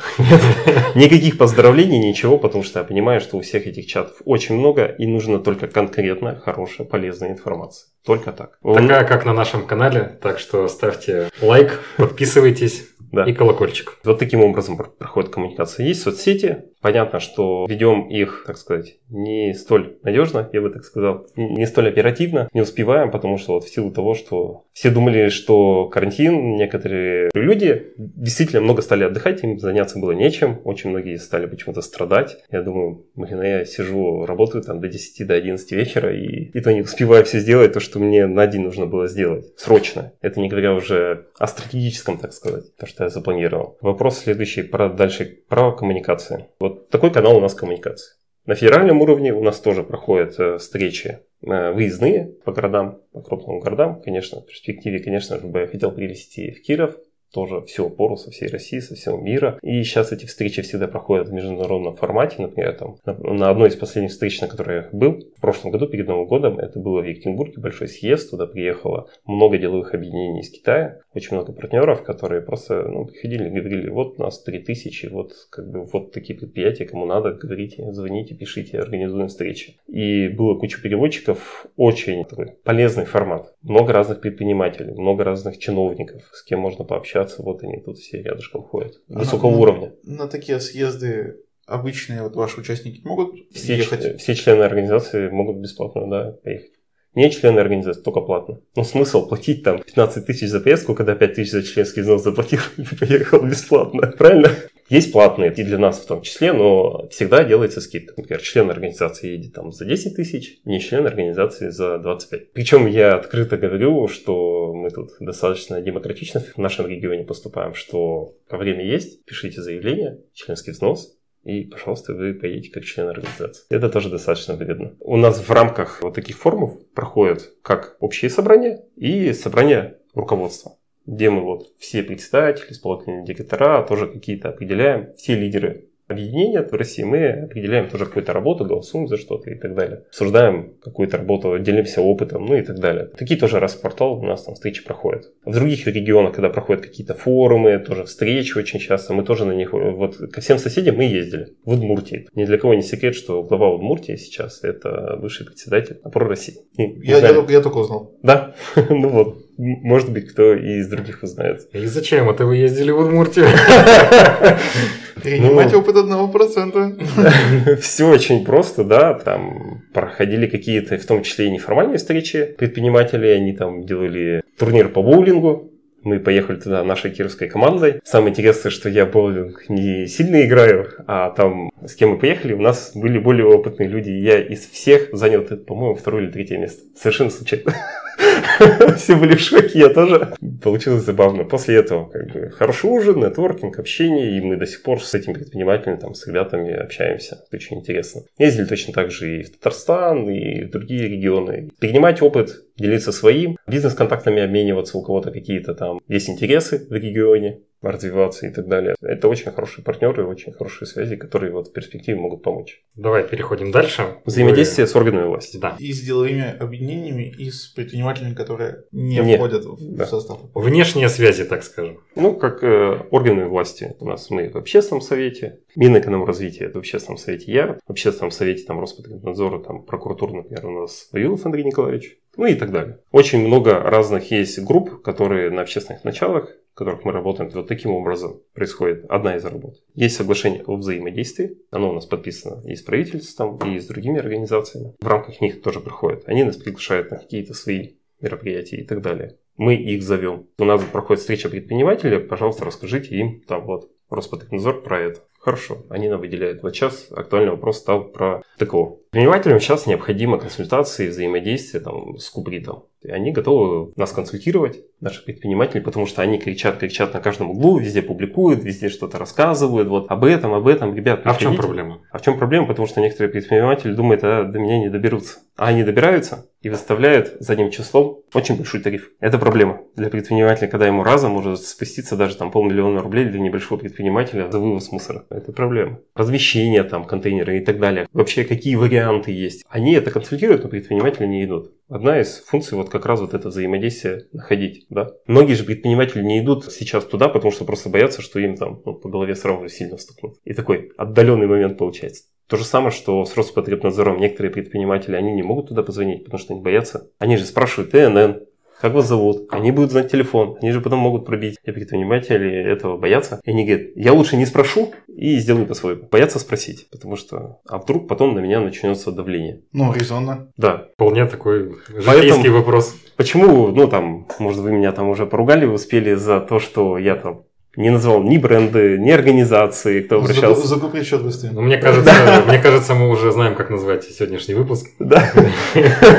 Никаких 0.95 1.37
поздравлений, 1.37 1.99
ничего, 1.99 2.37
потому 2.37 2.63
что 2.63 2.79
я 2.79 2.85
понимаю, 2.85 3.21
что 3.21 3.37
у 3.37 3.41
всех 3.41 3.67
этих 3.67 3.87
чатов 3.87 4.17
очень 4.25 4.55
много, 4.55 4.85
и 4.85 5.05
нужна 5.05 5.39
только 5.39 5.67
конкретная, 5.67 6.35
хорошая, 6.35 6.87
полезная 6.87 7.31
информация. 7.31 7.87
Только 8.05 8.31
так. 8.31 8.57
Такая, 8.63 9.05
как 9.05 9.25
на 9.25 9.33
нашем 9.33 9.65
канале, 9.65 10.17
так 10.21 10.39
что 10.39 10.67
ставьте 10.67 11.29
лайк, 11.41 11.81
подписывайтесь 11.97 12.87
да. 13.11 13.25
и 13.25 13.33
колокольчик. 13.33 13.97
Вот 14.03 14.19
таким 14.19 14.41
образом 14.41 14.77
проходит 14.77 15.31
коммуникация. 15.31 15.85
Есть 15.85 16.01
соцсети, 16.01 16.63
Понятно, 16.87 17.19
что 17.19 17.65
ведем 17.67 18.07
их, 18.07 18.45
так 18.47 18.57
сказать, 18.57 18.95
не 19.09 19.53
столь 19.53 19.97
надежно, 20.03 20.49
я 20.53 20.61
бы 20.61 20.69
так 20.69 20.85
сказал, 20.85 21.27
не 21.35 21.65
столь 21.65 21.89
оперативно, 21.89 22.47
не 22.53 22.61
успеваем, 22.61 23.11
потому 23.11 23.37
что 23.37 23.55
вот 23.55 23.65
в 23.65 23.69
силу 23.69 23.91
того, 23.91 24.13
что 24.13 24.63
все 24.71 24.89
думали, 24.89 25.27
что 25.27 25.89
карантин, 25.89 26.55
некоторые 26.55 27.29
люди 27.33 27.91
действительно 27.97 28.61
много 28.61 28.81
стали 28.81 29.03
отдыхать, 29.03 29.43
им 29.43 29.59
заняться 29.59 29.99
было 29.99 30.13
нечем, 30.13 30.61
очень 30.63 30.91
многие 30.91 31.17
стали 31.17 31.45
почему-то 31.45 31.81
страдать. 31.81 32.37
Я 32.49 32.61
думаю, 32.61 33.05
блин, 33.15 33.41
я 33.41 33.65
сижу, 33.65 34.25
работаю 34.25 34.63
там 34.63 34.79
до 34.79 34.87
10, 34.87 35.27
до 35.27 35.33
11 35.33 35.69
вечера, 35.73 36.15
и, 36.15 36.51
и 36.53 36.61
то 36.61 36.71
не 36.71 36.83
успеваю 36.83 37.25
все 37.25 37.39
сделать, 37.39 37.73
то, 37.73 37.81
что 37.81 37.99
мне 37.99 38.27
на 38.27 38.47
день 38.47 38.61
нужно 38.61 38.85
было 38.85 39.07
сделать, 39.07 39.45
срочно. 39.57 40.13
Это 40.21 40.39
не 40.39 40.47
говоря 40.47 40.73
уже 40.73 41.25
о 41.37 41.47
стратегическом, 41.47 42.17
так 42.17 42.31
сказать, 42.31 42.73
то, 42.77 42.85
что 42.85 43.03
я 43.03 43.09
запланировал. 43.09 43.77
Вопрос 43.81 44.19
следующий, 44.19 44.61
про 44.61 44.87
дальше, 44.87 45.39
про 45.49 45.73
коммуникации. 45.73 46.45
Вот 46.61 46.76
такой 46.89 47.11
канал 47.11 47.37
у 47.37 47.41
нас 47.41 47.53
коммуникации. 47.53 48.15
На 48.45 48.55
федеральном 48.55 49.01
уровне 49.01 49.33
у 49.33 49.43
нас 49.43 49.59
тоже 49.59 49.83
проходят 49.83 50.39
э, 50.39 50.57
встречи 50.57 51.19
э, 51.41 51.71
выездные 51.71 52.33
по 52.45 52.53
городам, 52.53 53.01
по 53.11 53.21
крупным 53.21 53.59
городам. 53.59 54.01
Конечно, 54.01 54.39
в 54.39 54.45
перспективе, 54.45 54.99
конечно 54.99 55.37
же, 55.37 55.47
бы 55.47 55.59
я 55.59 55.67
хотел 55.67 55.91
привести 55.91 56.51
в 56.51 56.61
Киров, 56.61 56.95
тоже 57.31 57.61
всю 57.61 57.87
опору 57.87 58.17
со 58.17 58.31
всей 58.31 58.49
России, 58.49 58.79
со 58.79 58.95
всего 58.95 59.17
мира. 59.17 59.59
И 59.61 59.83
сейчас 59.83 60.11
эти 60.11 60.25
встречи 60.25 60.61
всегда 60.61 60.87
проходят 60.87 61.27
в 61.27 61.33
международном 61.33 61.95
формате. 61.95 62.35
Например, 62.39 62.73
там, 62.73 62.97
на 63.05 63.49
одной 63.49 63.69
из 63.69 63.75
последних 63.75 64.11
встреч, 64.11 64.39
на 64.41 64.47
которой 64.47 64.77
я 64.77 64.89
был 64.91 65.19
в 65.35 65.41
прошлом 65.41 65.71
году, 65.71 65.87
перед 65.87 66.07
Новым 66.07 66.27
годом, 66.27 66.59
это 66.59 66.79
было 66.79 67.01
в 67.01 67.05
Екатеринбурге, 67.05 67.61
большой 67.61 67.87
съезд, 67.87 68.31
туда 68.31 68.47
приехало 68.47 69.09
много 69.25 69.57
деловых 69.57 69.93
объединений 69.93 70.41
из 70.41 70.49
Китая, 70.49 70.99
очень 71.13 71.35
много 71.35 71.51
партнеров, 71.51 72.03
которые 72.03 72.41
просто 72.41 72.83
ну, 72.83 73.05
приходили 73.05 73.47
и 73.47 73.59
говорили, 73.59 73.89
вот 73.89 74.17
нас 74.17 74.41
3000, 74.43 75.07
вот 75.07 75.33
как 75.49 75.69
бы 75.69 75.85
вот 75.85 76.11
такие 76.11 76.37
предприятия, 76.37 76.85
кому 76.85 77.05
надо, 77.05 77.33
говорите, 77.33 77.91
звоните, 77.91 78.35
пишите, 78.35 78.79
организуем 78.79 79.27
встречи. 79.27 79.77
И 79.87 80.27
было 80.29 80.57
куча 80.57 80.81
переводчиков, 80.81 81.65
очень 81.75 82.23
такой 82.25 82.53
полезный 82.63 83.05
формат. 83.05 83.53
Много 83.61 83.93
разных 83.93 84.21
предпринимателей, 84.21 84.93
много 84.93 85.23
разных 85.23 85.57
чиновников, 85.57 86.23
с 86.31 86.43
кем 86.43 86.59
можно 86.59 86.85
пообщаться 86.85 87.16
общаться, 87.17 87.43
вот 87.43 87.63
они 87.63 87.81
тут 87.81 87.97
все 87.97 88.21
рядышком 88.21 88.63
ходят. 88.63 89.01
А 89.09 89.19
Высокого 89.19 89.51
на, 89.51 89.57
уровня. 89.57 89.93
На, 90.03 90.23
на 90.23 90.27
такие 90.27 90.59
съезды 90.59 91.37
обычные 91.65 92.23
вот 92.23 92.35
ваши 92.35 92.59
участники 92.59 93.05
могут 93.05 93.35
все 93.51 93.77
ехать? 93.77 94.19
Все 94.21 94.35
члены 94.35 94.63
организации 94.63 95.29
могут 95.29 95.57
бесплатно, 95.57 96.09
да, 96.09 96.31
поехать. 96.43 96.71
Не 97.15 97.31
члены 97.31 97.59
организации, 97.59 98.01
только 98.01 98.21
платно. 98.21 98.59
Ну, 98.75 98.83
смысл 98.83 99.27
платить 99.27 99.63
там 99.63 99.81
15 99.81 100.25
тысяч 100.25 100.49
за 100.49 100.59
поездку, 100.59 100.93
когда 100.93 101.15
5 101.15 101.33
тысяч 101.33 101.51
за 101.51 101.63
членский 101.63 102.01
взнос 102.01 102.23
заплатил 102.23 102.59
и 102.77 102.95
поехал 102.95 103.41
бесплатно. 103.41 104.13
Правильно? 104.17 104.49
Есть 104.89 105.11
платные, 105.11 105.53
и 105.53 105.63
для 105.63 105.77
нас 105.77 105.99
в 105.99 106.07
том 106.07 106.21
числе, 106.21 106.53
но 106.53 107.09
всегда 107.09 107.43
делается 107.43 107.81
скидка. 107.81 108.13
Например, 108.15 108.41
член 108.41 108.69
организации 108.69 109.31
едет 109.31 109.53
там 109.53 109.73
за 109.73 109.83
10 109.83 110.15
тысяч, 110.15 110.59
не 110.63 110.79
член 110.79 111.05
организации 111.05 111.69
за 111.69 111.97
25. 111.97 112.53
Причем 112.53 112.87
я 112.87 113.15
открыто 113.15 113.57
говорю, 113.57 114.07
что 114.07 114.73
мы 114.73 114.89
тут 114.89 115.09
достаточно 115.19 115.81
демократично 115.81 116.39
в 116.39 116.57
нашем 116.57 116.87
регионе 116.87 117.25
поступаем, 117.25 117.73
что 117.73 118.35
время 118.49 118.85
есть, 118.85 119.25
пишите 119.25 119.61
заявление, 119.61 120.21
членский 120.33 120.71
взнос, 120.71 121.16
и, 121.47 121.63
пожалуйста, 121.63 122.13
вы 122.13 122.33
поедете 122.33 122.71
как 122.71 122.83
член 122.83 123.07
организации. 123.07 123.63
Это 123.69 123.89
тоже 123.89 124.09
достаточно 124.09 124.55
выгодно. 124.55 124.93
У 124.99 125.15
нас 125.15 125.39
в 125.39 125.49
рамках 125.49 126.01
вот 126.01 126.13
таких 126.13 126.37
форумов 126.37 126.77
проходят 126.93 127.53
как 127.61 127.95
общие 128.01 128.29
собрания 128.29 128.83
и 128.95 129.31
собрания 129.33 129.97
руководства 130.13 130.73
где 131.07 131.29
мы 131.29 131.41
вот 131.41 131.71
все 131.79 132.03
председатели, 132.03 132.73
исполнительные 132.73 133.25
директора 133.25 133.81
тоже 133.81 134.07
какие-то 134.07 134.49
определяем, 134.49 135.13
все 135.15 135.35
лидеры 135.35 135.85
объединения 136.07 136.61
в 136.61 136.73
России, 136.73 137.03
мы 137.03 137.29
определяем 137.29 137.89
тоже 137.89 138.05
какую-то 138.05 138.33
работу, 138.33 138.65
голосуем 138.65 139.07
за 139.07 139.17
что-то 139.17 139.49
и 139.49 139.55
так 139.55 139.75
далее. 139.75 140.03
Обсуждаем 140.07 140.73
какую-то 140.81 141.17
работу, 141.17 141.57
делимся 141.59 142.01
опытом, 142.01 142.45
ну 142.45 142.55
и 142.55 142.61
так 142.61 142.79
далее. 142.79 143.09
Такие 143.17 143.39
тоже 143.39 143.59
раз 143.59 143.75
в 143.75 143.81
квартал 143.81 144.13
у 144.19 144.23
нас 144.23 144.43
там 144.43 144.55
встречи 144.55 144.83
проходят. 144.83 145.31
В 145.45 145.53
других 145.53 145.85
регионах, 145.87 146.33
когда 146.33 146.49
проходят 146.49 146.83
какие-то 146.83 147.13
форумы, 147.13 147.77
тоже 147.79 148.05
встречи 148.05 148.57
очень 148.57 148.79
часто, 148.79 149.13
мы 149.13 149.23
тоже 149.23 149.45
на 149.45 149.51
них, 149.51 149.73
вот 149.73 150.17
ко 150.17 150.41
всем 150.41 150.57
соседям 150.57 150.97
мы 150.97 151.03
ездили. 151.03 151.55
В 151.65 151.73
Удмуртии. 151.73 152.27
Ни 152.33 152.45
для 152.45 152.57
кого 152.57 152.73
не 152.73 152.81
секрет, 152.81 153.15
что 153.15 153.43
глава 153.43 153.69
Удмуртии 153.69 154.15
сейчас 154.15 154.63
это 154.63 155.17
бывший 155.21 155.45
председатель 155.45 155.99
опоры 156.03 156.27
России. 156.27 156.55
Я, 156.77 157.17
я, 157.19 157.45
я 157.49 157.61
только 157.61 157.77
узнал. 157.77 158.15
Да? 158.23 158.55
ну 158.89 159.09
вот. 159.09 159.46
Может 159.57 160.11
быть, 160.11 160.27
кто 160.29 160.53
и 160.53 160.79
из 160.79 160.87
других 160.87 161.23
узнает. 161.23 161.67
И 161.73 161.85
зачем 161.87 162.29
это 162.29 162.45
вы 162.45 162.57
ездили 162.57 162.91
в 162.91 162.99
Удмуртию? 162.99 163.47
Принимать 165.23 165.73
ну, 165.73 165.79
опыт 165.79 165.97
одного 165.97 166.27
процента. 166.27 166.95
Все 167.81 168.07
очень 168.07 168.45
просто, 168.45 168.83
да. 168.83 169.15
Там 169.15 169.83
проходили 169.93 170.45
какие-то, 170.45 170.97
в 170.97 171.05
том 171.05 171.23
числе 171.23 171.47
и 171.47 171.51
неформальные 171.51 171.97
встречи 171.97 172.55
предпринимателей. 172.57 173.31
Они 173.31 173.53
там 173.53 173.83
делали 173.83 174.43
турнир 174.59 174.89
по 174.89 175.01
боулингу. 175.01 175.71
Мы 176.03 176.19
поехали 176.19 176.57
туда 176.57 176.83
нашей 176.83 177.11
кировской 177.11 177.49
командой. 177.49 177.99
Самое 178.03 178.29
интересное, 178.29 178.69
что 178.69 178.89
я 178.89 179.05
боулинг 179.05 179.67
не 179.69 180.07
сильно 180.07 180.45
играю, 180.45 180.87
а 181.07 181.31
там 181.31 181.71
с 181.85 181.95
кем 181.95 182.11
мы 182.11 182.19
поехали, 182.19 182.53
у 182.53 182.61
нас 182.61 182.91
были 182.95 183.17
более 183.17 183.45
опытные 183.45 183.89
люди. 183.89 184.11
Я 184.11 184.39
из 184.39 184.65
всех 184.67 185.09
занял, 185.11 185.41
по-моему, 185.41 185.95
второе 185.95 186.23
или 186.23 186.31
третье 186.31 186.59
место. 186.59 186.83
Совершенно 186.95 187.31
случайно. 187.31 187.73
Все 188.97 189.15
были 189.15 189.35
в 189.35 189.39
шоке, 189.39 189.79
я 189.79 189.89
тоже. 189.89 190.33
Получилось 190.61 191.03
забавно. 191.03 191.43
После 191.43 191.75
этого 191.75 192.09
как 192.09 192.31
бы 192.31 192.49
хороший 192.49 192.89
ужин, 192.89 193.19
нетворкинг, 193.19 193.79
общение, 193.79 194.37
и 194.37 194.41
мы 194.41 194.57
до 194.57 194.65
сих 194.65 194.83
пор 194.83 195.03
с 195.03 195.13
этим 195.13 195.33
предпринимателем, 195.33 195.97
там, 195.97 196.13
с 196.13 196.27
ребятами 196.27 196.73
общаемся. 196.73 197.35
Это 197.47 197.57
очень 197.57 197.77
интересно. 197.77 198.21
Ездили 198.37 198.65
точно 198.65 198.93
так 198.93 199.11
же 199.11 199.39
и 199.39 199.43
в 199.43 199.51
Татарстан, 199.51 200.29
и 200.29 200.63
в 200.63 200.71
другие 200.71 201.07
регионы. 201.07 201.69
Перенимать 201.79 202.21
опыт, 202.21 202.63
делиться 202.77 203.11
своим, 203.11 203.57
бизнес-контактами 203.67 204.41
обмениваться, 204.41 204.97
у 204.97 205.03
кого-то 205.03 205.31
какие-то 205.31 205.73
там 205.73 205.99
есть 206.07 206.29
интересы 206.29 206.87
в 206.89 206.93
регионе, 206.93 207.61
развиваться 207.81 208.47
и 208.47 208.51
так 208.51 208.67
далее. 208.67 208.95
Это 209.01 209.27
очень 209.27 209.51
хорошие 209.51 209.83
партнеры, 209.83 210.25
очень 210.25 210.51
хорошие 210.53 210.87
связи, 210.87 211.15
которые 211.15 211.51
вот 211.51 211.67
в 211.67 211.73
перспективе 211.73 212.19
могут 212.19 212.43
помочь. 212.43 212.83
Давай 212.95 213.23
переходим 213.23 213.71
дальше. 213.71 214.17
Взаимодействие 214.25 214.85
Вы... 214.85 214.91
с 214.91 214.95
органами 214.95 215.27
власти. 215.27 215.57
Да. 215.57 215.75
И 215.79 215.91
с 215.93 216.01
деловыми 216.01 216.57
объединениями, 216.57 217.33
и 217.37 217.51
с 217.51 217.67
предпринимателями, 217.67 218.33
которые 218.33 218.83
не, 218.91 219.19
не. 219.19 219.35
входят 219.35 219.65
в 219.65 219.95
да. 219.95 220.05
состав. 220.05 220.39
Внешние 220.53 221.09
связи, 221.09 221.43
так 221.45 221.63
скажем. 221.63 221.99
Ну, 222.15 222.35
как 222.35 222.63
э, 222.63 223.01
органы 223.11 223.45
власти. 223.45 223.95
У 223.99 224.05
нас 224.05 224.29
мы 224.29 224.49
в 224.49 224.55
общественном 224.55 225.01
совете, 225.01 225.59
Минэкономразвития 225.75 226.67
это 226.67 226.77
в 226.77 226.79
общественном 226.79 227.17
совете 227.17 227.51
я, 227.51 227.77
в 227.85 227.91
общественном 227.91 228.31
совете 228.31 228.63
там 228.65 228.79
Роспотребнадзора, 228.79 229.59
там 229.59 229.83
прокуратура, 229.83 230.33
например, 230.33 230.65
у 230.65 230.81
нас 230.81 231.09
Вавилов 231.11 231.45
Андрей 231.45 231.65
Николаевич, 231.65 232.17
ну 232.37 232.45
и 232.45 232.55
так 232.55 232.71
далее. 232.71 232.99
Очень 233.11 233.45
много 233.45 233.79
разных 233.79 234.31
есть 234.31 234.59
групп, 234.63 235.01
которые 235.01 235.49
на 235.49 235.61
общественных 235.61 236.03
началах 236.03 236.55
которых 236.77 237.03
мы 237.03 237.11
работаем, 237.11 237.49
вот 237.49 237.67
таким 237.67 237.91
образом 237.91 238.39
происходит 238.53 239.05
одна 239.09 239.35
из 239.35 239.43
работ. 239.43 239.77
Есть 239.95 240.15
соглашение 240.15 240.63
о 240.63 240.75
взаимодействии, 240.75 241.57
оно 241.71 241.89
у 241.89 241.93
нас 241.93 242.05
подписано 242.05 242.61
и 242.69 242.75
с 242.75 242.83
правительством, 242.83 243.57
и 243.57 243.79
с 243.79 243.87
другими 243.87 244.19
организациями. 244.19 244.93
В 245.01 245.07
рамках 245.07 245.41
них 245.41 245.63
тоже 245.63 245.79
проходит. 245.79 246.29
Они 246.29 246.43
нас 246.43 246.55
приглашают 246.55 247.09
на 247.09 247.17
какие-то 247.17 247.55
свои 247.55 247.93
мероприятия 248.21 248.77
и 248.77 248.83
так 248.83 249.01
далее. 249.01 249.37
Мы 249.57 249.73
их 249.73 250.03
зовем. 250.03 250.45
У 250.59 250.65
нас 250.65 250.83
проходит 250.83 251.21
встреча 251.21 251.49
предпринимателей, 251.49 252.19
пожалуйста, 252.19 252.65
расскажите 252.65 253.15
им 253.15 253.41
там 253.47 253.65
вот 253.65 253.89
Роспотребнадзор 254.09 254.83
про 254.83 254.99
это. 254.99 255.21
Хорошо, 255.47 255.85
они 255.89 256.09
нам 256.09 256.19
выделяют. 256.19 256.61
Вот 256.61 256.75
сейчас 256.75 257.07
актуальный 257.09 257.51
вопрос 257.51 257.77
стал 257.77 258.03
про 258.03 258.43
ТКО. 258.57 258.97
Предпринимателям 259.11 259.61
сейчас 259.61 259.87
необходима 259.87 260.39
консультация 260.39 261.05
и 261.05 261.09
взаимодействие 261.09 261.81
там, 261.81 262.17
с 262.17 262.29
Кубритом. 262.29 262.83
И 263.01 263.09
они 263.09 263.31
готовы 263.31 263.93
нас 263.95 264.11
консультировать, 264.11 264.81
наши 264.99 265.23
предприниматели, 265.23 265.79
потому 265.79 266.07
что 266.07 266.21
они 266.21 266.39
кричат, 266.39 266.79
кричат 266.79 267.13
на 267.13 267.21
каждом 267.21 267.51
углу, 267.51 267.77
везде 267.77 268.01
публикуют, 268.01 268.63
везде 268.63 268.89
что-то 268.89 269.17
рассказывают, 269.17 269.87
вот 269.87 270.11
об 270.11 270.25
этом, 270.25 270.53
об 270.53 270.67
этом, 270.67 270.93
ребят. 270.93 271.21
А 271.23 271.33
в 271.33 271.37
чем 271.37 271.55
проблема? 271.55 272.01
А 272.11 272.17
в 272.17 272.21
чем 272.21 272.37
проблема? 272.37 272.67
Потому 272.67 272.87
что 272.87 272.99
некоторые 272.99 273.31
предприниматели 273.31 273.93
думают, 273.93 274.23
а 274.23 274.43
до 274.43 274.59
меня 274.59 274.79
не 274.79 274.89
доберутся. 274.89 275.39
А 275.55 275.67
они 275.67 275.83
добираются 275.83 276.47
и 276.61 276.69
выставляют 276.69 277.37
задним 277.39 277.71
числом 277.71 278.23
очень 278.33 278.57
большой 278.57 278.81
тариф. 278.81 279.11
Это 279.19 279.37
проблема 279.37 279.81
для 279.95 280.09
предпринимателя, 280.09 280.67
когда 280.67 280.87
ему 280.87 281.03
разом 281.03 281.31
может 281.31 281.61
спуститься 281.61 282.17
даже 282.17 282.35
там 282.35 282.51
полмиллиона 282.51 283.01
рублей 283.01 283.25
для 283.25 283.39
небольшого 283.39 283.79
предпринимателя 283.79 284.51
за 284.51 284.59
вывоз 284.59 284.91
мусора. 284.91 285.25
Это 285.37 285.51
проблема. 285.51 285.99
Размещение 286.15 286.83
там 286.83 287.05
контейнеры 287.05 287.59
и 287.59 287.59
так 287.63 287.79
далее. 287.79 288.07
Вообще 288.11 288.43
какие 288.43 288.75
варианты 288.75 289.31
есть. 289.31 289.63
Они 289.69 289.93
это 289.93 290.09
консультируют, 290.09 290.63
но 290.63 290.69
предприниматели 290.69 291.27
не 291.27 291.45
идут. 291.45 291.73
Одна 291.89 292.19
из 292.19 292.39
функций 292.39 292.75
вот 292.75 292.89
как 292.89 293.05
раз 293.05 293.19
вот 293.19 293.35
это 293.35 293.49
взаимодействие 293.49 294.25
находить, 294.33 294.87
да. 294.89 295.11
Многие 295.27 295.53
же 295.53 295.63
предприниматели 295.63 296.23
не 296.23 296.39
идут 296.39 296.65
сейчас 296.65 297.05
туда, 297.05 297.29
потому 297.29 297.51
что 297.51 297.65
просто 297.65 297.89
боятся, 297.89 298.23
что 298.23 298.39
им 298.39 298.55
там 298.55 298.81
ну, 298.83 298.95
по 298.95 299.09
голове 299.09 299.35
сразу 299.35 299.63
же 299.63 299.69
сильно 299.69 299.97
стукнут. 299.97 300.37
И 300.43 300.53
такой 300.53 300.91
отдаленный 300.97 301.47
момент 301.47 301.77
получается. 301.77 302.23
То 302.47 302.55
же 302.55 302.63
самое, 302.63 302.91
что 302.91 303.25
с 303.25 303.35
Роспотребнадзором 303.35 304.19
некоторые 304.19 304.51
предприниматели, 304.51 305.15
они 305.15 305.33
не 305.33 305.43
могут 305.43 305.67
туда 305.67 305.83
позвонить, 305.83 306.23
потому 306.23 306.39
что 306.39 306.53
они 306.53 306.63
боятся. 306.63 307.11
Они 307.19 307.35
же 307.35 307.45
спрашивают 307.45 307.91
ТНН, 307.91 308.46
как 308.79 308.93
вас 308.93 309.07
зовут, 309.07 309.47
они 309.51 309.71
будут 309.71 309.91
знать 309.91 310.11
телефон, 310.11 310.57
они 310.61 310.71
же 310.71 310.81
потом 310.81 310.99
могут 310.99 311.25
пробить. 311.25 311.57
И 311.63 311.71
предприниматели 311.71 312.51
этого 312.51 312.97
боятся. 312.97 313.39
И 313.43 313.51
они 313.51 313.65
говорят, 313.65 313.87
я 313.95 314.13
лучше 314.13 314.37
не 314.37 314.45
спрошу 314.45 314.93
и 315.07 315.37
сделаю 315.37 315.65
по-своему. 315.65 316.07
Боятся 316.11 316.39
спросить, 316.39 316.89
потому 316.91 317.15
что, 317.15 317.59
а 317.67 317.79
вдруг 317.79 318.07
потом 318.07 318.35
на 318.35 318.39
меня 318.39 318.59
начнется 318.59 319.11
давление. 319.11 319.61
Ну, 319.73 319.91
резонно. 319.93 320.51
Да. 320.57 320.87
Вполне 320.93 321.25
такой 321.25 321.75
житейский 321.87 322.03
Поэтому- 322.05 322.57
вопрос. 322.57 322.95
Почему, 323.15 323.69
ну 323.69 323.87
там, 323.87 324.27
может 324.37 324.61
вы 324.61 324.71
меня 324.71 324.91
там 324.91 325.09
уже 325.09 325.25
поругали, 325.25 325.65
успели 325.65 326.13
за 326.13 326.39
то, 326.39 326.59
что 326.59 326.99
я 326.99 327.15
там 327.15 327.43
не 327.77 327.91
назвал 327.91 328.23
ни 328.23 328.37
бренды, 328.37 328.97
ни 328.97 329.11
организации, 329.11 330.01
кто 330.01 330.17
обращался. 330.17 330.67
Закупи 330.67 331.03
счет 331.03 331.23
быстрее. 331.23 331.51
Ну, 331.53 331.61
мне 331.61 331.77
кажется, 331.77 332.11
мне 332.47 332.59
кажется, 332.59 332.95
мы 332.95 333.07
уже 333.09 333.31
знаем, 333.31 333.55
как 333.55 333.69
назвать 333.69 334.03
сегодняшний 334.03 334.55
выпуск. 334.55 334.89
Да. 334.99 335.31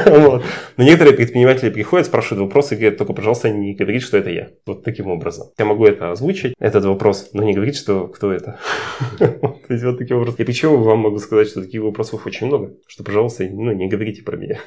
Вот. 0.07 0.44
Но 0.77 0.85
некоторые 0.85 1.14
предприниматели 1.16 1.71
приходят, 1.71 2.07
спрашивают 2.07 2.47
вопросы 2.47 2.75
и 2.75 2.79
говорят, 2.79 2.99
только, 2.99 3.12
пожалуйста, 3.12 3.51
не 3.51 3.75
говорите, 3.75 4.05
что 4.05 4.16
это 4.16 4.31
я. 4.31 4.49
Вот 4.66 4.85
таким 4.85 5.09
образом. 5.09 5.49
Я 5.59 5.64
могу 5.64 5.85
это 5.85 6.12
озвучить, 6.12 6.55
этот 6.59 6.85
вопрос, 6.85 7.31
но 7.33 7.42
не 7.42 7.53
говорить, 7.53 7.77
что 7.77 8.07
кто 8.07 8.33
это. 8.33 8.59
Вот, 9.42 9.66
То 9.66 9.75
есть 9.75 9.85
вот 9.85 9.99
таким 9.99 10.18
образом. 10.18 10.37
И 10.38 10.44
причем 10.44 10.81
вам 10.83 11.01
могу 11.01 11.18
сказать, 11.18 11.49
что 11.49 11.62
таких 11.62 11.83
вопросов 11.83 12.25
очень 12.27 12.47
много. 12.47 12.73
Что, 12.87 13.03
пожалуйста, 13.03 13.44
ну, 13.44 13.73
не 13.73 13.88
говорите 13.88 14.23
про 14.23 14.37
меня. 14.37 14.59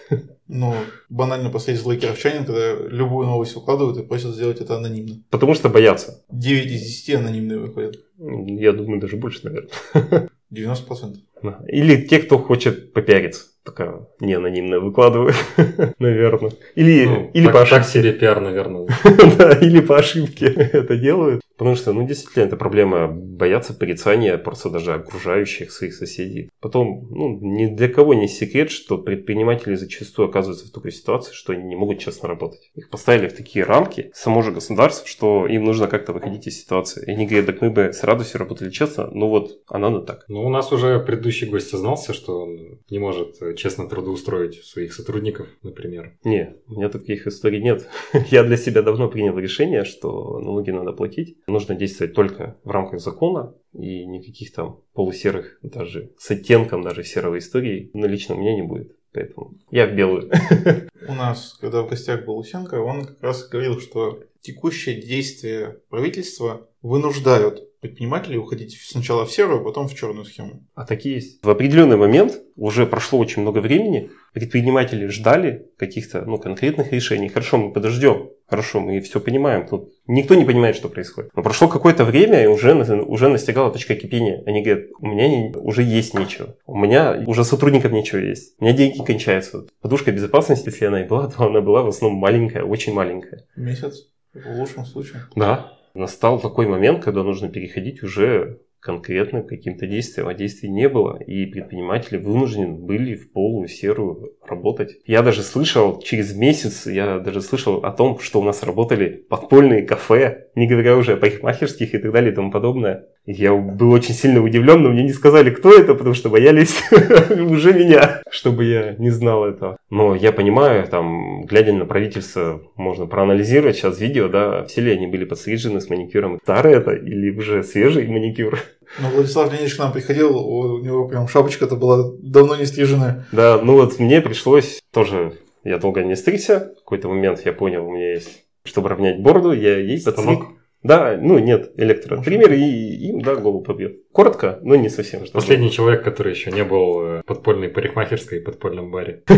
Ну, 0.48 0.74
банально 1.10 1.50
последний 1.50 1.82
злой 1.82 1.98
кировчанин, 1.98 2.46
когда 2.46 2.74
любую 2.90 3.28
новость 3.28 3.56
выкладывают 3.56 3.98
и 3.98 4.04
просят 4.04 4.36
сделать 4.36 4.60
это 4.60 4.76
анонимно. 4.76 5.24
Потому 5.30 5.54
что 5.54 5.70
боятся. 5.70 6.24
9 6.30 6.72
из 6.72 6.81
10 6.82 7.16
анонимные 7.16 7.60
выходят. 7.60 7.98
Я 8.18 8.74
думаю, 8.74 9.00
даже 9.00 9.18
больше, 9.18 9.42
наверное. 9.44 9.72
90%. 10.52 11.16
Да. 11.44 11.64
Или 11.68 12.06
те, 12.06 12.20
кто 12.20 12.38
хочет 12.38 12.94
попиариться. 12.94 13.46
Такая 13.64 14.08
не 14.20 14.34
анонимная 14.34 14.80
выкладывает, 14.80 15.36
наверное. 16.00 16.52
Или, 16.76 17.06
Ну, 17.06 17.30
или 17.34 17.46
так- 17.46 17.54
по 17.54 17.60
Так 17.66 17.82
ошибке. 17.82 18.00
себе 18.00 18.14
пиар, 18.14 18.42
наверное. 18.42 18.88
Да, 19.38 19.52
или 19.52 19.82
по 19.82 19.98
ошибке 19.98 20.46
это 20.74 20.96
делают. 20.98 21.42
Потому 21.58 21.76
что, 21.76 21.94
ну, 21.94 22.08
действительно, 22.08 22.46
это 22.46 22.56
проблема 22.58 23.08
бояться 23.08 23.76
порицания 23.76 24.36
просто 24.40 24.72
даже 24.72 24.94
окружающих 24.96 25.72
своих 25.72 25.94
соседей. 25.94 26.50
Потом, 26.60 27.08
ну, 27.12 27.38
ни 27.40 27.68
для 27.68 27.88
кого 27.88 28.16
не 28.16 28.28
секрет, 28.28 28.72
что 28.72 28.98
предприниматели 28.98 29.76
зачастую 29.76 30.28
оказываются 30.30 30.68
в 30.68 30.72
такой 30.72 30.92
ситуации, 30.92 31.34
что 31.34 31.54
они 31.54 31.64
не 31.66 31.76
могут 31.76 32.00
честно 32.00 32.28
работать. 32.28 32.72
Их 32.74 32.90
поставили 32.90 33.28
в 33.28 33.34
такие 33.36 33.64
рамки, 33.64 34.10
само 34.16 34.42
же 34.42 34.52
государство, 34.52 35.08
что 35.08 35.46
им 35.46 35.64
нужно 35.66 35.86
как-то 35.88 36.14
выходить 36.14 36.48
из 36.48 36.60
ситуации. 36.60 37.04
И 37.06 37.12
они 37.12 37.28
говорят, 37.28 37.46
так 37.46 37.62
мы 37.62 37.70
бы 37.70 37.94
с 37.94 38.04
радостью 38.04 38.40
работали 38.40 38.72
честно, 38.72 39.08
но 39.12 39.30
вот, 39.30 39.60
а 39.68 39.78
надо 39.78 40.00
так. 40.00 40.26
Ну, 40.30 40.42
у 40.44 40.50
нас 40.50 40.72
уже 40.72 41.00
предыдущий 41.00 41.48
гость 41.48 41.70
сознался, 41.70 42.14
что 42.14 42.40
он 42.42 42.80
не 42.90 42.98
может 42.98 43.40
э, 43.40 43.51
честно 43.56 43.88
трудоустроить 43.88 44.64
своих 44.64 44.94
сотрудников, 44.94 45.48
например. 45.64 46.18
Не, 46.24 46.56
у 46.68 46.74
меня 46.74 46.90
таких 46.90 47.28
историй 47.28 47.62
нет. 47.62 47.88
Я 48.32 48.44
для 48.44 48.58
себя 48.58 48.82
давно 48.82 49.10
принял 49.10 49.38
решение, 49.38 49.84
что 49.84 50.40
налоги 50.40 50.72
надо 50.72 50.94
платить. 50.94 51.38
Нужно 51.48 51.76
действовать 51.76 52.14
только 52.14 52.58
в 52.64 52.70
рамках 52.70 53.00
закона 53.00 53.56
и 53.74 54.06
никаких 54.06 54.54
там 54.54 54.82
полусерых, 54.94 55.60
даже 55.62 56.12
с 56.18 56.32
оттенком 56.32 56.82
даже 56.82 57.04
серого 57.04 57.38
истории 57.38 57.90
на 57.94 58.06
лично 58.06 58.36
у 58.36 58.40
меня 58.40 58.56
не 58.56 58.64
будет. 58.64 58.96
Поэтому 59.14 59.58
я 59.72 59.88
в 59.88 59.96
белую. 59.96 60.32
У 61.08 61.14
нас, 61.14 61.58
когда 61.60 61.82
в 61.82 61.90
гостях 61.90 62.26
был 62.26 62.38
Усенко, 62.38 62.76
он 62.76 63.06
как 63.06 63.22
раз 63.22 63.48
говорил, 63.48 63.80
что 63.80 64.24
текущие 64.42 65.02
действия 65.02 65.82
правительства 65.90 66.68
вынуждают 66.82 67.68
предпринимателей 67.82 68.38
уходить 68.38 68.80
сначала 68.80 69.26
в 69.26 69.32
серую, 69.32 69.62
а 69.62 69.64
потом 69.64 69.88
в 69.88 69.96
черную 69.96 70.24
схему. 70.26 70.64
А 70.76 70.86
такие 70.86 71.16
есть. 71.16 71.44
В 71.44 71.50
определенный 71.50 71.98
момент, 71.98 72.40
уже 72.56 72.86
прошло 72.86 73.18
очень 73.20 73.42
много 73.42 73.58
времени, 73.58 74.12
предприниматели 74.34 75.08
ждали 75.08 75.68
каких-то 75.78 76.22
ну, 76.22 76.38
конкретных 76.38 76.94
решений. 76.94 77.28
Хорошо, 77.28 77.58
мы 77.58 77.74
подождем. 77.74 78.30
Хорошо, 78.48 78.82
мы 78.82 79.00
все 79.02 79.20
понимаем. 79.20 79.68
Тут 79.68 79.90
никто 80.06 80.36
не 80.36 80.46
понимает, 80.46 80.76
что 80.76 80.90
происходит. 80.90 81.32
Но 81.36 81.42
прошло 81.42 81.68
какое-то 81.68 82.06
время, 82.06 82.44
и 82.44 82.48
уже, 82.48 82.76
уже 82.76 83.30
настигала 83.30 83.72
точка 83.72 83.96
кипения. 83.96 84.44
Они 84.46 84.62
говорят, 84.62 84.90
у 85.00 85.08
меня 85.08 85.28
не- 85.28 85.56
уже 85.56 85.82
есть 85.82 86.14
нечего. 86.14 86.56
У 86.68 86.78
меня 86.78 87.24
уже 87.26 87.44
сотрудников 87.44 87.92
нечего 87.92 88.20
есть. 88.20 88.56
У 88.60 88.64
меня 88.64 88.76
деньги 88.76 89.04
кончаются. 89.04 89.66
Подушка 89.82 90.12
безопасности, 90.12 90.68
если 90.68 90.86
она 90.86 91.02
и 91.02 91.08
была, 91.08 91.30
то 91.30 91.46
она 91.46 91.62
была 91.62 91.82
в 91.82 91.88
основном 91.88 92.20
маленькая, 92.20 92.64
очень 92.64 92.94
маленькая. 92.94 93.46
Месяц, 93.56 94.08
в 94.34 94.60
лучшем 94.60 94.86
случае. 94.86 95.24
Да, 95.36 95.74
настал 95.94 96.40
такой 96.40 96.68
момент, 96.68 97.04
когда 97.04 97.24
нужно 97.24 97.50
переходить 97.50 98.04
уже 98.04 98.60
конкретным 98.82 99.46
каким-то 99.46 99.86
действиям, 99.86 100.28
а 100.28 100.34
действий 100.34 100.70
не 100.70 100.90
было, 100.90 101.22
и 101.22 101.46
предприниматели 101.46 102.18
вынуждены 102.18 102.74
были 102.74 103.14
в 103.14 103.32
полую 103.32 103.68
серую 103.68 104.34
работать. 104.44 104.98
Я 105.06 105.22
даже 105.22 105.44
слышал, 105.44 106.00
через 106.00 106.36
месяц 106.36 106.88
я 106.88 107.20
даже 107.20 107.42
слышал 107.42 107.78
о 107.78 107.92
том, 107.92 108.20
что 108.20 108.42
у 108.42 108.44
нас 108.44 108.64
работали 108.64 109.08
подпольные 109.08 109.84
кафе, 109.84 110.48
не 110.56 110.68
говоря 110.68 110.98
уже 110.98 111.14
о 111.14 111.18
парикмахерских 111.18 111.94
и 111.94 111.98
так 111.98 112.12
далее 112.12 112.32
и 112.32 112.36
тому 112.36 112.52
подобное. 112.52 113.06
Я 113.26 113.54
был 113.54 113.92
очень 113.92 114.16
сильно 114.16 114.42
удивлен, 114.42 114.82
но 114.82 114.90
мне 114.90 115.04
не 115.04 115.14
сказали, 115.14 115.52
кто 115.52 115.72
это, 115.72 115.94
потому 115.94 116.16
что 116.16 116.30
боялись 116.30 116.82
уже 117.30 117.74
меня, 117.74 118.22
чтобы 118.30 118.66
я 118.66 118.96
не 118.98 119.12
знал 119.12 119.46
этого. 119.46 119.78
Но 119.90 120.16
я 120.16 120.32
понимаю, 120.32 120.88
там, 120.88 121.44
глядя 121.44 121.74
на 121.74 121.86
правительство, 121.86 122.62
можно 122.76 123.06
проанализировать 123.06 123.76
сейчас 123.76 124.00
видео, 124.00 124.28
да, 124.28 124.64
все 124.66 124.82
ли 124.82 124.92
они 124.92 125.08
были 125.08 125.26
подстрижены 125.26 125.82
с 125.82 125.90
маникюром. 125.90 126.40
Старый 126.42 126.74
это 126.74 126.92
или 126.92 127.30
уже 127.30 127.64
свежий 127.64 128.08
маникюр? 128.08 128.60
Но 129.00 129.10
Владислав 129.10 129.48
Леонидович 129.48 129.76
к 129.76 129.80
нам 129.80 129.94
приходил, 129.94 130.36
у 130.38 130.80
него 130.80 131.08
прям 131.08 131.28
шапочка-то 131.28 131.76
была 131.76 132.12
давно 132.20 132.56
не 132.56 132.66
стриженная. 132.66 133.26
Да, 133.32 133.60
ну 133.62 133.74
вот 133.74 134.00
мне 134.00 134.20
пришлось 134.22 134.82
тоже, 134.92 135.34
я 135.64 135.78
долго 135.78 136.04
не 136.04 136.16
стригся, 136.16 136.74
в 136.76 136.80
какой-то 136.80 137.08
момент 137.08 137.42
я 137.46 137.54
понял, 137.54 137.86
у 137.86 137.92
меня 137.92 138.14
есть, 138.14 138.44
чтобы 138.64 138.90
равнять 138.90 139.22
бороду, 139.22 139.52
я 139.52 139.78
ей. 139.78 140.00
Станок. 140.00 140.48
Да, 140.84 141.16
ну 141.20 141.38
нет, 141.38 141.72
электротриммер, 141.78 142.54
и 142.54 142.62
им, 143.10 143.22
да, 143.22 143.36
голову 143.36 143.62
побьет. 143.62 144.02
Коротко, 144.14 144.60
но 144.62 144.76
не 144.76 144.90
совсем. 144.90 145.22
чтобы- 145.26 145.34
Последний 145.42 145.72
человек, 145.72 146.04
который 146.04 146.34
еще 146.34 146.52
не 146.52 146.64
был 146.64 147.02
э, 147.02 147.22
в 147.22 147.26
подпольной 147.26 147.70
парикмахерской 147.70 148.40
и 148.40 148.42
подпольном 148.42 148.92
баре. 148.92 149.24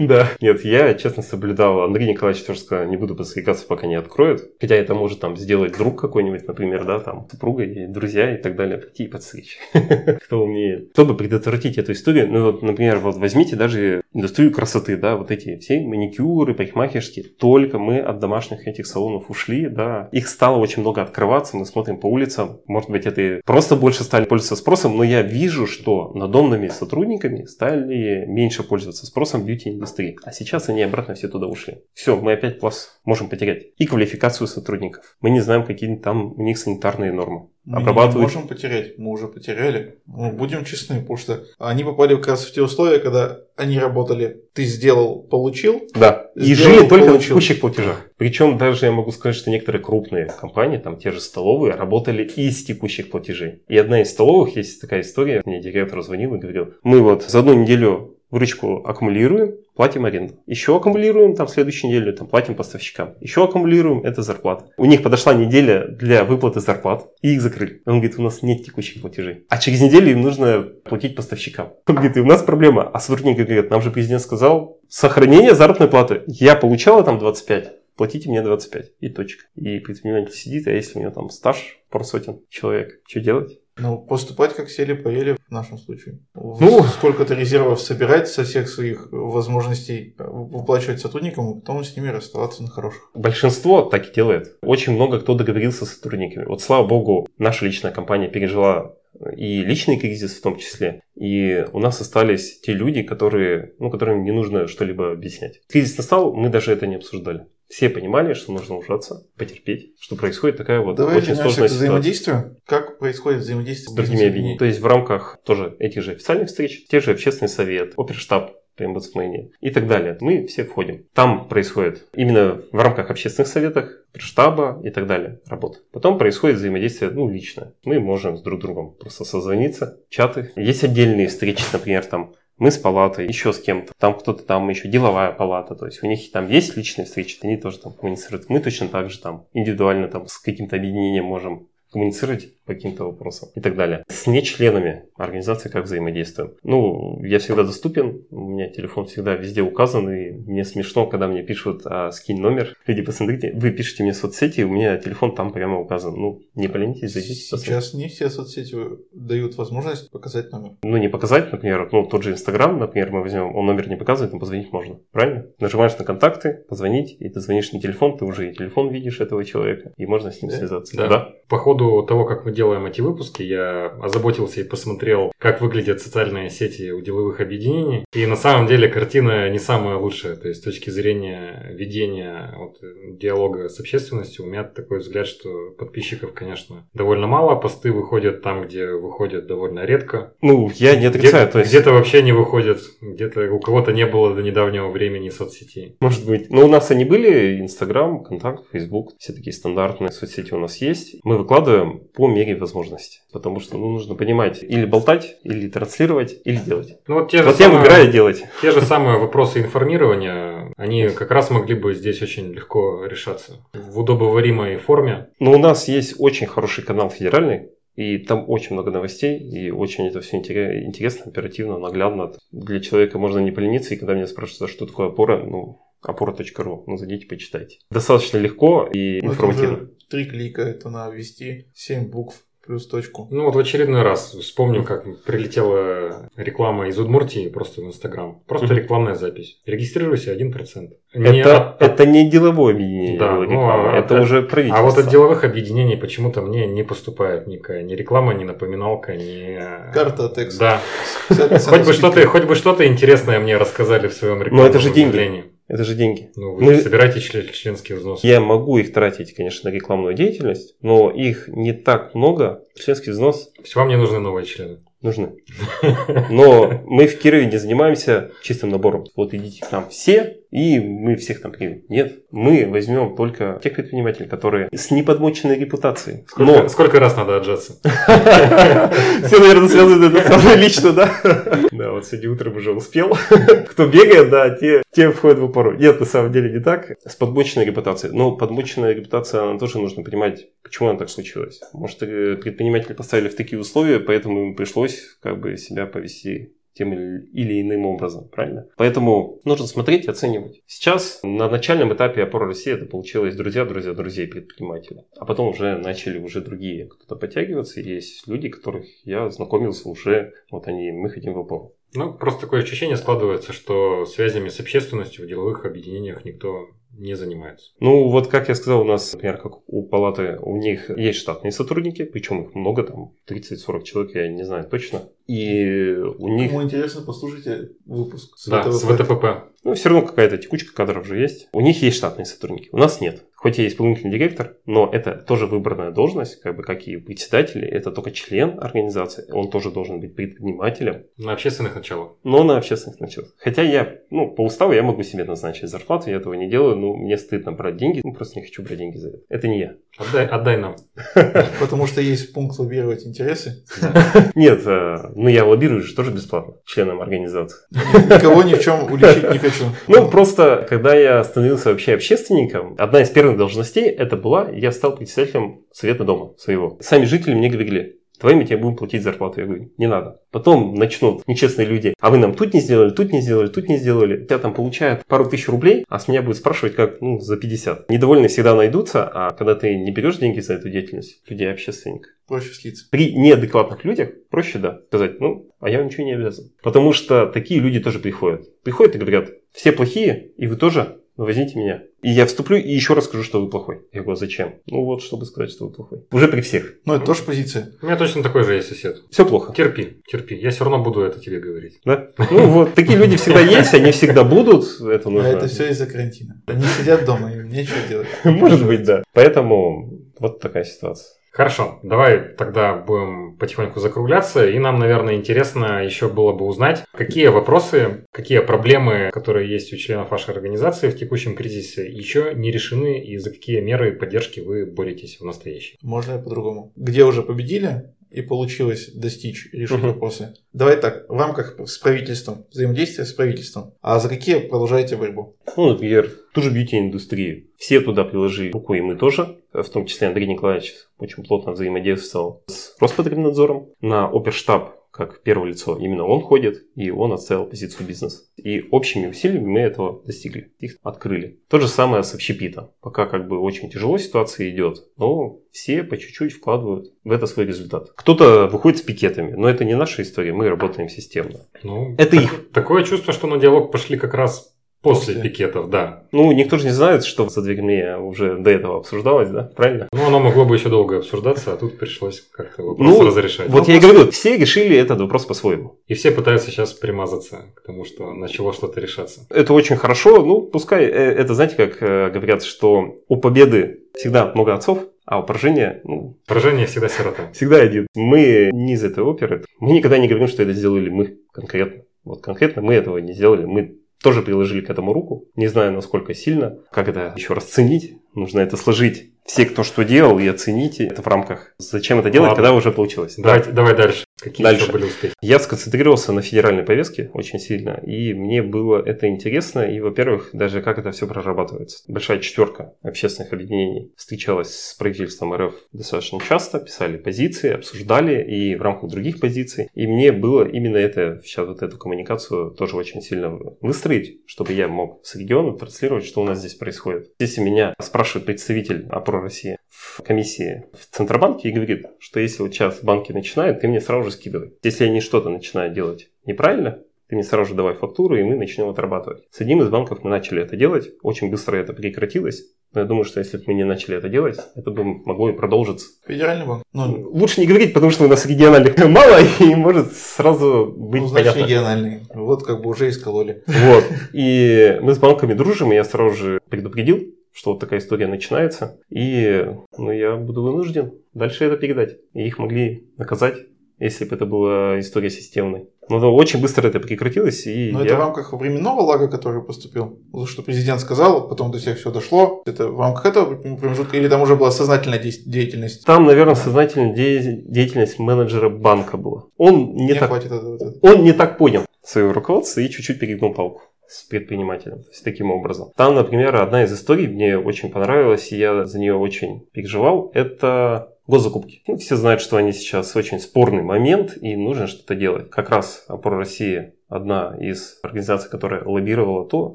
Да. 0.00 0.28
Нет, 0.40 0.64
я 0.64 0.94
честно 0.94 1.22
соблюдал. 1.22 1.82
Андрей 1.82 2.08
Николаевич 2.08 2.44
тоже 2.44 2.60
сказал, 2.60 2.86
не 2.86 2.96
буду 2.96 3.14
подстригаться, 3.14 3.66
пока 3.66 3.86
не 3.86 3.94
откроют. 3.94 4.42
Хотя 4.60 4.74
это 4.76 4.94
может 4.94 5.20
там 5.20 5.36
сделать 5.36 5.76
друг 5.76 6.00
какой-нибудь, 6.00 6.46
например, 6.46 6.84
да, 6.84 7.00
там, 7.00 7.26
супруга 7.30 7.64
и 7.64 7.86
друзья 7.86 8.34
и 8.36 8.40
так 8.40 8.56
далее. 8.56 8.82
И 8.94 9.06
подстричь. 9.08 9.58
Кто 10.24 10.42
умеет. 10.42 10.90
Чтобы 10.92 11.16
предотвратить 11.16 11.78
эту 11.78 11.92
историю, 11.92 12.28
ну 12.30 12.44
вот, 12.52 12.62
например, 12.62 12.98
вот 12.98 13.16
возьмите 13.16 13.56
даже 13.56 14.02
индустрию 14.12 14.52
красоты, 14.52 14.96
да, 14.96 15.16
вот 15.16 15.30
эти 15.30 15.56
все 15.58 15.80
маникюры, 15.80 16.54
парикмахерские. 16.54 17.24
Только 17.26 17.78
мы 17.78 17.98
от 18.00 18.18
домашних 18.18 18.66
этих 18.66 18.86
салонов 18.86 19.30
ушли, 19.30 19.68
да, 19.68 20.08
их 20.12 20.28
стало 20.28 20.56
очень 20.58 20.82
много 20.82 21.02
открываться, 21.02 21.56
мы 21.56 21.66
смотрим 21.66 21.98
по 21.98 22.06
улицам. 22.06 22.60
Может 22.66 22.90
быть, 22.90 23.06
это 23.06 23.40
просто 23.44 23.65
просто 23.66 23.80
больше 23.80 24.04
стали 24.04 24.26
пользоваться 24.26 24.54
спросом, 24.54 24.96
но 24.96 25.02
я 25.02 25.22
вижу, 25.22 25.66
что 25.66 26.12
надомными 26.14 26.68
сотрудниками 26.68 27.46
стали 27.46 28.24
меньше 28.26 28.62
пользоваться 28.62 29.06
спросом 29.06 29.44
бьюти-индустрии. 29.44 30.16
А 30.22 30.30
сейчас 30.30 30.68
они 30.68 30.82
обратно 30.82 31.14
все 31.14 31.26
туда 31.26 31.48
ушли. 31.48 31.82
Все, 31.92 32.14
мы 32.14 32.34
опять 32.34 32.60
класс 32.60 33.00
можем 33.04 33.28
потерять. 33.28 33.64
И 33.76 33.86
квалификацию 33.86 34.46
сотрудников. 34.46 35.16
Мы 35.20 35.30
не 35.30 35.40
знаем, 35.40 35.64
какие 35.64 35.96
там 35.96 36.34
у 36.34 36.42
них 36.44 36.58
санитарные 36.58 37.12
нормы. 37.12 37.48
Мы 37.66 37.78
обрабатывают... 37.78 38.14
не 38.14 38.22
можем 38.22 38.48
потерять, 38.48 38.96
мы 38.96 39.10
уже 39.10 39.26
потеряли. 39.26 39.98
Ну, 40.06 40.30
будем 40.30 40.64
честны, 40.64 41.00
потому 41.00 41.16
что 41.16 41.44
они 41.58 41.82
попали 41.82 42.14
как 42.14 42.28
раз 42.28 42.44
в 42.44 42.54
те 42.54 42.62
условия, 42.62 43.00
когда 43.00 43.40
они 43.56 43.78
работали. 43.78 44.44
Ты 44.54 44.64
сделал, 44.64 45.22
получил. 45.22 45.88
Да, 45.94 46.30
и 46.36 46.54
жили 46.54 46.86
только 46.86 47.06
получил. 47.06 47.14
на 47.14 47.18
текущих 47.18 47.60
платежах. 47.60 48.08
Причем 48.16 48.56
даже 48.56 48.86
я 48.86 48.92
могу 48.92 49.10
сказать, 49.10 49.36
что 49.36 49.50
некоторые 49.50 49.82
крупные 49.82 50.26
компании, 50.26 50.78
там 50.78 50.96
те 50.96 51.10
же 51.10 51.20
столовые, 51.20 51.74
работали 51.74 52.22
из 52.22 52.64
текущих 52.64 53.10
платежей. 53.10 53.62
И 53.66 53.76
одна 53.76 54.00
из 54.00 54.10
столовых, 54.10 54.56
есть 54.56 54.80
такая 54.80 55.00
история, 55.00 55.42
мне 55.44 55.60
директор 55.60 56.00
звонил 56.02 56.34
и 56.36 56.38
говорил, 56.38 56.74
мы 56.84 57.00
вот 57.00 57.24
за 57.24 57.40
одну 57.40 57.54
неделю 57.54 58.15
выручку 58.30 58.84
аккумулируем, 58.84 59.54
платим 59.74 60.04
аренду. 60.04 60.34
Еще 60.46 60.76
аккумулируем, 60.76 61.34
там, 61.34 61.46
в 61.46 61.50
следующей 61.50 61.88
неделе, 61.88 62.12
там, 62.12 62.26
платим 62.26 62.54
поставщикам. 62.54 63.14
Еще 63.20 63.44
аккумулируем, 63.44 64.04
это 64.04 64.22
зарплата. 64.22 64.70
У 64.76 64.84
них 64.84 65.02
подошла 65.02 65.34
неделя 65.34 65.86
для 65.86 66.24
выплаты 66.24 66.60
зарплат, 66.60 67.08
и 67.22 67.34
их 67.34 67.40
закрыли. 67.40 67.82
Он 67.86 68.00
говорит, 68.00 68.18
у 68.18 68.22
нас 68.22 68.42
нет 68.42 68.64
текущих 68.64 69.02
платежей. 69.02 69.44
А 69.48 69.58
через 69.58 69.80
неделю 69.80 70.10
им 70.10 70.22
нужно 70.22 70.62
платить 70.84 71.14
поставщикам. 71.14 71.74
Он 71.86 71.94
говорит, 71.94 72.16
и 72.16 72.20
у 72.20 72.26
нас 72.26 72.42
проблема. 72.42 72.88
А 72.88 72.98
сотрудники 72.98 73.42
говорят, 73.42 73.70
нам 73.70 73.82
же 73.82 73.90
президент 73.90 74.22
сказал, 74.22 74.80
сохранение 74.88 75.54
заработной 75.54 75.88
платы. 75.88 76.22
Я 76.26 76.56
получала 76.56 77.02
там 77.04 77.18
25, 77.18 77.72
платите 77.96 78.28
мне 78.28 78.42
25. 78.42 78.92
И 79.00 79.08
точка. 79.08 79.44
И 79.54 79.78
предприниматель 79.78 80.32
сидит, 80.32 80.66
а 80.66 80.72
если 80.72 80.98
у 80.98 81.02
него 81.02 81.12
там 81.12 81.30
стаж 81.30 81.80
пару 81.90 82.04
сотен 82.04 82.40
человек, 82.48 83.00
что 83.06 83.20
делать? 83.20 83.60
Ну, 83.78 83.98
поступать 83.98 84.54
как 84.54 84.70
сели, 84.70 84.94
поели 84.94 85.36
в 85.48 85.50
нашем 85.50 85.78
случае. 85.78 86.20
Ну, 86.34 86.82
сколько-то 86.82 87.34
резервов 87.34 87.80
собирать 87.80 88.28
со 88.28 88.44
всех 88.44 88.68
своих 88.68 89.08
возможностей 89.12 90.14
э, 90.18 90.24
выплачивать 90.26 91.00
сотрудникам, 91.00 91.50
и 91.50 91.60
потом 91.60 91.84
с 91.84 91.94
ними 91.94 92.08
расставаться 92.08 92.62
на 92.62 92.70
хороших. 92.70 93.10
Большинство 93.14 93.82
так 93.82 94.08
и 94.08 94.14
делает. 94.14 94.56
Очень 94.62 94.94
много 94.94 95.20
кто 95.20 95.34
договорился 95.34 95.84
с 95.84 95.94
сотрудниками. 95.94 96.46
Вот 96.46 96.62
слава 96.62 96.86
богу, 96.86 97.28
наша 97.38 97.66
личная 97.66 97.92
компания 97.92 98.28
пережила 98.28 98.96
и 99.36 99.62
личный 99.62 99.98
кризис 99.98 100.36
в 100.36 100.42
том 100.42 100.58
числе. 100.58 101.02
И 101.14 101.64
у 101.72 101.78
нас 101.78 102.00
остались 102.00 102.60
те 102.60 102.72
люди, 102.72 103.02
которые, 103.02 103.74
ну, 103.78 103.90
которым 103.90 104.24
не 104.24 104.32
нужно 104.32 104.68
что-либо 104.68 105.12
объяснять. 105.12 105.60
Кризис 105.68 105.96
настал, 105.96 106.34
мы 106.34 106.48
даже 106.48 106.72
это 106.72 106.86
не 106.86 106.96
обсуждали. 106.96 107.46
Все 107.68 107.90
понимали, 107.90 108.34
что 108.34 108.52
нужно 108.52 108.76
ужаться, 108.76 109.26
потерпеть, 109.36 109.94
что 109.98 110.16
происходит 110.16 110.56
такая 110.56 110.80
вот 110.80 110.96
Давай 110.96 111.16
очень 111.16 111.34
сложная 111.34 111.68
к 111.68 111.72
взаимодействию. 111.72 112.56
Как 112.64 112.98
происходит 112.98 113.40
взаимодействие 113.40 113.90
с 113.90 113.94
другими 113.94 114.26
объединениями? 114.26 114.58
То 114.58 114.64
есть 114.64 114.80
в 114.80 114.86
рамках 114.86 115.38
тоже 115.44 115.76
этих 115.78 116.02
же 116.02 116.12
официальных 116.12 116.48
встреч, 116.48 116.86
те 116.88 117.00
же 117.00 117.10
общественный 117.10 117.48
совет, 117.48 117.94
оперштаб, 117.96 118.52
омбудсмене 118.84 119.50
и 119.60 119.70
так 119.70 119.86
далее. 119.86 120.16
Мы 120.20 120.46
все 120.46 120.64
входим. 120.64 121.06
Там 121.14 121.48
происходит 121.48 122.06
именно 122.14 122.62
в 122.72 122.78
рамках 122.78 123.10
общественных 123.10 123.48
советов, 123.48 123.90
штаба 124.14 124.80
и 124.84 124.90
так 124.90 125.06
далее 125.06 125.40
работа. 125.46 125.78
Потом 125.92 126.18
происходит 126.18 126.56
взаимодействие, 126.56 127.10
ну, 127.10 127.28
лично. 127.28 127.72
Мы 127.84 128.00
можем 128.00 128.36
с 128.36 128.42
друг 128.42 128.60
другом 128.60 128.94
просто 128.94 129.24
созвониться, 129.24 129.98
чаты. 130.08 130.52
Есть 130.56 130.84
отдельные 130.84 131.28
встречи, 131.28 131.64
например, 131.72 132.04
там 132.04 132.34
мы 132.58 132.70
с 132.70 132.78
палатой, 132.78 133.26
еще 133.26 133.52
с 133.52 133.60
кем-то, 133.60 133.92
там 133.98 134.18
кто-то 134.18 134.42
там 134.42 134.68
еще 134.68 134.88
деловая 134.88 135.32
палата, 135.32 135.74
то 135.74 135.86
есть 135.86 136.02
у 136.02 136.06
них 136.06 136.30
там 136.32 136.48
есть 136.48 136.76
личные 136.76 137.04
встречи, 137.04 137.38
они 137.42 137.56
тоже 137.56 137.78
там 137.78 137.92
коммуницируют. 137.92 138.48
Мы 138.48 138.60
точно 138.60 138.88
так 138.88 139.10
же 139.10 139.18
там 139.18 139.46
индивидуально 139.52 140.08
там 140.08 140.26
с 140.26 140.38
каким-то 140.38 140.76
объединением 140.76 141.26
можем 141.26 141.68
коммуницировать 141.90 142.48
по 142.66 142.74
каким-то 142.74 143.04
вопросам 143.04 143.48
и 143.54 143.60
так 143.60 143.76
далее. 143.76 144.04
С 144.08 144.26
нечленами 144.26 145.04
организации 145.16 145.68
как 145.68 145.84
взаимодействуем. 145.84 146.54
Ну, 146.62 147.22
я 147.24 147.38
всегда 147.38 147.62
доступен, 147.62 148.24
у 148.30 148.50
меня 148.50 148.68
телефон 148.68 149.06
всегда 149.06 149.34
везде 149.34 149.62
указан, 149.62 150.10
и 150.12 150.32
мне 150.32 150.64
смешно, 150.64 151.06
когда 151.06 151.28
мне 151.28 151.42
пишут, 151.42 151.82
а, 151.84 152.10
скинь 152.10 152.40
номер. 152.40 152.74
Люди, 152.86 153.02
посмотрите, 153.02 153.52
вы 153.54 153.70
пишете 153.70 154.02
мне 154.02 154.12
в 154.12 154.16
соцсети, 154.16 154.62
у 154.62 154.68
меня 154.68 154.96
телефон 154.98 155.34
там 155.34 155.52
прямо 155.52 155.80
указан. 155.80 156.14
Ну, 156.14 156.42
не 156.54 156.68
поленитесь, 156.68 157.12
зайдите. 157.12 157.56
Сейчас 157.56 157.94
не 157.94 158.08
все 158.08 158.28
соцсети 158.30 158.76
дают 159.12 159.56
возможность 159.56 160.10
показать 160.10 160.50
номер. 160.52 160.72
Ну, 160.82 160.96
не 160.96 161.08
показать, 161.08 161.52
например, 161.52 161.88
ну, 161.92 162.04
тот 162.06 162.22
же 162.22 162.32
Инстаграм, 162.32 162.78
например, 162.78 163.10
мы 163.10 163.22
возьмем, 163.22 163.54
он 163.54 163.66
номер 163.66 163.88
не 163.88 163.96
показывает, 163.96 164.32
но 164.32 164.38
позвонить 164.38 164.72
можно. 164.72 164.98
Правильно? 165.12 165.46
Нажимаешь 165.60 165.96
на 165.98 166.04
контакты, 166.04 166.64
позвонить, 166.68 167.16
и 167.20 167.28
ты 167.28 167.40
звонишь 167.40 167.72
на 167.72 167.80
телефон, 167.80 168.18
ты 168.18 168.24
уже 168.24 168.50
и 168.50 168.54
телефон 168.54 168.90
видишь 168.90 169.20
этого 169.20 169.44
человека, 169.44 169.92
и 169.96 170.06
можно 170.06 170.30
с 170.30 170.42
ним 170.42 170.50
да? 170.50 170.56
связаться. 170.58 170.96
Да. 170.96 171.08
да. 171.08 171.32
По 171.48 171.58
ходу 171.58 172.02
того, 172.02 172.24
как 172.24 172.44
мы 172.44 172.52
делаем 172.56 172.86
эти 172.86 173.00
выпуски, 173.00 173.42
я 173.42 173.92
озаботился 174.02 174.60
и 174.60 174.64
посмотрел, 174.64 175.32
как 175.38 175.60
выглядят 175.60 176.00
социальные 176.00 176.50
сети 176.50 176.90
у 176.90 177.00
деловых 177.00 177.40
объединений. 177.40 178.04
И 178.12 178.26
на 178.26 178.36
самом 178.36 178.66
деле 178.66 178.88
картина 178.88 179.48
не 179.50 179.58
самая 179.58 179.96
лучшая. 179.96 180.34
То 180.36 180.48
есть 180.48 180.60
с 180.60 180.64
точки 180.64 180.90
зрения 180.90 181.70
ведения 181.70 182.54
вот, 182.56 182.78
диалога 183.18 183.68
с 183.68 183.78
общественностью, 183.78 184.44
у 184.44 184.48
меня 184.48 184.64
такой 184.64 184.98
взгляд, 184.98 185.26
что 185.26 185.70
подписчиков, 185.78 186.32
конечно, 186.32 186.88
довольно 186.94 187.26
мало. 187.26 187.54
Посты 187.54 187.92
выходят 187.92 188.42
там, 188.42 188.62
где 188.66 188.90
выходят 188.90 189.46
довольно 189.46 189.84
редко. 189.84 190.34
Ну, 190.40 190.70
я 190.74 190.96
не 190.96 191.06
отрицаю. 191.06 191.44
Где-то, 191.44 191.58
есть... 191.58 191.70
где-то 191.70 191.92
вообще 191.92 192.22
не 192.22 192.32
выходят. 192.32 192.80
Где-то 193.00 193.52
у 193.52 193.60
кого-то 193.60 193.92
не 193.92 194.06
было 194.06 194.34
до 194.34 194.42
недавнего 194.42 194.88
времени 194.88 195.28
соцсетей. 195.28 195.96
Может 196.00 196.26
быть. 196.26 196.50
Но 196.50 196.64
у 196.64 196.68
нас 196.68 196.90
они 196.90 197.04
были. 197.04 197.60
Инстаграм, 197.60 198.24
Контакт, 198.24 198.64
Фейсбук. 198.72 199.12
Все 199.18 199.32
такие 199.32 199.52
стандартные 199.52 200.10
соцсети 200.10 200.54
у 200.54 200.58
нас 200.58 200.78
есть. 200.78 201.16
Мы 201.24 201.36
выкладываем 201.36 202.00
по 202.14 202.28
мере 202.28 202.45
возможности. 202.54 203.20
Потому 203.32 203.60
что 203.60 203.76
ну, 203.76 203.90
нужно 203.90 204.14
понимать, 204.14 204.62
или 204.62 204.84
болтать, 204.84 205.36
или 205.42 205.68
транслировать, 205.68 206.36
или 206.44 206.56
делать. 206.56 206.98
Ну, 207.06 207.14
вот 207.16 207.30
те 207.30 207.38
же 207.38 207.44
вот 207.44 207.56
самые, 207.56 207.74
я 207.74 207.78
выбираю 207.78 208.12
делать. 208.12 208.44
Те 208.62 208.70
же 208.70 208.80
самые 208.80 209.18
вопросы 209.18 209.60
информирования, 209.60 210.72
они 210.76 211.08
как 211.08 211.30
раз 211.30 211.50
могли 211.50 211.74
бы 211.74 211.94
здесь 211.94 212.22
очень 212.22 212.52
легко 212.52 213.04
решаться. 213.06 213.66
В 213.72 213.98
удобоваримой 213.98 214.76
форме. 214.76 215.28
Но 215.38 215.52
у 215.52 215.58
нас 215.58 215.88
есть 215.88 216.14
очень 216.18 216.46
хороший 216.46 216.84
канал 216.84 217.10
федеральный, 217.10 217.70
и 217.96 218.18
там 218.18 218.44
очень 218.48 218.74
много 218.74 218.90
новостей, 218.90 219.38
и 219.38 219.70
очень 219.70 220.06
это 220.06 220.20
все 220.20 220.36
интересно, 220.36 221.30
оперативно, 221.30 221.78
наглядно. 221.78 222.32
Для 222.52 222.80
человека 222.80 223.18
можно 223.18 223.38
не 223.38 223.50
полениться, 223.50 223.94
и 223.94 223.96
когда 223.96 224.14
меня 224.14 224.26
спрашивают, 224.26 224.70
что 224.70 224.86
такое 224.86 225.08
опора, 225.08 225.42
ну, 225.42 225.80
опора.ру, 226.02 226.84
ну, 226.86 226.96
зайдите, 226.98 227.26
почитайте. 227.26 227.78
Достаточно 227.90 228.36
легко 228.38 228.88
и 228.92 229.20
ну, 229.22 229.30
информативно. 229.30 229.90
Три 230.08 230.24
клика, 230.26 230.62
это 230.62 230.88
надо 230.88 231.14
ввести, 231.14 231.68
7 231.74 232.10
букв, 232.10 232.46
плюс 232.66 232.86
точку. 232.86 233.28
Ну 233.30 233.44
вот 233.44 233.54
в 233.54 233.58
очередной 233.58 234.02
раз 234.02 234.32
вспомним, 234.34 234.84
как 234.84 235.04
прилетела 235.24 236.28
реклама 236.36 236.88
из 236.88 236.98
Удмуртии 236.98 237.48
просто 237.48 237.80
в 237.80 237.86
Инстаграм. 237.86 238.42
Просто 238.46 238.66
mm-hmm. 238.66 238.76
рекламная 238.76 239.14
запись. 239.14 239.60
Регистрируйся 239.66 240.34
1%. 240.34 240.90
Не 241.14 241.40
это, 241.40 241.70
от... 241.70 241.82
это 241.82 242.06
не 242.06 242.28
деловое 242.28 242.74
объединение. 242.74 243.18
Да, 243.18 243.40
реклама, 243.40 243.92
ну, 243.92 243.98
это, 243.98 244.14
это 244.14 244.22
уже 244.22 244.42
правительство. 244.42 244.86
А 244.86 244.90
вот 244.90 244.98
от 244.98 245.08
деловых 245.08 245.44
объединений 245.44 245.96
почему-то 245.96 246.42
мне 246.42 246.66
не 246.66 246.82
поступает 246.82 247.46
никакая 247.46 247.82
ни 247.82 247.94
реклама, 247.94 248.34
ни 248.34 248.44
напоминалка, 248.44 249.16
ни... 249.16 249.58
Карта 249.92 250.28
текст. 250.34 250.58
Да. 250.58 250.80
Хоть 251.28 251.86
бы 251.86 251.92
что-то, 251.92 252.26
хоть 252.26 252.44
бы 252.44 252.54
что-то 252.54 252.86
интересное 252.86 253.38
мне 253.38 253.56
рассказали 253.56 254.08
в 254.08 254.12
своем 254.12 254.42
рекламном 254.42 254.64
Но 254.64 254.68
это 254.68 254.80
же 254.80 254.92
деньги. 254.92 255.55
Это 255.68 255.82
же 255.82 255.94
деньги. 255.94 256.30
Ну, 256.36 256.54
вы 256.54 256.62
Мы... 256.62 256.76
собираете 256.76 257.20
член, 257.20 257.48
членские 257.52 257.98
взносы? 257.98 258.26
Я 258.26 258.40
могу 258.40 258.78
их 258.78 258.92
тратить, 258.92 259.34
конечно, 259.34 259.68
на 259.68 259.74
рекламную 259.74 260.14
деятельность, 260.14 260.76
но 260.80 261.10
их 261.10 261.48
не 261.48 261.72
так 261.72 262.14
много. 262.14 262.62
Членский 262.76 263.10
взнос... 263.10 263.50
То 263.56 263.62
есть 263.62 263.74
вам 263.74 263.88
не 263.88 263.96
нужны 263.96 264.20
новые 264.20 264.46
члены? 264.46 264.78
Нужны. 265.02 265.36
Но 266.30 266.82
мы 266.84 267.06
в 267.06 267.18
Кирове 267.18 267.46
не 267.46 267.58
занимаемся 267.58 268.30
чистым 268.42 268.70
набором. 268.70 269.06
Вот 269.16 269.34
идите 269.34 269.64
к 269.64 269.72
нам 269.72 269.88
все, 269.90 270.38
и 270.50 270.80
мы 270.80 271.16
всех 271.16 271.40
там 271.40 271.52
примем. 271.52 271.82
Нет, 271.88 272.24
мы 272.30 272.66
возьмем 272.68 273.16
только 273.16 273.60
тех 273.62 273.74
предпринимателей, 273.74 274.28
которые 274.28 274.68
с 274.72 274.90
неподмоченной 274.90 275.58
репутацией. 275.58 276.24
Сколько, 276.28 276.62
Но... 276.62 276.68
сколько 276.68 277.00
раз 277.00 277.16
надо 277.16 277.36
отжаться? 277.36 277.78
Все, 277.82 279.38
наверное, 279.38 279.68
связано 279.68 280.06
это 280.06 280.40
со 280.40 280.54
лично, 280.54 280.92
да? 280.92 281.12
Да, 281.72 281.92
вот 281.92 282.06
сегодня 282.06 282.30
утром 282.30 282.56
уже 282.56 282.72
успел. 282.72 283.16
Кто 283.70 283.86
бегает, 283.86 284.30
да, 284.30 284.50
те, 284.50 284.82
те 284.92 285.10
входят 285.10 285.38
в 285.38 285.44
опору. 285.44 285.76
Нет, 285.76 286.00
на 286.00 286.06
самом 286.06 286.32
деле 286.32 286.50
не 286.50 286.60
так. 286.60 286.96
С 287.04 287.14
подмоченной 287.16 287.66
репутацией. 287.66 288.14
Но 288.14 288.36
подмоченная 288.36 288.94
репутация, 288.94 289.42
она 289.42 289.58
тоже 289.58 289.78
нужно 289.78 290.02
понимать, 290.02 290.46
почему 290.62 290.88
она 290.88 290.98
так 290.98 291.10
случилась. 291.10 291.60
Может, 291.72 292.02
э, 292.02 292.36
предприниматели 292.36 292.94
поставили 292.94 293.28
в 293.28 293.36
такие 293.36 293.58
условия, 293.58 294.00
поэтому 294.00 294.46
им 294.46 294.56
пришлось 294.56 295.18
как 295.20 295.40
бы 295.40 295.56
себя 295.56 295.86
повести 295.86 296.55
тем 296.76 296.92
или 296.92 297.60
иным 297.60 297.86
образом, 297.86 298.28
правильно? 298.28 298.66
Поэтому 298.76 299.40
нужно 299.44 299.66
смотреть 299.66 300.08
оценивать. 300.08 300.62
Сейчас 300.66 301.20
на 301.22 301.48
начальном 301.48 301.94
этапе 301.94 302.22
опора 302.22 302.46
России 302.46 302.72
это 302.72 302.86
получилось 302.86 303.34
друзья, 303.34 303.64
друзья, 303.64 303.94
друзей 303.94 304.26
предпринимателя. 304.26 305.04
А 305.16 305.24
потом 305.24 305.48
уже 305.48 305.76
начали 305.78 306.18
уже 306.18 306.40
другие 306.40 306.86
кто-то 306.86 307.16
подтягиваться. 307.16 307.80
И 307.80 307.88
есть 307.88 308.26
люди, 308.28 308.48
которых 308.48 308.86
я 309.04 309.28
знакомился 309.30 309.88
уже, 309.88 310.34
вот 310.50 310.66
они, 310.68 310.92
мы 310.92 311.10
хотим 311.10 311.34
в 311.34 311.38
опору. 311.38 311.75
Ну, 311.94 312.12
просто 312.12 312.42
такое 312.42 312.62
ощущение 312.62 312.96
складывается, 312.96 313.52
что 313.52 314.04
связями 314.06 314.48
с 314.48 314.60
общественностью 314.60 315.24
в 315.24 315.28
деловых 315.28 315.64
объединениях 315.64 316.24
никто 316.24 316.68
не 316.98 317.14
занимается. 317.14 317.72
Ну, 317.80 318.08
вот 318.08 318.28
как 318.28 318.48
я 318.48 318.54
сказал, 318.54 318.80
у 318.80 318.84
нас, 318.84 319.12
например, 319.12 319.38
как 319.38 319.68
у 319.68 319.86
палаты, 319.86 320.38
у 320.40 320.56
них 320.56 320.90
есть 320.96 321.18
штатные 321.18 321.52
сотрудники, 321.52 322.04
причем 322.04 322.44
их 322.44 322.54
много, 322.54 322.82
там 322.84 323.12
30-40 323.28 323.82
человек, 323.82 324.14
я 324.14 324.28
не 324.28 324.44
знаю 324.44 324.64
точно. 324.68 325.02
И 325.26 325.92
у 325.94 326.28
них... 326.28 326.50
Кому 326.50 326.62
интересно, 326.62 327.02
послушайте 327.04 327.72
выпуск 327.84 328.38
с 328.38 328.46
да, 328.48 328.62
ВТПП. 328.62 328.72
с 328.72 328.82
ВТПП. 328.82 329.24
Ну, 329.64 329.74
все 329.74 329.88
равно 329.88 330.06
какая-то 330.06 330.38
текучка 330.38 330.74
кадров 330.74 331.06
же 331.06 331.18
есть. 331.18 331.48
У 331.52 331.60
них 331.60 331.82
есть 331.82 331.96
штатные 331.96 332.24
сотрудники, 332.24 332.68
у 332.72 332.78
нас 332.78 333.00
нет. 333.00 333.24
Хоть 333.36 333.58
я 333.58 333.66
исполнительный 333.66 334.12
директор, 334.12 334.56
но 334.64 334.88
это 334.90 335.12
тоже 335.12 335.46
выбранная 335.46 335.90
должность, 335.90 336.40
как 336.40 336.56
бы 336.56 336.62
как 336.62 336.82
и 336.88 336.96
председатель, 336.96 337.64
это 337.64 337.92
только 337.92 338.10
член 338.10 338.58
организации, 338.58 339.30
он 339.30 339.50
тоже 339.50 339.70
должен 339.70 340.00
быть 340.00 340.16
предпринимателем. 340.16 341.04
На 341.18 341.32
общественных 341.32 341.76
началах. 341.76 342.12
Но 342.24 342.44
на 342.44 342.56
общественных 342.56 342.98
началах. 342.98 343.34
Хотя 343.38 343.62
я, 343.62 344.00
ну, 344.10 344.30
по 344.30 344.42
уставу 344.42 344.72
я 344.72 344.82
могу 344.82 345.02
себе 345.02 345.24
назначить 345.24 345.68
зарплату, 345.68 346.10
я 346.10 346.16
этого 346.16 346.34
не 346.34 346.48
делаю, 346.48 346.76
ну, 346.76 346.96
мне 346.96 347.18
стыдно 347.18 347.52
брать 347.52 347.76
деньги, 347.76 348.00
ну, 348.02 348.12
просто 348.12 348.40
не 348.40 348.46
хочу 348.46 348.62
брать 348.62 348.78
деньги 348.78 348.96
за 348.96 349.08
это. 349.08 349.18
Это 349.28 349.48
не 349.48 349.58
я. 349.58 349.76
Отдай, 349.98 350.26
отдай 350.26 350.58
нам. 350.58 350.76
Потому 351.60 351.86
что 351.86 352.00
есть 352.00 352.32
пункт 352.34 352.58
лоббировать 352.58 353.06
интересы. 353.06 353.64
Нет, 354.34 354.60
э, 354.66 354.98
ну 355.14 355.28
я 355.28 355.44
лоббирую 355.44 355.80
же 355.80 355.94
тоже 355.94 356.10
бесплатно 356.10 356.54
членам 356.66 357.00
организации. 357.00 357.58
Никого 357.70 358.42
ни 358.42 358.54
в 358.54 358.60
чем 358.62 358.92
уличить 358.92 359.30
не 359.30 359.38
хочу. 359.38 359.64
Ну, 359.88 360.08
просто, 360.10 360.66
когда 360.68 360.94
я 360.94 361.24
становился 361.24 361.70
вообще 361.70 361.94
общественником, 361.94 362.74
одна 362.76 363.02
из 363.02 363.10
первых 363.10 363.35
должностей 363.36 363.84
это 363.84 364.16
была, 364.16 364.50
я 364.50 364.72
стал 364.72 364.96
председателем 364.96 365.64
совета 365.72 366.04
дома 366.04 366.34
своего. 366.38 366.78
Сами 366.80 367.04
жители 367.04 367.34
мне 367.34 367.48
говорили, 367.48 368.00
Давай 368.20 368.34
мы 368.34 368.44
тебе 368.44 368.56
будем 368.56 368.76
платить 368.76 369.02
зарплату. 369.02 369.40
Я 369.40 369.46
говорю, 369.46 369.72
не 369.76 369.86
надо. 369.86 370.20
Потом 370.30 370.74
начнут 370.74 371.26
нечестные 371.28 371.66
люди. 371.66 371.94
А 372.00 372.10
вы 372.10 372.16
нам 372.16 372.34
тут 372.34 372.54
не 372.54 372.60
сделали, 372.60 372.90
тут 372.90 373.12
не 373.12 373.20
сделали, 373.20 373.48
тут 373.48 373.68
не 373.68 373.76
сделали. 373.76 374.24
Тебя 374.24 374.38
там 374.38 374.54
получают 374.54 375.04
пару 375.06 375.28
тысяч 375.28 375.48
рублей, 375.48 375.84
а 375.88 375.98
с 375.98 376.08
меня 376.08 376.22
будет 376.22 376.38
спрашивать 376.38 376.74
как, 376.74 377.00
ну, 377.00 377.20
за 377.20 377.36
50. 377.36 377.90
Недовольные 377.90 378.28
всегда 378.28 378.54
найдутся, 378.54 379.06
а 379.06 379.30
когда 379.32 379.54
ты 379.54 379.76
не 379.76 379.90
берешь 379.90 380.16
деньги 380.16 380.40
за 380.40 380.54
эту 380.54 380.70
деятельность, 380.70 381.22
людей 381.28 381.50
общественников, 381.50 382.12
Проще 382.26 382.54
слиться. 382.54 382.88
При 382.90 383.12
неадекватных 383.12 383.84
людях 383.84 384.10
проще, 384.30 384.58
да, 384.58 384.80
сказать, 384.88 385.20
ну, 385.20 385.48
а 385.60 385.70
я 385.70 385.84
ничего 385.84 386.02
не 386.02 386.14
обязан. 386.14 386.50
Потому 386.60 386.92
что 386.92 387.26
такие 387.26 387.60
люди 387.60 387.78
тоже 387.78 388.00
приходят. 388.00 388.42
Приходят 388.64 388.96
и 388.96 388.98
говорят, 388.98 389.30
все 389.52 389.70
плохие, 389.70 390.32
и 390.36 390.48
вы 390.48 390.56
тоже 390.56 391.02
ну, 391.16 391.24
возьмите 391.24 391.58
меня. 391.58 391.82
И 392.02 392.10
я 392.10 392.26
вступлю 392.26 392.56
и 392.58 392.70
еще 392.70 392.94
раз 392.94 393.06
скажу, 393.06 393.24
что 393.24 393.40
вы 393.40 393.48
плохой. 393.48 393.80
Я 393.92 394.02
говорю, 394.02 394.16
зачем? 394.16 394.56
Ну 394.66 394.84
вот, 394.84 395.02
чтобы 395.02 395.24
сказать, 395.24 395.50
что 395.50 395.66
вы 395.66 395.72
плохой. 395.72 396.04
Уже 396.12 396.28
при 396.28 396.42
всех. 396.42 396.74
Ну, 396.84 396.94
это 396.94 397.06
тоже 397.06 397.22
позиция. 397.22 397.72
У 397.80 397.86
меня 397.86 397.96
точно 397.96 398.22
такой 398.22 398.44
же 398.44 398.54
есть 398.54 398.68
сосед. 398.68 399.02
Все 399.10 399.24
плохо. 399.24 399.54
Терпи, 399.54 400.02
терпи. 400.06 400.36
Я 400.36 400.50
все 400.50 400.64
равно 400.64 400.82
буду 400.82 401.00
это 401.00 401.18
тебе 401.18 401.40
говорить. 401.40 401.80
Да? 401.84 402.08
Ну 402.30 402.48
вот, 402.48 402.74
такие 402.74 402.98
люди 402.98 403.16
всегда 403.16 403.40
есть, 403.58 403.72
они 403.74 403.92
всегда 403.92 404.24
будут. 404.24 404.66
Это 404.80 405.08
нужно. 405.08 405.30
А 405.30 405.32
это 405.32 405.48
все 405.48 405.70
из-за 405.70 405.86
карантина. 405.86 406.42
Они 406.46 406.64
сидят 406.78 407.04
дома, 407.06 407.32
им 407.32 407.48
нечего 407.48 407.78
делать. 407.88 408.08
Может 408.24 408.66
быть, 408.66 408.84
да. 408.84 409.02
Поэтому 409.12 409.98
вот 410.18 410.40
такая 410.40 410.64
ситуация. 410.64 411.15
Хорошо, 411.36 411.80
давай 411.82 412.30
тогда 412.34 412.74
будем 412.74 413.36
потихоньку 413.36 413.78
закругляться. 413.78 414.48
И 414.48 414.58
нам, 414.58 414.78
наверное, 414.78 415.16
интересно 415.16 415.84
еще 415.84 416.08
было 416.08 416.32
бы 416.32 416.46
узнать, 416.46 416.82
какие 416.92 417.26
вопросы, 417.26 418.06
какие 418.10 418.38
проблемы, 418.38 419.10
которые 419.12 419.50
есть 419.50 419.70
у 419.70 419.76
членов 419.76 420.10
вашей 420.10 420.32
организации 420.32 420.88
в 420.88 420.96
текущем 420.96 421.34
кризисе, 421.34 421.86
еще 421.92 422.32
не 422.34 422.50
решены 422.50 423.04
и 423.04 423.18
за 423.18 423.28
какие 423.28 423.60
меры 423.60 423.92
поддержки 423.92 424.40
вы 424.40 424.64
боретесь 424.64 425.20
в 425.20 425.24
настоящем. 425.26 425.76
Можно 425.82 426.16
по-другому. 426.16 426.72
Где 426.74 427.04
уже 427.04 427.22
победили, 427.22 427.92
и 428.10 428.22
получилось 428.22 428.90
достичь, 428.94 429.48
решить 429.52 429.78
uh-huh. 429.78 429.92
вопросы. 429.92 430.34
Давай 430.52 430.76
так, 430.76 431.04
в 431.08 431.18
рамках 431.18 431.60
с 431.66 431.76
правительством, 431.76 432.46
взаимодействия 432.50 433.04
с 433.04 433.12
правительством. 433.12 433.74
А 433.82 433.98
за 433.98 434.08
какие 434.08 434.38
продолжаете 434.38 434.96
борьбу? 434.96 435.36
Ну, 435.56 435.72
например, 435.72 436.10
ту 436.32 436.40
же 436.40 436.50
бьюти-индустрию. 436.50 437.48
Все 437.58 437.80
туда 437.80 438.04
приложили 438.04 438.52
руку, 438.52 438.74
и 438.74 438.80
мы 438.80 438.96
тоже. 438.96 439.38
В 439.62 439.68
том 439.70 439.86
числе 439.86 440.08
Андрей 440.08 440.26
Николаевич 440.26 440.74
очень 440.98 441.24
плотно 441.24 441.52
взаимодействовал 441.52 442.44
с 442.46 442.76
Роспотребнадзором 442.78 443.68
на 443.80 444.06
оперштаб 444.06 444.76
как 444.96 445.22
первое 445.22 445.50
лицо. 445.50 445.76
Именно 445.76 446.06
он 446.06 446.22
ходит, 446.22 446.64
и 446.74 446.90
он 446.90 447.12
отставил 447.12 447.44
позицию 447.44 447.86
бизнеса. 447.86 448.22
И 448.36 448.62
общими 448.70 449.06
усилиями 449.06 449.46
мы 449.46 449.60
этого 449.60 450.02
достигли. 450.04 450.52
Их 450.58 450.78
открыли. 450.82 451.38
То 451.48 451.60
же 451.60 451.68
самое 451.68 452.02
с 452.02 452.14
общепитом. 452.14 452.70
Пока 452.80 453.04
как 453.04 453.28
бы 453.28 453.38
очень 453.38 453.70
тяжело 453.70 453.98
ситуация 453.98 454.48
идет, 454.48 454.88
но 454.96 455.40
все 455.52 455.82
по 455.82 455.98
чуть-чуть 455.98 456.32
вкладывают 456.32 456.94
в 457.04 457.12
это 457.12 457.26
свой 457.26 457.44
результат. 457.44 457.90
Кто-то 457.94 458.46
выходит 458.46 458.78
с 458.78 458.82
пикетами, 458.82 459.32
но 459.32 459.48
это 459.48 459.66
не 459.66 459.76
наша 459.76 460.00
история, 460.00 460.32
мы 460.32 460.48
работаем 460.48 460.88
системно. 460.88 461.40
Ну, 461.62 461.94
это 461.98 462.16
так, 462.16 462.24
их. 462.24 462.52
Такое 462.52 462.82
чувство, 462.84 463.12
что 463.12 463.26
на 463.26 463.36
диалог 463.38 463.70
пошли 463.70 463.98
как 463.98 464.14
раз 464.14 464.55
После, 464.82 465.14
После 465.14 465.22
пикетов, 465.30 465.68
да. 465.68 466.04
Ну, 466.12 466.30
никто 466.32 466.58
же 466.58 466.64
не 466.64 466.70
знает, 466.70 467.04
что 467.04 467.28
за 467.28 467.42
дверьми 467.42 467.82
уже 467.98 468.36
до 468.38 468.50
этого 468.50 468.78
обсуждалось, 468.78 469.30
да? 469.30 469.50
Правильно? 469.56 469.88
Ну, 469.92 470.06
оно 470.06 470.20
могло 470.20 470.44
бы 470.44 470.54
еще 470.54 470.68
долго 470.68 470.98
обсуждаться, 470.98 471.52
а 471.52 471.56
тут 471.56 471.78
пришлось 471.78 472.20
как-то 472.20 472.62
вопрос 472.62 472.88
ну, 472.88 473.06
разрешать. 473.06 473.48
Вот 473.48 473.66
ну, 473.66 473.72
я 473.72 473.78
и 473.78 473.80
говорю, 473.80 474.10
все 474.10 474.36
решили 474.36 474.76
этот 474.76 475.00
вопрос 475.00 475.24
по-своему. 475.24 475.80
И 475.86 475.94
все 475.94 476.12
пытаются 476.12 476.50
сейчас 476.50 476.72
примазаться 476.72 477.52
к 477.56 477.62
тому, 477.62 477.84
что 477.84 478.12
начало 478.12 478.52
что-то 478.52 478.80
решаться. 478.80 479.26
Это 479.30 479.52
очень 479.54 479.76
хорошо. 479.76 480.24
Ну, 480.24 480.42
пускай 480.42 480.84
э, 480.84 480.88
это, 480.88 481.34
знаете, 481.34 481.56
как 481.56 481.82
э, 481.82 482.10
говорят, 482.10 482.44
что 482.44 482.94
у 483.08 483.16
победы 483.16 483.80
всегда 483.94 484.32
много 484.34 484.54
отцов, 484.54 484.80
а 485.06 485.20
у 485.20 485.22
поражения, 485.24 485.80
ну... 485.84 486.18
Поражение 486.26 486.66
всегда 486.66 486.88
сирота. 486.88 487.30
Всегда 487.32 487.58
один. 487.58 487.86
Мы 487.94 488.50
не 488.52 488.74
из 488.74 488.84
этой 488.84 489.04
оперы. 489.04 489.44
Мы 489.60 489.72
никогда 489.72 489.98
не 489.98 490.08
говорим, 490.08 490.28
что 490.28 490.42
это 490.42 490.52
сделали 490.52 490.90
мы 490.90 491.18
конкретно. 491.32 491.84
Вот 492.04 492.22
конкретно 492.22 492.62
мы 492.62 492.74
этого 492.74 492.98
не 492.98 493.12
сделали. 493.12 493.44
Мы 493.44 493.78
тоже 494.02 494.22
приложили 494.22 494.60
к 494.60 494.70
этому 494.70 494.92
руку. 494.92 495.28
Не 495.36 495.48
знаю, 495.48 495.72
насколько 495.72 496.14
сильно. 496.14 496.58
Как 496.70 496.88
это 496.88 497.12
еще 497.16 497.34
раз 497.34 497.44
ценить? 497.44 497.98
Нужно 498.14 498.40
это 498.40 498.56
сложить 498.56 499.12
все, 499.26 499.44
кто 499.44 499.62
что 499.62 499.84
делал, 499.84 500.18
и 500.18 500.26
оцените 500.26 500.86
это 500.86 501.02
в 501.02 501.06
рамках. 501.06 501.54
Зачем 501.58 501.98
это 501.98 502.10
делать, 502.10 502.28
Ладно. 502.30 502.42
когда 502.42 502.54
уже 502.54 502.72
получилось. 502.72 503.16
Давайте, 503.18 503.50
да. 503.50 503.56
Давай 503.56 503.76
дальше. 503.76 504.05
Какие 504.20 504.44
дальше. 504.44 504.72
были 504.72 504.84
успехи? 504.84 505.14
Я 505.20 505.38
сконцентрировался 505.38 506.12
на 506.12 506.22
федеральной 506.22 506.62
повестке 506.62 507.10
очень 507.12 507.38
сильно, 507.38 507.80
и 507.86 508.14
мне 508.14 508.42
было 508.42 508.82
это 508.82 509.06
интересно. 509.06 509.60
И, 509.60 509.78
во-первых, 509.80 510.30
даже 510.32 510.62
как 510.62 510.78
это 510.78 510.90
все 510.92 511.06
прорабатывается. 511.06 511.84
Большая 511.86 512.20
четверка 512.20 512.74
общественных 512.82 513.32
объединений 513.32 513.92
встречалась 513.96 514.54
с 514.54 514.74
правительством 514.74 515.34
РФ 515.34 515.54
достаточно 515.72 516.18
часто, 516.26 516.60
писали 516.60 516.96
позиции, 516.96 517.52
обсуждали 517.52 518.22
и 518.22 518.54
в 518.54 518.62
рамках 518.62 518.90
других 518.90 519.20
позиций. 519.20 519.68
И 519.74 519.86
мне 519.86 520.12
было 520.12 520.48
именно 520.48 520.78
это, 520.78 521.20
сейчас 521.22 521.46
вот 521.46 521.62
эту 521.62 521.76
коммуникацию 521.76 522.52
тоже 522.52 522.76
очень 522.76 523.02
сильно 523.02 523.30
выстроить, 523.60 524.20
чтобы 524.26 524.54
я 524.54 524.66
мог 524.68 525.04
с 525.04 525.14
региона 525.14 525.56
транслировать, 525.56 526.06
что 526.06 526.22
у 526.22 526.24
нас 526.24 526.38
здесь 526.38 526.54
происходит. 526.54 527.12
Если 527.18 527.42
меня 527.42 527.74
спрашивает 527.80 528.24
представитель 528.24 528.86
ОПРО 528.88 529.20
России 529.20 529.58
в 529.76 530.02
комиссии 530.02 530.64
в 530.72 530.86
Центробанке 530.94 531.48
и 531.48 531.52
говорит, 531.52 531.86
что 531.98 532.18
если 532.18 532.42
вот 532.42 532.54
сейчас 532.54 532.80
банки 532.82 533.12
начинают, 533.12 533.60
ты 533.60 533.68
мне 533.68 533.80
сразу 533.80 534.04
же 534.04 534.16
скидывай. 534.16 534.54
Если 534.62 534.84
они 534.84 535.00
что-то 535.00 535.28
начинают 535.28 535.74
делать 535.74 536.08
неправильно, 536.24 536.82
ты 537.08 537.14
мне 537.14 537.22
сразу 537.22 537.50
же 537.50 537.54
давай 537.54 537.74
фактуру, 537.74 538.16
и 538.16 538.22
мы 538.22 538.36
начнем 538.36 538.68
отрабатывать. 538.68 539.22
С 539.30 539.40
одним 539.40 539.62
из 539.62 539.68
банков 539.68 540.00
мы 540.02 540.10
начали 540.10 540.42
это 540.42 540.56
делать, 540.56 540.90
очень 541.02 541.30
быстро 541.30 541.56
это 541.56 541.72
прекратилось. 541.72 542.44
Но 542.72 542.80
я 542.80 542.86
думаю, 542.86 543.04
что 543.04 543.20
если 543.20 543.36
бы 543.36 543.44
мы 543.46 543.54
не 543.54 543.64
начали 543.64 543.96
это 543.96 544.08
делать, 544.08 544.38
это 544.56 544.70
бы 544.70 544.84
могло 544.84 545.30
и 545.30 545.32
продолжиться. 545.32 545.86
Федеральный 546.06 546.46
банк? 546.46 546.64
Ну, 546.72 547.08
Лучше 547.12 547.40
не 547.40 547.46
говорить, 547.46 547.72
потому 547.72 547.92
что 547.92 548.04
у 548.04 548.08
нас 548.08 548.26
региональных 548.26 548.76
мало, 548.88 549.18
и 549.40 549.54
может 549.54 549.92
сразу 549.92 550.74
быть 550.76 551.02
ну, 551.02 551.08
значит, 551.08 551.34
понятно. 551.34 551.48
региональный. 551.48 552.00
Вот 552.12 552.44
как 552.44 552.62
бы 552.62 552.70
уже 552.70 552.88
искололи. 552.88 553.44
Вот. 553.46 553.84
И 554.12 554.78
мы 554.82 554.94
с 554.94 554.98
банками 554.98 555.34
дружим, 555.34 555.72
и 555.72 555.76
я 555.76 555.84
сразу 555.84 556.16
же 556.16 556.40
предупредил, 556.50 557.14
что 557.36 557.52
вот 557.52 557.60
такая 557.60 557.80
история 557.80 558.06
начинается. 558.06 558.78
И 558.88 559.46
ну, 559.76 559.90
я 559.92 560.16
буду 560.16 560.42
вынужден 560.42 560.94
дальше 561.12 561.44
это 561.44 561.56
передать. 561.58 561.98
И 562.14 562.26
их 562.26 562.38
могли 562.38 562.88
наказать, 562.96 563.36
если 563.78 564.06
бы 564.06 564.16
это 564.16 564.24
была 564.24 564.80
история 564.80 565.10
системной. 565.10 565.68
Но 565.90 566.00
да, 566.00 566.08
очень 566.08 566.40
быстро 566.40 566.66
это 566.66 566.80
прекратилось. 566.80 567.46
И 567.46 567.70
Но 567.72 567.80
я... 567.80 567.86
это 567.86 567.96
в 567.96 567.98
рамках 567.98 568.32
временного 568.32 568.80
лага, 568.80 569.08
который 569.08 569.42
поступил? 569.42 569.98
Потому 570.06 570.26
что 570.26 570.42
президент 570.42 570.80
сказал, 570.80 571.28
потом 571.28 571.52
до 571.52 571.58
всех 571.58 571.78
все 571.78 571.92
дошло. 571.92 572.42
Это 572.46 572.68
в 572.68 572.80
рамках 572.80 573.04
этого 573.04 573.36
промежутка? 573.36 573.98
Или 573.98 574.08
там 574.08 574.22
уже 574.22 574.34
была 574.34 574.50
сознательная 574.50 574.98
деятельность? 574.98 575.84
Там, 575.84 576.06
наверное, 576.06 576.34
сознательная 576.34 576.94
деятельность 576.94 577.98
менеджера 577.98 578.48
банка 578.48 578.96
была. 578.96 579.24
Он 579.36 579.74
не, 579.74 579.88
не 579.88 579.94
так... 579.94 580.08
Хватит 580.08 580.32
этого. 580.32 580.74
Он 580.80 581.04
не 581.04 581.12
так 581.12 581.36
понял 581.36 581.66
своего 581.84 582.14
руководства 582.14 582.60
и 582.60 582.70
чуть-чуть 582.70 582.98
перегнул 582.98 583.34
палку 583.34 583.62
с 583.88 584.04
предпринимателем. 584.04 584.82
То 584.82 584.90
есть 584.90 585.04
таким 585.04 585.30
образом. 585.30 585.70
Там, 585.76 585.94
например, 585.94 586.36
одна 586.36 586.64
из 586.64 586.72
историй 586.72 587.06
мне 587.06 587.38
очень 587.38 587.70
понравилась, 587.70 588.32
и 588.32 588.36
я 588.36 588.66
за 588.66 588.78
нее 588.78 588.94
очень 588.94 589.46
переживал. 589.52 590.10
Это 590.14 590.92
госзакупки. 591.06 591.62
Ну, 591.66 591.76
все 591.76 591.96
знают, 591.96 592.20
что 592.20 592.36
они 592.36 592.52
сейчас 592.52 592.96
очень 592.96 593.20
спорный 593.20 593.62
момент, 593.62 594.16
и 594.20 594.36
нужно 594.36 594.66
что-то 594.66 594.94
делать. 594.94 595.30
Как 595.30 595.50
раз 595.50 595.84
Опора 595.88 596.18
России 596.18 596.72
одна 596.88 597.36
из 597.40 597.78
организаций, 597.82 598.30
которая 598.30 598.64
лоббировала 598.64 599.28
то, 599.28 599.54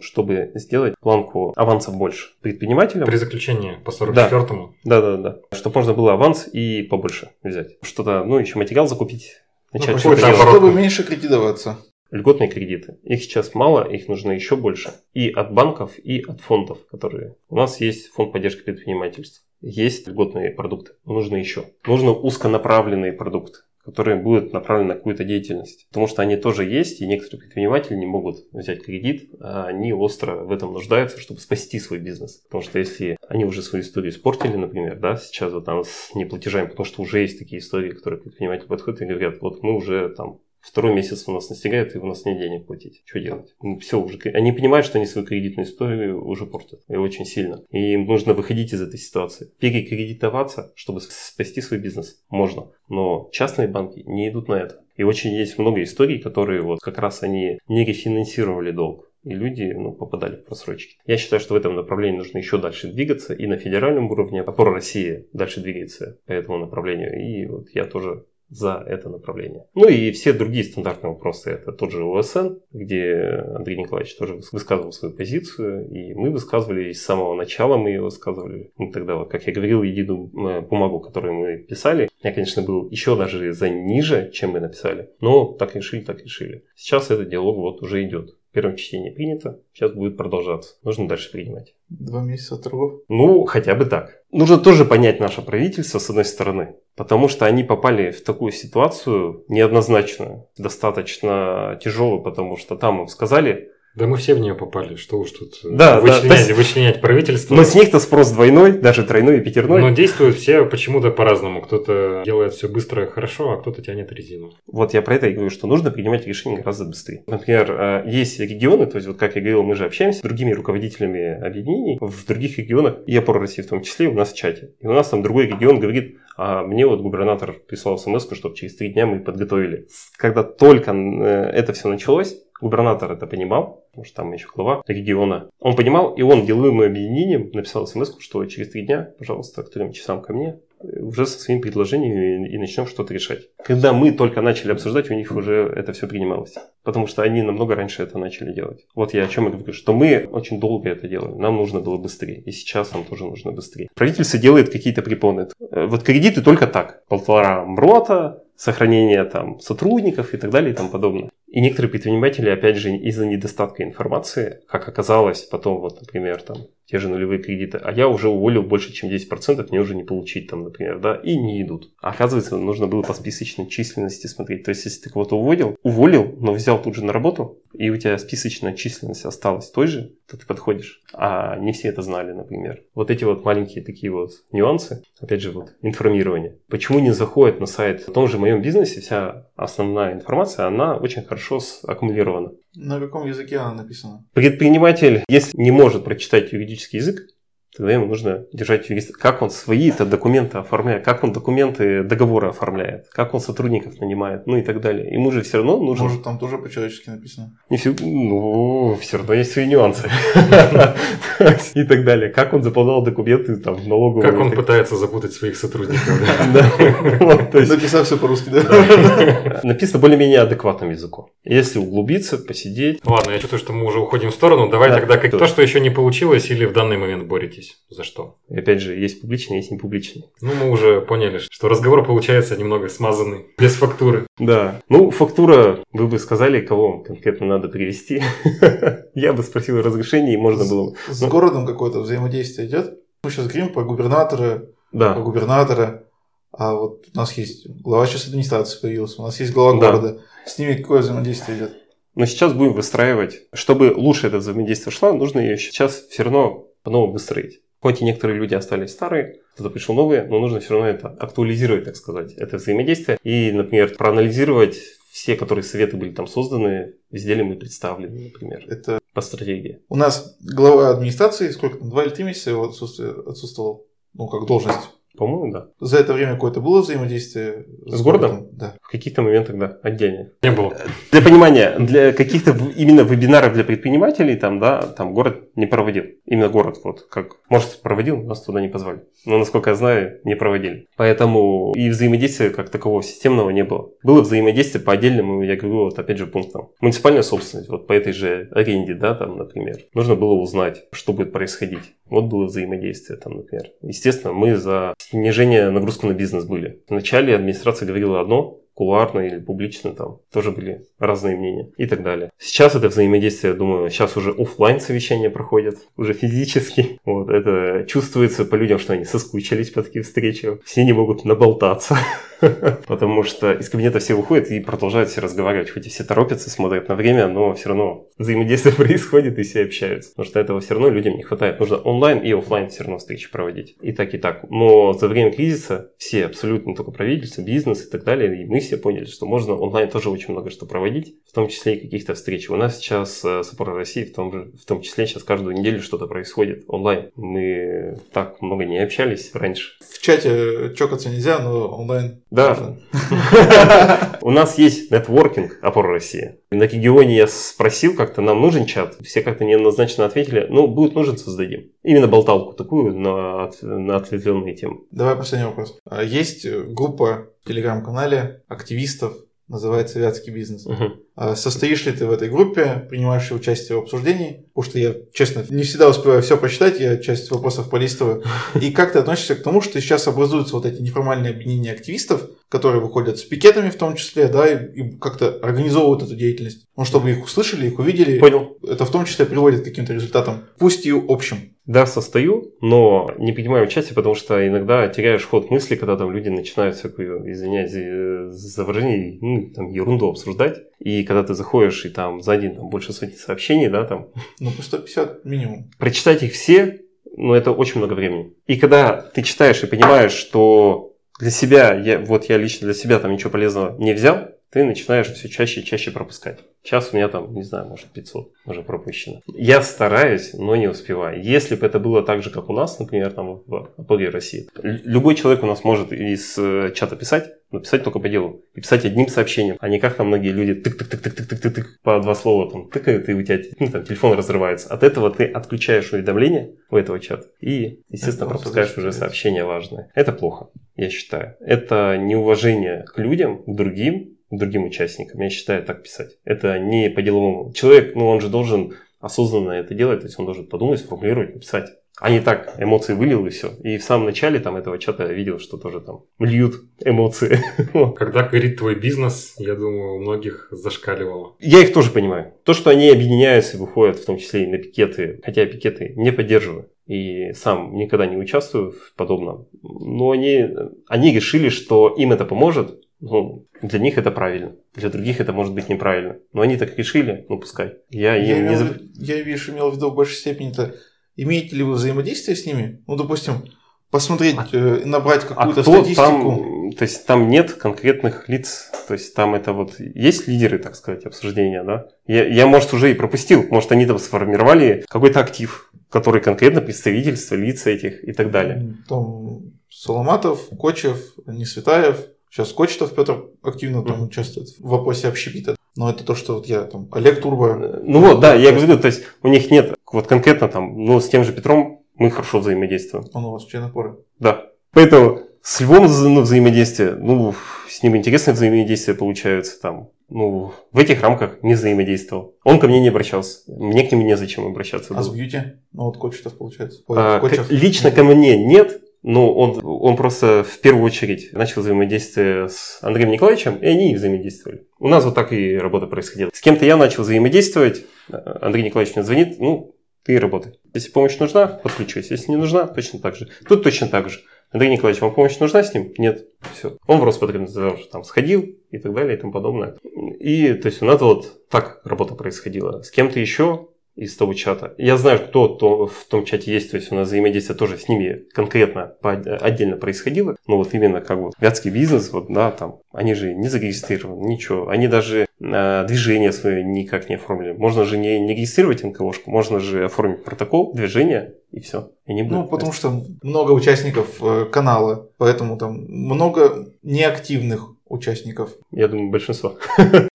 чтобы 0.01 0.51
сделать 0.55 0.95
планку 0.99 1.53
авансов 1.55 1.95
больше 1.95 2.29
предпринимателям. 2.41 3.05
При 3.05 3.15
заключении 3.15 3.77
по 3.83 3.91
44-му? 3.91 4.73
Да, 4.83 5.01
да, 5.01 5.17
да. 5.17 5.31
да. 5.51 5.55
Чтобы 5.55 5.77
можно 5.77 5.93
было 5.93 6.13
аванс 6.13 6.49
и 6.51 6.83
побольше 6.83 7.31
взять. 7.43 7.77
Что-то, 7.81 8.23
ну, 8.23 8.37
еще 8.37 8.57
материал 8.57 8.87
закупить. 8.87 9.41
Начать 9.73 10.03
ну, 10.03 10.17
чтобы 10.17 10.73
меньше 10.73 11.03
кредитоваться. 11.03 11.77
Льготные 12.11 12.49
кредиты. 12.49 12.97
Их 13.03 13.23
сейчас 13.23 13.55
мало, 13.55 13.83
их 13.83 14.07
нужно 14.07 14.31
еще 14.31 14.55
больше. 14.55 14.91
И 15.13 15.29
от 15.29 15.53
банков, 15.53 15.97
и 15.97 16.21
от 16.21 16.41
фондов, 16.41 16.85
которые... 16.87 17.35
У 17.49 17.55
нас 17.55 17.81
есть 17.81 18.07
фонд 18.07 18.33
поддержки 18.33 18.63
предпринимательства. 18.63 19.43
Есть 19.61 20.07
льготные 20.07 20.51
продукты, 20.51 20.93
нужно 21.05 21.37
еще. 21.37 21.65
Нужно 21.85 22.11
узконаправленные 22.11 23.13
продукты 23.13 23.59
которые 23.83 24.17
будут 24.17 24.53
направлены 24.53 24.89
на 24.89 24.95
какую-то 24.95 25.23
деятельность. 25.23 25.87
Потому 25.89 26.07
что 26.07 26.21
они 26.21 26.35
тоже 26.35 26.65
есть, 26.65 27.01
и 27.01 27.07
некоторые 27.07 27.41
предприниматели 27.41 27.95
не 27.95 28.05
могут 28.05 28.45
взять 28.51 28.83
кредит, 28.83 29.31
а 29.39 29.65
они 29.65 29.93
остро 29.93 30.35
в 30.35 30.51
этом 30.51 30.73
нуждаются, 30.73 31.19
чтобы 31.19 31.39
спасти 31.39 31.79
свой 31.79 31.99
бизнес. 31.99 32.43
Потому 32.45 32.63
что 32.63 32.79
если 32.79 33.17
они 33.27 33.45
уже 33.45 33.61
свою 33.61 33.83
историю 33.83 34.11
испортили, 34.11 34.55
например, 34.55 34.99
да, 34.99 35.15
сейчас 35.15 35.51
вот 35.51 35.65
там 35.65 35.83
с 35.83 36.13
неплатежами, 36.13 36.67
потому 36.67 36.85
что 36.85 37.01
уже 37.01 37.19
есть 37.19 37.39
такие 37.39 37.59
истории, 37.59 37.91
которые 37.91 38.21
предприниматели 38.21 38.67
подходят 38.67 39.01
и 39.01 39.05
говорят, 39.05 39.41
вот 39.41 39.63
мы 39.63 39.75
уже 39.75 40.09
там 40.09 40.39
Второй 40.61 40.93
месяц 40.93 41.27
у 41.27 41.31
нас 41.31 41.49
настигает, 41.49 41.95
и 41.95 41.99
у 41.99 42.05
нас 42.05 42.25
нет 42.25 42.39
денег 42.39 42.67
платить. 42.67 43.01
Что 43.05 43.19
делать? 43.19 43.55
Ну, 43.61 43.79
Все 43.79 43.99
уже. 43.99 44.17
Они 44.33 44.51
понимают, 44.51 44.85
что 44.85 44.97
они 44.97 45.07
свою 45.07 45.25
кредитную 45.25 45.67
историю 45.67 46.25
уже 46.25 46.45
портят. 46.45 46.81
И 46.87 46.95
очень 46.95 47.25
сильно. 47.25 47.63
И 47.71 47.93
им 47.93 48.05
нужно 48.05 48.33
выходить 48.33 48.73
из 48.73 48.81
этой 48.81 48.99
ситуации. 48.99 49.51
Перекредитоваться, 49.59 50.71
чтобы 50.75 51.01
спасти 51.01 51.61
свой 51.61 51.79
бизнес. 51.79 52.23
Можно. 52.29 52.71
Но 52.89 53.29
частные 53.31 53.67
банки 53.67 54.03
не 54.05 54.29
идут 54.29 54.47
на 54.47 54.55
это. 54.55 54.83
И 54.95 55.03
очень 55.03 55.31
есть 55.31 55.57
много 55.57 55.81
историй, 55.81 56.19
которые 56.19 56.61
вот 56.61 56.79
как 56.79 56.99
раз 56.99 57.23
они 57.23 57.57
не 57.67 57.83
рефинансировали 57.83 58.71
долг. 58.71 59.11
И 59.23 59.33
люди 59.33 59.71
ну, 59.75 59.93
попадали 59.93 60.35
в 60.35 60.45
просрочки. 60.45 60.97
Я 61.05 61.17
считаю, 61.17 61.39
что 61.39 61.53
в 61.53 61.57
этом 61.57 61.75
направлении 61.75 62.17
нужно 62.17 62.39
еще 62.39 62.57
дальше 62.57 62.91
двигаться. 62.91 63.33
И 63.33 63.45
на 63.45 63.57
федеральном 63.57 64.09
уровне 64.09 64.41
опора 64.41 64.73
России 64.73 65.27
дальше 65.33 65.61
двигается 65.61 66.19
по 66.25 66.31
этому 66.31 66.57
направлению. 66.57 67.19
И 67.19 67.45
вот 67.45 67.69
я 67.73 67.85
тоже 67.85 68.25
за 68.51 68.83
это 68.85 69.09
направление. 69.09 69.65
Ну 69.73 69.87
и 69.87 70.11
все 70.11 70.33
другие 70.33 70.65
стандартные 70.65 71.13
вопросы. 71.13 71.51
Это 71.51 71.71
тот 71.71 71.91
же 71.91 72.03
ОСН, 72.03 72.59
где 72.71 73.43
Андрей 73.55 73.77
Николаевич 73.77 74.15
тоже 74.15 74.39
высказывал 74.51 74.91
свою 74.91 75.15
позицию, 75.15 75.89
и 75.89 76.13
мы 76.13 76.29
высказывали, 76.29 76.91
с 76.91 77.03
самого 77.03 77.33
начала 77.33 77.77
мы 77.77 77.89
ее 77.89 78.01
высказывали. 78.01 78.71
Ну, 78.77 78.91
тогда, 78.91 79.15
вот, 79.15 79.31
как 79.31 79.47
я 79.47 79.53
говорил, 79.53 79.83
единую 79.83 80.27
бумагу, 80.63 80.99
которую 80.99 81.33
мы 81.33 81.57
писали, 81.57 82.09
я, 82.21 82.31
конечно, 82.33 82.61
был 82.61 82.89
еще 82.89 83.15
даже 83.15 83.53
за 83.53 83.69
ниже, 83.69 84.29
чем 84.33 84.51
мы 84.51 84.59
написали, 84.59 85.09
но 85.21 85.53
так 85.53 85.75
решили, 85.75 86.01
так 86.01 86.21
решили. 86.21 86.65
Сейчас 86.75 87.09
этот 87.09 87.29
диалог 87.29 87.57
вот 87.57 87.81
уже 87.81 88.03
идет. 88.03 88.35
Первом 88.51 88.75
чтении 88.75 89.11
принято, 89.11 89.61
сейчас 89.73 89.93
будет 89.93 90.17
продолжаться. 90.17 90.75
Нужно 90.83 91.07
дальше 91.07 91.31
принимать. 91.31 91.73
Два 91.87 92.21
месяца 92.21 92.57
торгов? 92.57 93.01
Ну, 93.07 93.45
хотя 93.45 93.75
бы 93.75 93.85
так. 93.85 94.23
Нужно 94.31 94.57
тоже 94.57 94.85
понять 94.85 95.19
наше 95.19 95.41
правительство, 95.41 95.99
с 95.99 96.09
одной 96.09 96.25
стороны, 96.25 96.75
потому 96.95 97.29
что 97.29 97.45
они 97.45 97.63
попали 97.63 98.11
в 98.11 98.23
такую 98.23 98.51
ситуацию 98.51 99.45
неоднозначную, 99.47 100.47
достаточно 100.57 101.79
тяжелую, 101.81 102.21
потому 102.21 102.57
что 102.57 102.75
там 102.75 103.01
им 103.01 103.07
сказали, 103.07 103.70
да 103.93 104.07
мы 104.07 104.15
все 104.17 104.35
в 104.35 104.39
нее 104.39 104.55
попали, 104.55 104.95
что 104.95 105.19
уж 105.19 105.31
тут 105.31 105.53
э, 105.65 105.69
да, 105.69 105.99
вычленять, 105.99 106.47
да, 106.47 106.55
вычленять 106.55 107.01
правительство. 107.01 107.55
Но 107.55 107.63
с 107.63 107.75
них-то 107.75 107.99
спрос 107.99 108.31
двойной, 108.31 108.71
даже 108.71 109.03
тройной 109.03 109.39
и 109.39 109.41
пятерной. 109.41 109.81
Но 109.81 109.89
действуют 109.89 110.37
все 110.37 110.65
почему-то 110.65 111.11
по-разному. 111.11 111.61
Кто-то 111.61 112.23
делает 112.25 112.53
все 112.53 112.69
быстро 112.69 113.03
и 113.03 113.07
хорошо, 113.07 113.51
а 113.51 113.57
кто-то 113.57 113.81
тянет 113.81 114.11
резину. 114.13 114.53
Вот 114.65 114.93
я 114.93 115.01
про 115.01 115.15
это 115.15 115.27
и 115.27 115.33
говорю, 115.33 115.49
что 115.49 115.67
нужно 115.67 115.91
принимать 115.91 116.25
решения 116.25 116.57
гораздо 116.57 116.85
быстрее. 116.85 117.23
Например, 117.27 117.71
э, 117.71 118.03
есть 118.09 118.39
регионы, 118.39 118.85
то 118.85 118.95
есть 118.95 119.07
вот 119.07 119.17
как 119.17 119.35
я 119.35 119.41
говорил, 119.41 119.63
мы 119.63 119.75
же 119.75 119.85
общаемся 119.85 120.19
с 120.19 120.21
другими 120.21 120.53
руководителями 120.53 121.45
объединений 121.45 121.97
в 121.99 122.25
других 122.25 122.57
регионах, 122.57 122.99
и 123.07 123.17
опора 123.17 123.41
России 123.41 123.61
в 123.61 123.67
том 123.67 123.81
числе, 123.81 124.07
у 124.07 124.13
нас 124.13 124.31
в 124.31 124.37
чате. 124.37 124.71
И 124.79 124.87
у 124.87 124.93
нас 124.93 125.09
там 125.09 125.21
другой 125.21 125.47
регион 125.47 125.79
говорит, 125.81 126.17
а 126.37 126.63
мне 126.63 126.87
вот 126.87 127.01
губернатор 127.01 127.53
прислал 127.67 127.97
смс 127.97 128.27
чтобы 128.31 128.55
через 128.55 128.75
три 128.77 128.93
дня 128.93 129.05
мы 129.05 129.19
подготовили. 129.19 129.87
Когда 130.17 130.43
только 130.43 130.91
э, 130.91 131.51
это 131.53 131.73
все 131.73 131.89
началось, 131.89 132.37
Губернатор 132.61 133.11
это 133.11 133.27
понимал, 133.27 133.85
потому 133.89 134.05
что 134.05 134.15
там 134.17 134.31
еще 134.33 134.47
глава 134.53 134.83
региона. 134.87 135.49
Он 135.59 135.75
понимал, 135.75 136.13
и 136.13 136.21
он 136.21 136.45
деловым 136.45 136.81
объединением 136.81 137.49
написал 137.53 137.87
смс 137.87 138.11
что 138.19 138.45
через 138.45 138.69
три 138.69 138.85
дня, 138.85 139.13
пожалуйста, 139.17 139.63
к 139.63 139.71
трем 139.71 139.91
часам 139.91 140.21
ко 140.21 140.33
мне, 140.33 140.59
уже 140.83 141.25
со 141.25 141.39
своими 141.39 141.61
предложениями 141.61 142.47
и 142.49 142.57
начнем 142.57 142.87
что-то 142.87 143.13
решать. 143.13 143.49
Когда 143.63 143.93
мы 143.93 144.11
только 144.11 144.41
начали 144.41 144.71
обсуждать, 144.71 145.09
у 145.09 145.13
них 145.13 145.31
уже 145.31 145.71
это 145.75 145.93
все 145.93 146.07
принималось. 146.07 146.55
Потому 146.83 147.07
что 147.07 147.21
они 147.21 147.41
намного 147.41 147.75
раньше 147.75 148.03
это 148.03 148.17
начали 148.17 148.53
делать. 148.53 148.85
Вот 148.95 149.13
я 149.13 149.23
о 149.23 149.27
чем 149.27 149.47
и 149.47 149.51
говорю, 149.51 149.73
что 149.73 149.93
мы 149.93 150.27
очень 150.31 150.59
долго 150.59 150.89
это 150.89 151.07
делали. 151.07 151.33
Нам 151.33 151.57
нужно 151.57 151.79
было 151.79 151.97
быстрее. 151.97 152.41
И 152.41 152.51
сейчас 152.51 152.93
нам 152.93 153.03
тоже 153.03 153.25
нужно 153.25 153.51
быстрее. 153.51 153.89
Правительство 153.95 154.39
делает 154.39 154.71
какие-то 154.71 155.01
препоны. 155.01 155.47
Э, 155.71 155.85
вот 155.85 156.03
кредиты 156.03 156.41
только 156.41 156.67
так. 156.67 157.05
Полтора 157.07 157.63
МРОТа, 157.65 158.43
сохранение 158.55 159.23
там 159.23 159.59
сотрудников 159.59 160.33
и 160.33 160.37
так 160.37 160.51
далее 160.51 160.73
и 160.73 160.75
тому 160.75 160.89
подобное. 160.89 161.29
И 161.51 161.59
некоторые 161.59 161.91
предприниматели, 161.91 162.49
опять 162.49 162.77
же, 162.77 162.95
из-за 162.95 163.25
недостатка 163.25 163.83
информации, 163.83 164.61
как 164.67 164.87
оказалось 164.87 165.41
потом, 165.41 165.81
вот, 165.81 165.99
например, 165.99 166.41
там, 166.41 166.67
те 166.85 166.97
же 166.97 167.09
нулевые 167.09 167.39
кредиты, 167.39 167.77
а 167.77 167.91
я 167.91 168.07
уже 168.07 168.29
уволил 168.29 168.63
больше, 168.63 168.93
чем 168.93 169.09
10%, 169.09 169.67
мне 169.69 169.81
уже 169.81 169.93
не 169.93 170.03
получить 170.03 170.49
там, 170.49 170.63
например, 170.63 170.99
да, 170.99 171.13
и 171.15 171.35
не 171.35 171.61
идут. 171.61 171.91
А 172.01 172.11
оказывается, 172.11 172.55
нужно 172.55 172.87
было 172.87 173.01
по 173.01 173.13
списочной 173.13 173.67
численности 173.67 174.27
смотреть. 174.27 174.63
То 174.63 174.69
есть, 174.69 174.85
если 174.85 175.01
ты 175.01 175.09
кого-то 175.09 175.37
уволил, 175.37 175.77
уволил, 175.83 176.37
но 176.39 176.53
взял 176.53 176.81
тут 176.81 176.95
же 176.95 177.03
на 177.03 177.11
работу, 177.11 177.60
и 177.73 177.89
у 177.89 177.97
тебя 177.97 178.17
списочная 178.17 178.73
численность 178.73 179.25
осталась 179.25 179.69
той 179.69 179.87
же, 179.87 180.13
то 180.29 180.37
ты 180.37 180.45
подходишь. 180.45 181.01
А 181.13 181.57
не 181.57 181.73
все 181.73 181.89
это 181.89 182.01
знали, 182.01 182.31
например. 182.31 182.83
Вот 182.95 183.11
эти 183.11 183.23
вот 183.23 183.45
маленькие 183.45 183.83
такие 183.83 184.11
вот 184.11 184.31
нюансы, 184.51 185.03
опять 185.19 185.41
же, 185.41 185.51
вот 185.51 185.75
информирование. 185.81 186.57
Почему 186.69 186.99
не 186.99 187.11
заходит 187.11 187.59
на 187.59 187.65
сайт? 187.65 188.07
В 188.07 188.13
том 188.13 188.27
же 188.27 188.37
моем 188.37 188.61
бизнесе 188.61 189.01
вся 189.01 189.47
основная 189.55 190.13
информация, 190.13 190.67
она 190.67 190.95
очень 190.95 191.23
хорошо 191.23 191.59
аккумулирована. 191.83 192.51
На 192.75 192.99
каком 192.99 193.27
языке 193.27 193.57
она 193.57 193.73
написана? 193.73 194.25
Предприниматель, 194.33 195.23
если 195.27 195.57
не 195.57 195.71
может 195.71 196.05
прочитать 196.05 196.53
юридический 196.53 196.99
язык, 196.99 197.27
тогда 197.75 197.93
ему 197.93 198.05
нужно 198.05 198.45
держать 198.51 198.89
юриста. 198.89 199.13
Как 199.13 199.41
он 199.41 199.49
свои-то 199.49 200.05
документы 200.05 200.57
оформляет, 200.57 201.05
как 201.05 201.23
он 201.23 201.31
документы, 201.31 202.03
договоры 202.03 202.49
оформляет, 202.49 203.07
как 203.09 203.33
он 203.33 203.39
сотрудников 203.39 203.99
нанимает, 203.99 204.45
ну 204.47 204.57
и 204.57 204.61
так 204.61 204.81
далее. 204.81 205.11
Ему 205.11 205.31
же 205.31 205.41
все 205.41 205.57
равно 205.57 205.77
нужно... 205.77 206.05
Может, 206.05 206.23
там 206.23 206.37
тоже 206.37 206.57
по-человечески 206.57 207.09
написано? 207.09 207.57
Не 207.69 207.77
все... 207.77 207.95
Ну, 207.99 208.97
все 208.99 209.17
равно 209.17 209.33
есть 209.33 209.53
свои 209.53 209.67
нюансы. 209.67 210.09
И 211.73 211.83
так 211.83 212.03
далее. 212.03 212.29
Как 212.29 212.53
он 212.53 212.61
заполнял 212.61 213.01
документы 213.01 213.55
там 213.55 213.75
в 213.75 213.87
налоговую. 213.87 214.23
Как 214.23 214.39
он 214.39 214.51
пытается 214.51 214.95
запутать 214.95 215.33
своих 215.33 215.55
сотрудников. 215.55 216.07
Написав 217.53 218.05
все 218.05 218.17
по-русски, 218.17 218.49
да? 218.49 219.61
Написано 219.63 219.99
более-менее 219.99 220.41
адекватным 220.41 220.91
языком. 220.91 221.29
Если 221.43 221.79
углубиться, 221.79 222.37
посидеть. 222.37 222.99
Ладно, 223.05 223.31
я 223.31 223.39
чувствую, 223.39 223.59
что 223.59 223.73
мы 223.73 223.85
уже 223.85 223.99
уходим 223.99 224.29
в 224.29 224.33
сторону. 224.33 224.69
Давай 224.69 224.89
тогда 224.89 225.17
то, 225.17 225.47
что 225.47 225.61
еще 225.61 225.79
не 225.79 225.89
получилось 225.89 226.51
или 226.51 226.65
в 226.65 226.73
данный 226.73 226.97
момент 226.97 227.23
боретесь 227.27 227.60
боретесь? 227.61 227.77
За 227.89 228.03
что? 228.03 228.37
И 228.49 228.57
опять 228.57 228.81
же, 228.81 228.95
есть 228.95 229.21
публичный, 229.21 229.57
есть 229.57 229.71
непубличный. 229.71 230.25
Ну, 230.41 230.53
мы 230.53 230.69
уже 230.69 231.01
поняли, 231.01 231.39
что 231.39 231.69
разговор 231.69 232.05
получается 232.05 232.57
немного 232.57 232.89
смазанный, 232.89 233.47
без 233.57 233.75
фактуры. 233.75 234.27
Да. 234.39 234.81
Ну, 234.89 235.11
фактура, 235.11 235.79
вы 235.93 236.07
бы 236.07 236.19
сказали, 236.19 236.65
кого 236.65 236.99
конкретно 236.99 237.47
надо 237.47 237.67
привести. 237.69 238.23
Я 239.15 239.33
бы 239.33 239.43
спросил 239.43 239.81
разрешение, 239.81 240.33
и 240.33 240.37
можно 240.37 240.65
было... 240.65 240.95
С 241.09 241.23
городом 241.23 241.65
какое-то 241.65 241.99
взаимодействие 241.99 242.67
идет? 242.67 242.99
Мы 243.23 243.31
сейчас 243.31 243.47
говорим 243.47 243.73
по 243.73 243.83
губернатору, 243.83 244.69
да. 244.91 245.13
по 245.13 245.21
губернатора. 245.21 246.03
А 246.51 246.73
вот 246.73 247.05
у 247.13 247.17
нас 247.17 247.33
есть 247.37 247.67
глава 247.81 248.07
сейчас 248.07 248.27
администрации 248.27 248.81
появился, 248.81 249.21
у 249.21 249.25
нас 249.25 249.39
есть 249.39 249.53
глава 249.53 249.79
да. 249.79 249.87
города. 249.87 250.21
С 250.45 250.57
ними 250.57 250.73
какое 250.73 251.01
взаимодействие 251.01 251.57
идет? 251.57 251.77
Но 252.15 252.25
сейчас 252.25 252.51
будем 252.51 252.73
выстраивать. 252.73 253.43
Чтобы 253.53 253.93
лучше 253.95 254.27
это 254.27 254.37
взаимодействие 254.39 254.91
шло, 254.91 255.13
нужно 255.13 255.39
ее 255.39 255.57
сейчас 255.57 256.07
все 256.09 256.23
равно 256.23 256.70
по-новому 256.83 257.13
выстроить. 257.13 257.61
Хоть 257.79 258.01
и 258.01 258.05
некоторые 258.05 258.37
люди 258.37 258.53
остались 258.53 258.91
старые, 258.91 259.41
кто-то 259.53 259.69
пришел 259.71 259.95
новые, 259.95 260.23
но 260.23 260.39
нужно 260.39 260.59
все 260.59 260.73
равно 260.73 260.87
это 260.87 261.07
актуализировать, 261.07 261.85
так 261.85 261.95
сказать, 261.95 262.33
это 262.33 262.57
взаимодействие. 262.57 263.17
И, 263.23 263.51
например, 263.51 263.95
проанализировать 263.97 264.77
все, 265.11 265.35
которые 265.35 265.63
советы 265.63 265.97
были 265.97 266.11
там 266.13 266.27
созданы, 266.27 266.93
везде 267.09 267.33
ли 267.33 267.43
мы 267.43 267.55
представлены, 267.55 268.31
например. 268.31 268.63
Это 268.67 268.99
по 269.13 269.21
стратегии. 269.21 269.81
У 269.89 269.95
нас 269.95 270.37
глава 270.41 270.89
администрации, 270.91 271.49
сколько 271.49 271.79
там, 271.79 271.89
два 271.89 272.03
или 272.03 272.11
три 272.11 272.23
месяца 272.23 272.51
его 272.51 272.65
отсутствовал, 272.65 273.87
ну, 274.13 274.27
как 274.27 274.45
должность. 274.45 274.89
По-моему, 275.17 275.51
да. 275.51 275.67
За 275.79 275.97
это 275.97 276.13
время 276.13 276.33
какое-то 276.33 276.61
было 276.61 276.81
взаимодействие 276.81 277.65
с, 277.85 277.97
с 277.97 278.01
городом? 278.01 278.29
городом? 278.31 278.49
Да. 278.53 278.73
В 278.81 278.89
каких-то 278.89 279.21
моментах, 279.21 279.57
да, 279.57 279.77
отдельно. 279.83 280.29
Не 280.41 280.51
было. 280.51 280.75
Для 281.11 281.21
понимания, 281.21 281.77
для 281.79 282.13
каких-то 282.13 282.51
именно 282.75 283.01
вебинаров 283.01 283.53
для 283.53 283.63
предпринимателей 283.63 284.35
там, 284.35 284.59
да, 284.59 284.81
там 284.81 285.13
город 285.13 285.49
не 285.55 285.65
проводил. 285.65 286.05
Именно 286.25 286.49
город, 286.49 286.77
вот, 286.83 287.07
как, 287.09 287.35
может, 287.51 287.81
проводил, 287.81 288.23
нас 288.23 288.41
туда 288.41 288.61
не 288.61 288.69
позвали. 288.69 289.01
Но, 289.25 289.37
насколько 289.37 289.71
я 289.71 289.75
знаю, 289.75 290.21
не 290.23 290.35
проводили. 290.35 290.87
Поэтому 290.95 291.73
и 291.75 291.89
взаимодействия 291.89 292.49
как 292.49 292.69
такового 292.69 293.03
системного 293.03 293.49
не 293.49 293.65
было. 293.65 293.89
Было 294.03 294.21
взаимодействие 294.21 294.81
по 294.81 294.93
отдельным, 294.93 295.41
я 295.41 295.57
говорю, 295.57 295.83
вот 295.83 295.99
опять 295.99 296.17
же 296.17 296.27
пунктам. 296.27 296.69
Муниципальная 296.79 297.23
собственность, 297.23 297.67
вот 297.67 297.87
по 297.87 297.93
этой 297.93 298.13
же 298.13 298.47
аренде, 298.53 298.93
да, 298.93 299.15
там, 299.15 299.37
например. 299.37 299.79
Нужно 299.93 300.15
было 300.15 300.31
узнать, 300.31 300.85
что 300.93 301.11
будет 301.11 301.33
происходить. 301.33 301.93
Вот 302.05 302.25
было 302.25 302.45
взаимодействие 302.45 303.19
там, 303.19 303.35
например. 303.35 303.65
Естественно, 303.81 304.31
мы 304.31 304.55
за 304.55 304.93
снижение 304.97 305.69
нагрузки 305.71 306.05
на 306.05 306.13
бизнес 306.13 306.45
были. 306.45 306.81
Вначале 306.87 307.35
администрация 307.35 307.85
говорила 307.85 308.21
одно, 308.21 308.60
кулуарно 308.81 309.19
или 309.19 309.37
публично, 309.37 309.93
там 309.93 310.21
тоже 310.33 310.49
были 310.49 310.87
разные 310.97 311.37
мнения 311.37 311.69
и 311.77 311.85
так 311.85 312.01
далее. 312.01 312.31
Сейчас 312.39 312.73
это 312.73 312.87
взаимодействие, 312.87 313.53
я 313.53 313.59
думаю, 313.59 313.91
сейчас 313.91 314.17
уже 314.17 314.31
офлайн 314.31 314.79
совещания 314.79 315.29
проходят, 315.29 315.75
уже 315.97 316.13
физически. 316.13 316.99
Вот, 317.11 317.29
это 317.29 317.85
чувствуется 317.87 318.45
по 318.45 318.55
людям, 318.55 318.79
что 318.79 318.93
они 318.93 319.05
соскучились 319.05 319.69
по 319.69 319.83
таким 319.83 320.01
встречам. 320.01 320.59
Все 320.65 320.83
не 320.83 320.93
могут 320.93 321.25
наболтаться. 321.25 321.95
Потому 322.87 323.23
что 323.23 323.53
из 323.53 323.69
кабинета 323.69 323.99
все 323.99 324.15
выходят 324.15 324.49
и 324.49 324.59
продолжают 324.59 325.09
все 325.09 325.21
разговаривать. 325.21 325.69
Хоть 325.69 325.87
и 325.87 325.89
все 325.89 326.03
торопятся, 326.03 326.49
смотрят 326.49 326.89
на 326.89 326.95
время, 326.95 327.27
но 327.27 327.53
все 327.53 327.69
равно 327.69 328.07
взаимодействие 328.17 328.75
происходит 328.75 329.37
и 329.37 329.43
все 329.43 329.63
общаются. 329.63 330.11
Потому 330.11 330.27
что 330.27 330.39
этого 330.39 330.59
все 330.59 330.73
равно 330.73 330.89
людям 330.89 331.15
не 331.15 331.23
хватает. 331.23 331.59
Нужно 331.59 331.77
онлайн 331.77 332.19
и 332.19 332.31
офлайн 332.31 332.69
все 332.69 332.83
равно 332.83 332.97
встречи 332.97 333.31
проводить. 333.31 333.75
И 333.81 333.91
так, 333.91 334.13
и 334.13 334.17
так. 334.17 334.49
Но 334.49 334.93
за 334.93 335.07
время 335.07 335.31
кризиса 335.31 335.91
все, 335.97 336.25
абсолютно 336.25 336.75
только 336.75 336.91
правительство, 336.91 337.41
бизнес 337.41 337.85
и 337.85 337.89
так 337.89 338.03
далее, 338.03 338.41
и 338.41 338.45
мы 338.45 338.59
все 338.59 338.77
поняли, 338.77 339.05
что 339.05 339.25
можно 339.25 339.55
онлайн 339.55 339.89
тоже 339.89 340.09
очень 340.09 340.31
много 340.31 340.49
что 340.49 340.65
проводить, 340.65 341.15
в 341.29 341.33
том 341.33 341.47
числе 341.47 341.75
и 341.75 341.81
каких-то 341.81 342.13
встреч. 342.13 342.49
У 342.49 342.55
нас 342.55 342.77
сейчас 342.77 343.23
э, 343.23 343.43
с 343.43 343.53
опорой 343.53 343.77
России 343.77 344.03
в 344.03 344.13
том, 344.13 344.31
же, 344.31 344.51
в 344.59 344.65
том 344.65 344.81
числе 344.81 345.05
сейчас 345.05 345.23
каждую 345.23 345.55
неделю 345.55 345.81
что-то 345.81 346.07
происходит 346.07 346.63
онлайн. 346.67 347.11
Мы 347.15 347.97
так 348.13 348.41
много 348.41 348.65
не 348.65 348.79
общались 348.79 349.31
раньше. 349.33 349.73
В 349.79 350.01
чате 350.01 350.73
чокаться 350.75 351.09
нельзя, 351.09 351.39
но 351.39 351.67
онлайн 351.67 352.21
да. 352.31 352.77
У 354.21 354.31
нас 354.31 354.57
есть 354.57 354.89
нетворкинг 354.89 355.59
опора 355.61 355.89
России. 355.89 356.39
На 356.49 356.63
регионе 356.63 357.17
я 357.17 357.27
спросил 357.27 357.93
как-то, 357.95 358.21
нам 358.21 358.41
нужен 358.41 358.65
чат. 358.65 358.95
Все 359.03 359.21
как-то 359.21 359.43
неоднозначно 359.43 360.05
ответили, 360.05 360.47
ну, 360.49 360.67
будет 360.67 360.95
нужен, 360.95 361.17
создадим. 361.17 361.71
Именно 361.83 362.07
болталку 362.07 362.53
такую 362.53 362.97
на, 362.97 363.51
на 363.61 363.97
ответвленные 363.97 364.55
темы. 364.55 364.79
Давай 364.91 365.17
последний 365.17 365.47
вопрос. 365.47 365.77
А 365.85 366.03
есть 366.03 366.49
группа 366.49 367.27
в 367.43 367.47
телеграм-канале 367.47 368.43
активистов, 368.47 369.13
называется 369.49 369.99
«Вятский 369.99 370.31
бизнес». 370.31 370.65
Угу. 370.65 370.83
А 371.23 371.35
состоишь 371.35 371.85
ли 371.85 371.91
ты 371.91 372.07
в 372.07 372.11
этой 372.11 372.29
группе, 372.29 372.87
принимаешь 372.89 373.29
ли 373.29 373.35
участие 373.35 373.77
в 373.77 373.81
обсуждении? 373.81 374.47
Потому 374.55 374.71
что 374.71 374.79
я, 374.79 374.95
честно, 375.13 375.45
не 375.51 375.61
всегда 375.61 375.87
успеваю 375.87 376.23
все 376.23 376.35
прочитать, 376.35 376.79
я 376.79 376.97
часть 376.97 377.29
вопросов 377.29 377.69
полистываю. 377.69 378.23
И 378.59 378.71
как 378.71 378.93
ты 378.93 378.97
относишься 378.97 379.35
к 379.35 379.43
тому, 379.43 379.61
что 379.61 379.79
сейчас 379.79 380.07
образуются 380.07 380.55
вот 380.55 380.65
эти 380.65 380.81
неформальные 380.81 381.33
объединения 381.33 381.73
активистов, 381.73 382.27
которые 382.49 382.81
выходят 382.81 383.19
с 383.19 383.21
пикетами 383.21 383.69
в 383.69 383.75
том 383.75 383.95
числе, 383.97 384.29
да, 384.29 384.47
и, 384.51 384.81
и 384.81 384.97
как-то 384.97 385.37
организовывают 385.43 386.01
эту 386.01 386.15
деятельность? 386.15 386.65
Ну, 386.75 386.85
чтобы 386.85 387.11
их 387.11 387.23
услышали, 387.23 387.67
их 387.67 387.77
увидели. 387.77 388.17
Понял. 388.17 388.57
Это 388.67 388.85
в 388.85 388.91
том 388.91 389.05
числе 389.05 389.27
приводит 389.27 389.61
к 389.61 389.65
каким-то 389.65 389.93
результатам, 389.93 390.45
пусть 390.57 390.87
и 390.87 390.91
общим. 390.91 391.37
Да, 391.67 391.85
состою, 391.85 392.55
но 392.61 393.11
не 393.19 393.31
принимаю 393.31 393.67
участие, 393.67 393.93
потому 393.93 394.15
что 394.15 394.45
иногда 394.47 394.87
теряешь 394.87 395.23
ход 395.23 395.51
мысли, 395.51 395.75
когда 395.75 395.95
там 395.95 396.11
люди 396.11 396.29
начинают 396.29 396.75
всякую, 396.75 397.31
извиняюсь 397.31 398.33
за 398.33 398.63
выражение, 398.65 399.19
ну, 399.21 399.51
там, 399.53 399.69
ерунду 399.69 400.09
обсуждать. 400.09 400.57
И 400.81 401.03
когда 401.03 401.23
ты 401.23 401.35
заходишь, 401.35 401.85
и 401.85 401.89
там 401.89 402.21
за 402.21 402.37
день 402.37 402.55
там, 402.55 402.69
больше 402.69 402.91
сотни 402.91 403.15
сообщений, 403.15 403.69
да, 403.69 403.85
там. 403.85 404.07
Ну, 404.39 404.49
по 404.49 404.63
150 404.63 405.23
минимум. 405.25 405.69
Прочитать 405.77 406.23
их 406.23 406.33
все, 406.33 406.81
ну, 407.15 407.33
это 407.33 407.51
очень 407.51 407.77
много 407.77 407.93
времени. 407.93 408.33
И 408.47 408.57
когда 408.57 408.99
ты 408.99 409.21
читаешь 409.21 409.61
и 409.61 409.67
понимаешь, 409.67 410.13
что 410.13 410.95
для 411.19 411.29
себя, 411.29 411.75
я, 411.75 411.99
вот 411.99 412.25
я 412.29 412.37
лично 412.37 412.65
для 412.65 412.73
себя 412.73 412.97
там 412.97 413.11
ничего 413.11 413.29
полезного 413.29 413.77
не 413.77 413.93
взял, 413.93 414.29
ты 414.51 414.63
начинаешь 414.63 415.07
все 415.07 415.29
чаще 415.29 415.61
и 415.61 415.65
чаще 415.65 415.91
пропускать. 415.91 416.39
Сейчас 416.63 416.91
у 416.91 416.95
меня 416.95 417.07
там, 417.07 417.33
не 417.33 417.43
знаю, 417.43 417.67
может 417.67 417.87
500 417.87 418.33
уже 418.45 418.61
пропущено. 418.61 419.21
Я 419.27 419.61
стараюсь, 419.63 420.33
но 420.33 420.55
не 420.55 420.67
успеваю. 420.67 421.23
Если 421.23 421.55
бы 421.55 421.65
это 421.65 421.79
было 421.79 422.03
так 422.03 422.21
же, 422.21 422.29
как 422.29 422.49
у 422.49 422.53
нас, 422.53 422.77
например, 422.77 423.11
там 423.13 423.41
в 423.47 423.71
Апологии 423.77 424.05
России, 424.05 424.47
любой 424.61 425.15
человек 425.15 425.41
у 425.43 425.47
нас 425.47 425.63
может 425.63 425.91
из 425.91 426.37
э, 426.37 426.71
чата 426.75 426.95
писать, 426.95 427.31
но 427.49 427.59
писать 427.59 427.83
только 427.83 427.99
по 427.99 428.09
делу. 428.09 428.45
И 428.53 428.61
писать 428.61 428.85
одним 428.85 429.07
сообщением, 429.07 429.57
а 429.59 429.69
не 429.69 429.79
как 429.79 429.95
там 429.95 430.07
многие 430.07 430.31
люди 430.31 430.51
тык-тык-тык-тык-тык-тык 430.51 431.65
по 431.81 431.99
два 431.99 432.13
слова 432.13 432.51
там 432.51 432.69
тыкают, 432.69 433.09
и 433.09 433.13
у 433.13 433.23
тебя 433.23 433.39
ну, 433.59 433.67
там, 433.67 433.83
телефон 433.83 434.17
разрывается. 434.17 434.69
От 434.69 434.83
этого 434.83 435.09
ты 435.09 435.25
отключаешь 435.25 435.91
уведомления 435.93 436.51
у 436.69 436.77
этого 436.77 436.99
чата 436.99 437.27
и, 437.39 437.81
естественно, 437.89 438.29
пропускаешь 438.29 438.77
уже 438.77 438.91
сообщения 438.91 439.45
важные. 439.45 439.89
Это 439.95 440.11
плохо, 440.11 440.49
я 440.75 440.89
считаю. 440.89 441.37
Это 441.39 441.97
неуважение 441.97 442.83
к 442.83 442.99
людям, 442.99 443.43
к 443.43 443.55
другим, 443.55 444.17
другим 444.31 444.65
участникам. 444.65 445.21
Я 445.21 445.29
считаю 445.29 445.63
так 445.63 445.83
писать. 445.83 446.17
Это 446.23 446.57
не 446.59 446.89
по-деловому. 446.89 447.53
Человек, 447.53 447.95
ну 447.95 448.07
он 448.07 448.21
же 448.21 448.29
должен 448.29 448.73
осознанно 448.99 449.51
это 449.51 449.73
делать, 449.73 450.01
то 450.01 450.05
есть 450.05 450.19
он 450.19 450.25
должен 450.25 450.47
подумать, 450.47 450.79
сформулировать, 450.79 451.33
написать. 451.33 451.69
А 451.99 452.09
не 452.09 452.19
так, 452.19 452.55
эмоции 452.57 452.93
вылил 452.93 453.27
и 453.27 453.29
все. 453.29 453.51
И 453.63 453.77
в 453.77 453.83
самом 453.83 454.05
начале 454.05 454.39
там 454.39 454.55
этого 454.55 454.79
чата 454.79 455.03
я 455.03 455.13
видел, 455.13 455.37
что 455.37 455.57
тоже 455.57 455.81
там 455.81 456.05
льют 456.17 456.55
эмоции. 456.83 457.39
Когда 457.95 458.23
горит 458.23 458.57
твой 458.57 458.75
бизнес, 458.75 459.35
я 459.37 459.53
думаю, 459.53 459.95
у 459.95 459.99
многих 459.99 460.47
зашкаливало. 460.49 461.35
Я 461.39 461.59
их 461.59 461.73
тоже 461.73 461.91
понимаю. 461.91 462.33
То, 462.43 462.53
что 462.53 462.71
они 462.71 462.89
объединяются 462.89 463.57
и 463.57 463.59
выходят, 463.59 463.99
в 463.99 464.05
том 464.05 464.17
числе 464.17 464.45
и 464.45 464.47
на 464.47 464.57
пикеты, 464.57 465.19
хотя 465.23 465.41
я 465.41 465.47
пикеты 465.47 465.93
не 465.95 466.11
поддерживаю 466.11 466.69
и 466.87 467.33
сам 467.33 467.75
никогда 467.75 468.05
не 468.05 468.17
участвую 468.17 468.71
в 468.71 468.93
подобном, 468.95 469.47
но 469.61 470.11
они, 470.11 470.49
они 470.87 471.13
решили, 471.13 471.49
что 471.49 471.89
им 471.89 472.11
это 472.11 472.25
поможет, 472.25 472.81
ну, 473.01 473.47
для 473.61 473.79
них 473.79 473.97
это 473.97 474.11
правильно. 474.11 474.55
Для 474.75 474.89
других 474.89 475.19
это 475.19 475.33
может 475.33 475.53
быть 475.53 475.69
неправильно. 475.69 476.17
Но 476.33 476.41
они 476.41 476.55
так 476.57 476.77
решили, 476.77 477.25
ну 477.27 477.39
пускай. 477.39 477.77
Я, 477.89 478.15
я, 478.15 478.39
имел, 478.39 478.63
не... 478.63 479.05
я 479.05 479.21
видишь, 479.21 479.49
имел 479.49 479.71
в 479.71 479.75
виду 479.75 479.89
в 479.89 479.95
большей 479.95 480.15
степени 480.15 480.51
это 480.51 480.75
имеете 481.15 481.55
ли 481.55 481.63
вы 481.63 481.73
взаимодействие 481.73 482.35
с 482.35 482.45
ними? 482.45 482.83
Ну, 482.87 482.95
допустим, 482.95 483.43
посмотреть, 483.89 484.37
а, 484.37 484.47
э, 484.51 484.85
набрать 484.85 485.25
какую-то 485.25 485.61
а 485.61 485.63
статистику. 485.63 485.95
Там, 485.95 486.71
то 486.71 486.83
есть 486.83 487.05
там 487.05 487.27
нет 487.27 487.53
конкретных 487.53 488.29
лиц. 488.29 488.71
То 488.87 488.93
есть 488.93 489.13
там 489.13 489.35
это 489.35 489.53
вот 489.53 489.79
есть 489.79 490.27
лидеры, 490.27 490.57
так 490.59 490.75
сказать, 490.75 491.05
обсуждения, 491.05 491.63
да? 491.63 491.87
Я, 492.07 492.27
я 492.27 492.47
может, 492.47 492.73
уже 492.73 492.91
и 492.91 492.95
пропустил. 492.95 493.45
Может, 493.49 493.71
они 493.71 493.85
там 493.85 493.99
сформировали 493.99 494.85
какой-то 494.87 495.19
актив, 495.19 495.71
который 495.89 496.21
конкретно 496.21 496.61
представительство, 496.61 497.35
лица 497.35 497.69
этих 497.69 498.03
и 498.07 498.13
так 498.13 498.31
далее. 498.31 498.77
Там 498.87 499.41
Соломатов, 499.69 500.49
Кочев, 500.57 501.13
Несветаев, 501.25 501.97
Сейчас 502.31 502.53
Кочетов 502.53 502.95
Петр 502.95 503.25
активно 503.43 503.83
там 503.83 504.03
участвует 504.03 504.47
в 504.57 504.61
вопросе 504.61 505.09
общепита. 505.09 505.55
Но 505.75 505.89
это 505.89 506.05
то, 506.05 506.15
что 506.15 506.35
вот 506.35 506.45
я 506.45 506.63
там, 506.63 506.87
Олег 506.91 507.21
Турбо. 507.21 507.81
Ну 507.83 507.99
вот, 507.99 508.21
да, 508.21 508.33
я 508.35 508.51
говорю, 508.51 508.79
то 508.79 508.87
есть 508.87 509.03
у 509.21 509.27
них 509.27 509.51
нет, 509.51 509.75
вот 509.91 510.07
конкретно 510.07 510.47
там, 510.47 510.85
ну 510.85 510.99
с 510.99 511.09
тем 511.09 511.25
же 511.25 511.33
Петром 511.33 511.83
мы 511.95 512.09
хорошо 512.09 512.39
взаимодействуем. 512.39 513.05
Он 513.13 513.25
у 513.25 513.31
вас 513.31 513.45
член 513.45 513.63
опоры. 513.63 513.97
Да. 514.19 514.47
Поэтому 514.71 515.19
с 515.41 515.59
Львом 515.59 515.87
ну, 515.87 516.21
взаимодействие, 516.21 516.95
ну, 516.95 517.35
с 517.67 517.83
ним 517.83 517.97
интересные 517.97 518.33
взаимодействия 518.33 518.93
получаются 518.93 519.59
там. 519.59 519.89
Ну, 520.07 520.53
в 520.71 520.77
этих 520.77 521.01
рамках 521.01 521.41
не 521.41 521.55
взаимодействовал. 521.55 522.35
Он 522.43 522.59
ко 522.59 522.67
мне 522.67 522.79
не 522.79 522.89
обращался. 522.89 523.39
Мне 523.47 523.83
к 523.83 523.91
нему 523.91 524.03
незачем 524.03 524.45
обращаться. 524.45 524.93
А 524.95 525.01
с 525.01 525.09
бьюти? 525.09 525.53
Ну, 525.71 525.85
вот 525.85 525.97
Кочетов 525.97 526.37
получается. 526.37 526.81
а, 526.89 527.19
Кочев. 527.19 527.49
Лично 527.49 527.91
ко 527.91 528.03
мне 528.03 528.37
нет, 528.37 528.81
ну, 529.03 529.33
он, 529.33 529.59
он 529.63 529.95
просто 529.95 530.43
в 530.43 530.59
первую 530.59 530.85
очередь 530.85 531.33
начал 531.33 531.61
взаимодействие 531.61 532.49
с 532.49 532.79
Андреем 532.81 533.11
Николаевичем, 533.11 533.55
и 533.55 533.65
они 533.65 533.95
взаимодействовали. 533.95 534.67
У 534.79 534.87
нас 534.87 535.03
вот 535.05 535.15
так 535.15 535.33
и 535.33 535.57
работа 535.57 535.87
происходила. 535.87 536.29
С 536.33 536.41
кем-то 536.41 536.65
я 536.65 536.77
начал 536.77 537.03
взаимодействовать, 537.03 537.85
Андрей 538.09 538.63
Николаевич 538.63 538.95
мне 538.95 539.03
звонит, 539.03 539.39
ну, 539.39 539.75
ты 540.03 540.19
работай. 540.19 540.59
Если 540.73 540.91
помощь 540.91 541.17
нужна, 541.19 541.47
подключусь. 541.47 542.11
Если 542.11 542.31
не 542.31 542.37
нужна, 542.37 542.67
точно 542.67 542.99
так 542.99 543.15
же. 543.15 543.29
Тут 543.47 543.63
точно 543.63 543.87
так 543.87 544.09
же. 544.09 544.21
Андрей 544.51 544.71
Николаевич, 544.71 545.01
вам 545.01 545.13
помощь 545.13 545.37
нужна 545.39 545.63
с 545.63 545.73
ним? 545.73 545.93
Нет. 545.97 546.27
Все. 546.53 546.77
Он 546.85 546.99
в 546.99 547.03
Роспотребнадзор 547.03 547.79
там 547.91 548.03
сходил 548.03 548.43
и 548.69 548.77
так 548.79 548.93
далее 548.93 549.15
и 549.15 549.19
тому 549.19 549.31
подобное. 549.31 549.77
И 550.19 550.53
то 550.53 550.67
есть 550.67 550.81
у 550.81 550.85
нас 550.85 550.99
вот 550.99 551.47
так 551.49 551.81
работа 551.85 552.15
происходила. 552.15 552.81
С 552.81 552.91
кем-то 552.91 553.19
еще 553.19 553.69
из 553.95 554.15
того 554.15 554.33
чата. 554.33 554.73
Я 554.77 554.97
знаю, 554.97 555.19
кто 555.19 555.47
то 555.47 555.87
в 555.87 556.05
том 556.05 556.25
чате 556.25 556.51
есть, 556.53 556.71
то 556.71 556.77
есть 556.77 556.91
у 556.91 556.95
нас 556.95 557.07
взаимодействие 557.07 557.57
тоже 557.57 557.77
с 557.77 557.87
ними 557.87 558.23
конкретно 558.33 558.93
отдельно 559.01 559.77
происходило. 559.77 560.35
Но 560.47 560.57
вот 560.57 560.73
именно 560.73 561.01
как 561.01 561.21
бы 561.21 561.31
вятский 561.39 561.71
бизнес, 561.71 562.11
вот 562.11 562.27
да, 562.29 562.51
там, 562.51 562.79
они 562.93 563.13
же 563.13 563.33
не 563.33 563.47
зарегистрированы, 563.47 564.25
ничего. 564.27 564.69
Они 564.69 564.87
даже 564.87 565.27
э, 565.39 565.85
движение 565.87 566.31
свое 566.31 566.63
никак 566.63 567.09
не 567.09 567.15
оформили. 567.15 567.53
Можно 567.53 567.85
же 567.85 567.97
не, 567.97 568.19
не 568.19 568.33
регистрировать 568.33 568.83
НКОшку, 568.83 569.29
можно 569.29 569.59
же 569.59 569.85
оформить 569.85 570.23
протокол 570.23 570.73
движения 570.73 571.33
и 571.51 571.59
все. 571.59 571.91
И 572.05 572.13
не 572.13 572.23
будет 572.23 572.33
ну, 572.33 572.47
потому 572.47 572.71
что 572.71 573.03
много 573.21 573.51
участников 573.51 574.21
э, 574.21 574.45
канала, 574.45 575.09
поэтому 575.17 575.57
там 575.57 575.85
много 575.87 576.71
неактивных 576.81 577.75
участников? 577.91 578.55
Я 578.71 578.87
думаю, 578.87 579.11
большинство. 579.11 579.57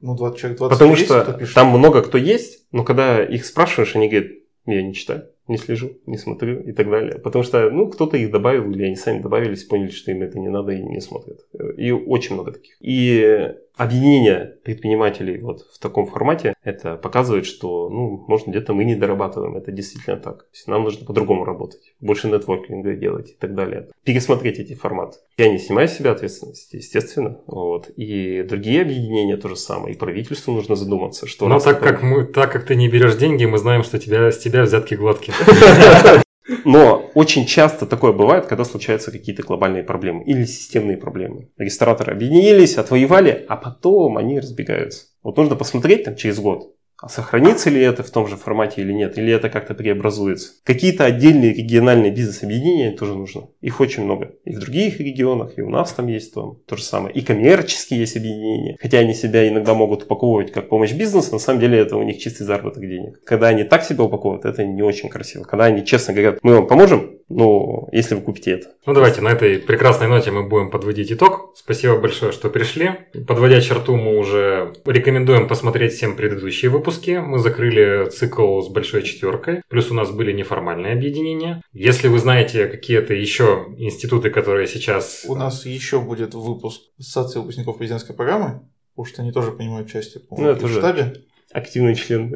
Ну, 0.01 0.17
20 0.17 0.39
человек, 0.39 0.59
20 0.59 0.75
Потому 0.75 0.93
есть, 0.93 1.05
что 1.07 1.55
там 1.55 1.69
много 1.69 2.03
кто 2.03 2.19
есть, 2.19 2.67
но 2.73 2.85
когда 2.85 3.23
их 3.23 3.45
спрашиваешь, 3.45 3.95
они 3.97 4.09
говорят, 4.09 4.33
я 4.67 4.83
не 4.83 4.95
читаю, 4.95 5.29
не 5.49 5.59
слежу, 5.59 5.93
не 6.07 6.19
смотрю 6.19 6.61
и 6.61 6.73
так 6.73 6.91
далее. 6.91 7.19
Потому 7.19 7.45
что, 7.45 7.71
ну, 7.71 7.89
кто-то 7.89 8.17
их 8.17 8.31
добавил, 8.31 8.71
или 8.71 8.85
они 8.85 8.97
сами 8.97 9.21
добавились, 9.21 9.65
поняли, 9.65 9.91
что 9.91 10.11
им 10.11 10.23
это 10.23 10.39
не 10.39 10.49
надо 10.49 10.73
и 10.73 10.83
не 10.83 11.01
смотрят. 11.01 11.41
И 11.77 11.93
очень 11.93 12.35
много 12.35 12.53
таких. 12.53 12.77
И 12.81 13.55
Объединение 13.77 14.57
предпринимателей 14.65 15.39
вот 15.39 15.67
в 15.71 15.79
таком 15.79 16.07
формате, 16.07 16.55
это 16.63 16.97
показывает, 16.97 17.45
что, 17.45 17.91
ну, 17.91 18.25
может, 18.27 18.49
где-то 18.49 18.73
мы 18.73 18.85
не 18.85 18.95
дорабатываем. 18.95 19.57
Это 19.57 19.71
действительно 19.71 20.17
так. 20.17 20.45
То 20.45 20.49
есть 20.55 20.67
нам 20.67 20.85
нужно 20.85 21.05
по-другому 21.05 21.45
работать, 21.45 21.93
больше 22.01 22.29
нетворкинга 22.29 22.95
делать 22.95 23.31
и 23.31 23.35
так 23.39 23.55
далее. 23.55 23.89
Пересмотреть 24.05 24.59
эти 24.59 24.75
форматы. 24.75 25.19
Я 25.37 25.51
не 25.51 25.59
снимаю 25.59 25.89
с 25.89 25.93
себя 25.93 26.13
ответственность, 26.13 26.73
естественно. 26.73 27.39
Вот. 27.47 27.91
И 27.97 28.43
другие 28.43 28.83
объединения 28.83 29.37
то 29.37 29.49
же 29.49 29.57
самое. 29.57 29.95
И 29.95 29.99
правительству 29.99 30.53
нужно 30.53 30.75
задуматься, 30.75 31.27
что... 31.27 31.47
Но 31.47 31.61
так 31.61 31.81
как, 31.81 32.03
мы, 32.03 32.25
так 32.25 32.51
как 32.53 32.65
ты 32.65 32.77
не 32.77 32.89
берешь 32.89 33.17
деньги, 33.17 33.45
мы 33.45 33.59
знаем, 33.59 33.83
что 33.83 33.99
тебя, 33.99 34.31
с 34.33 34.39
тебя 34.39 34.63
взятки 34.63 34.95
гладкие. 34.95 35.35
Но 36.65 37.11
очень 37.15 37.47
часто 37.47 37.87
такое 37.87 38.13
бывает, 38.13 38.47
когда 38.47 38.65
случаются 38.65 39.11
какие-то 39.11 39.43
глобальные 39.43 39.83
проблемы 39.83 40.25
или 40.25 40.45
системные 40.45 40.97
проблемы. 40.97 41.51
Рестораторы 41.57 42.13
объединились, 42.13 42.77
отвоевали, 42.77 43.45
а 43.49 43.57
потом 43.57 44.17
они 44.17 44.39
разбегаются. 44.39 45.07
Вот 45.23 45.37
нужно 45.37 45.57
посмотреть 45.57 46.05
там 46.05 46.15
через 46.15 46.39
год, 46.39 46.76
а 46.99 47.09
сохранится 47.09 47.69
ли 47.69 47.81
это 47.81 48.03
в 48.03 48.11
том 48.11 48.27
же 48.27 48.37
формате 48.37 48.81
или 48.81 48.93
нет? 48.93 49.19
Или 49.19 49.33
это 49.33 49.51
как-то 49.51 49.75
преобразуется? 49.75 50.53
Какие-то 50.65 51.05
отдельные 51.05 51.53
региональные 51.53 52.11
бизнес-объединения 52.11 52.93
тоже 52.93 53.15
нужно. 53.15 53.49
Их 53.61 53.81
очень 53.81 54.05
много. 54.05 54.33
И 54.45 54.55
в 54.55 54.59
других 54.59 54.99
регионах, 54.99 55.59
и 55.59 55.63
у 55.63 55.69
нас 55.69 55.93
там 55.93 56.07
есть 56.07 56.33
там, 56.33 56.57
то 56.67 56.77
же 56.77 56.83
самое. 56.83 57.15
И 57.15 57.21
коммерческие 57.21 58.01
есть 58.01 58.17
объединения. 58.17 58.77
Хотя 58.81 58.99
они 58.99 59.13
себя 59.13 59.47
иногда 59.47 59.75
могут 59.75 60.05
упаковывать 60.05 60.53
как 60.53 60.71
помощь 60.71 60.93
бизнесу, 60.93 61.33
на 61.33 61.39
самом 61.39 61.61
деле 61.61 61.79
это 61.79 61.97
у 61.97 62.03
них 62.03 62.19
чистый 62.19 62.45
заработок 62.45 62.81
денег. 62.81 63.21
Когда 63.25 63.49
они 63.49 63.65
так 63.65 63.85
себя 63.85 64.05
упаковывают, 64.05 64.47
это 64.47 64.65
не 64.65 64.83
очень 64.83 65.11
красиво. 65.11 65.45
Когда 65.45 65.67
они 65.67 65.85
честно 65.85 66.15
говорят, 66.15 66.39
мы 66.43 66.55
вам 66.55 66.67
поможем, 66.67 67.16
ну, 67.29 67.89
если 67.91 68.15
вы 68.15 68.21
купите 68.21 68.53
это. 68.53 68.69
Ну, 68.87 68.95
давайте 68.95 69.21
на 69.21 69.29
этой 69.29 69.59
прекрасной 69.59 70.07
ноте 70.07 70.31
мы 70.31 70.49
будем 70.49 70.71
подводить 70.71 71.11
итог. 71.11 71.53
Спасибо 71.57 71.99
большое, 71.99 72.31
что 72.31 72.51
пришли. 72.51 72.93
Подводя 73.27 73.61
черту, 73.61 73.97
мы 73.97 74.17
уже 74.17 74.75
рекомендуем 74.85 75.49
посмотреть 75.49 75.95
всем 75.95 76.15
предыдущие 76.15 76.71
выпуски. 76.71 77.19
Мы 77.19 77.39
закрыли 77.41 78.09
цикл 78.11 78.61
с 78.61 78.69
большой 78.69 79.03
четверкой. 79.03 79.63
Плюс 79.69 79.91
у 79.91 79.95
нас 79.95 80.11
были 80.13 80.33
неформальные 80.33 80.93
объединения. 80.93 81.63
Если 81.73 82.07
вы 82.07 82.21
знаете 82.21 82.67
какие-то 82.67 83.13
еще 83.13 83.67
институты, 83.77 84.31
которые 84.31 84.69
сейчас... 84.69 85.25
У 85.27 85.35
нас 85.35 85.67
еще 85.67 86.01
будет 86.01 86.35
выпуск 86.35 86.83
Ассоциации 86.99 87.41
выпускников 87.41 87.79
президентской 87.79 88.15
программы, 88.15 88.61
потому 88.95 89.07
что 89.07 89.23
они 89.23 89.33
тоже 89.33 89.51
принимают 89.51 89.89
участие 89.89 90.23
ну, 90.31 90.49
это 90.49 90.67
в 90.67 90.71
штабе 90.71 91.15
активный 91.53 91.95
член. 91.95 92.31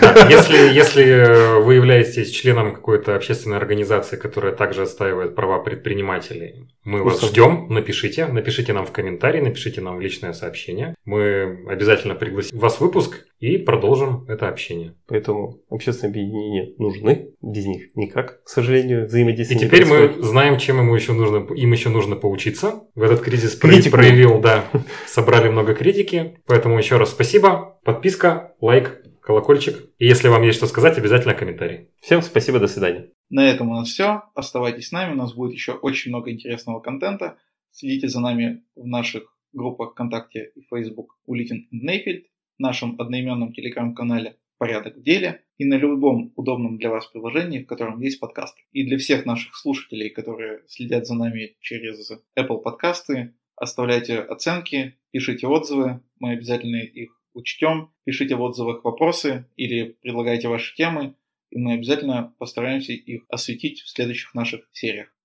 Да, 0.00 0.28
если, 0.28 0.56
если 0.74 1.60
вы 1.62 1.74
являетесь 1.74 2.30
членом 2.30 2.74
какой-то 2.74 3.14
общественной 3.14 3.56
организации, 3.56 4.16
которая 4.16 4.52
также 4.52 4.82
отстаивает 4.82 5.34
права 5.34 5.58
предпринимателей, 5.58 6.68
мы 6.84 7.02
вас 7.02 7.22
ждем, 7.22 7.66
напишите, 7.68 8.26
напишите 8.26 8.72
нам 8.72 8.86
в 8.86 8.92
комментарии, 8.92 9.40
напишите 9.40 9.80
нам 9.80 9.96
в 9.96 10.00
личное 10.00 10.32
сообщение. 10.32 10.94
Мы 11.04 11.64
обязательно 11.68 12.14
пригласим 12.14 12.58
вас 12.58 12.76
в 12.76 12.80
выпуск 12.80 13.26
и 13.38 13.58
продолжим 13.58 14.24
это 14.28 14.48
общение. 14.48 14.96
Поэтому 15.06 15.60
общественные 15.68 16.10
объединения 16.10 16.74
нужны, 16.78 17.30
без 17.42 17.66
них 17.66 17.94
никак, 17.94 18.42
к 18.44 18.48
сожалению, 18.48 19.06
взаимодействие. 19.06 19.60
И 19.60 19.64
теперь 19.64 19.84
мы 19.84 20.22
знаем, 20.22 20.58
чем 20.58 20.78
ему 20.78 20.94
еще 20.94 21.12
нужно, 21.12 21.46
им 21.54 21.72
еще 21.72 21.88
нужно 21.90 22.16
поучиться. 22.16 22.84
В 22.94 23.02
этот 23.02 23.20
кризис 23.20 23.56
Критику. 23.56 23.96
проявил, 23.96 24.40
да, 24.40 24.64
собрали 25.06 25.48
много 25.48 25.74
критики. 25.74 26.38
Поэтому 26.46 26.78
еще 26.78 26.96
раз 26.96 27.10
спасибо, 27.10 27.78
подписка, 27.84 28.54
лайк, 28.60 29.02
колокольчик. 29.20 29.90
И 29.98 30.06
если 30.06 30.28
вам 30.28 30.42
есть 30.42 30.58
что 30.58 30.66
сказать, 30.66 30.96
обязательно 30.96 31.34
комментарий. 31.34 31.90
Всем 32.00 32.22
спасибо, 32.22 32.58
до 32.58 32.68
свидания. 32.68 33.10
На 33.28 33.50
этом 33.50 33.68
у 33.70 33.74
нас 33.74 33.88
все. 33.88 34.22
Оставайтесь 34.34 34.88
с 34.88 34.92
нами, 34.92 35.12
у 35.12 35.16
нас 35.16 35.34
будет 35.34 35.52
еще 35.52 35.72
очень 35.72 36.10
много 36.10 36.30
интересного 36.30 36.80
контента. 36.80 37.36
Следите 37.70 38.08
за 38.08 38.20
нами 38.20 38.62
в 38.76 38.86
наших 38.86 39.24
группах 39.52 39.92
ВКонтакте 39.92 40.52
и 40.54 40.62
Facebook 40.70 41.18
Улитин 41.26 41.66
Нейфельд 41.70 42.24
нашем 42.58 43.00
одноименном 43.00 43.52
телеграм-канале 43.52 44.36
«Порядок 44.58 44.96
в 44.96 45.02
деле» 45.02 45.42
и 45.58 45.64
на 45.64 45.74
любом 45.74 46.32
удобном 46.36 46.78
для 46.78 46.90
вас 46.90 47.06
приложении, 47.06 47.62
в 47.62 47.66
котором 47.66 48.00
есть 48.00 48.20
подкаст. 48.20 48.56
И 48.72 48.84
для 48.86 48.98
всех 48.98 49.26
наших 49.26 49.56
слушателей, 49.56 50.10
которые 50.10 50.62
следят 50.66 51.06
за 51.06 51.14
нами 51.14 51.56
через 51.60 52.10
Apple 52.38 52.62
подкасты, 52.62 53.34
оставляйте 53.56 54.18
оценки, 54.18 54.98
пишите 55.10 55.46
отзывы, 55.46 56.00
мы 56.18 56.32
обязательно 56.32 56.76
их 56.76 57.20
учтем, 57.32 57.92
пишите 58.04 58.34
в 58.34 58.42
отзывах 58.42 58.84
вопросы 58.84 59.46
или 59.56 59.96
предлагайте 60.00 60.48
ваши 60.48 60.74
темы, 60.74 61.14
и 61.50 61.58
мы 61.58 61.74
обязательно 61.74 62.34
постараемся 62.38 62.92
их 62.92 63.24
осветить 63.28 63.80
в 63.80 63.88
следующих 63.88 64.34
наших 64.34 64.68
сериях. 64.72 65.15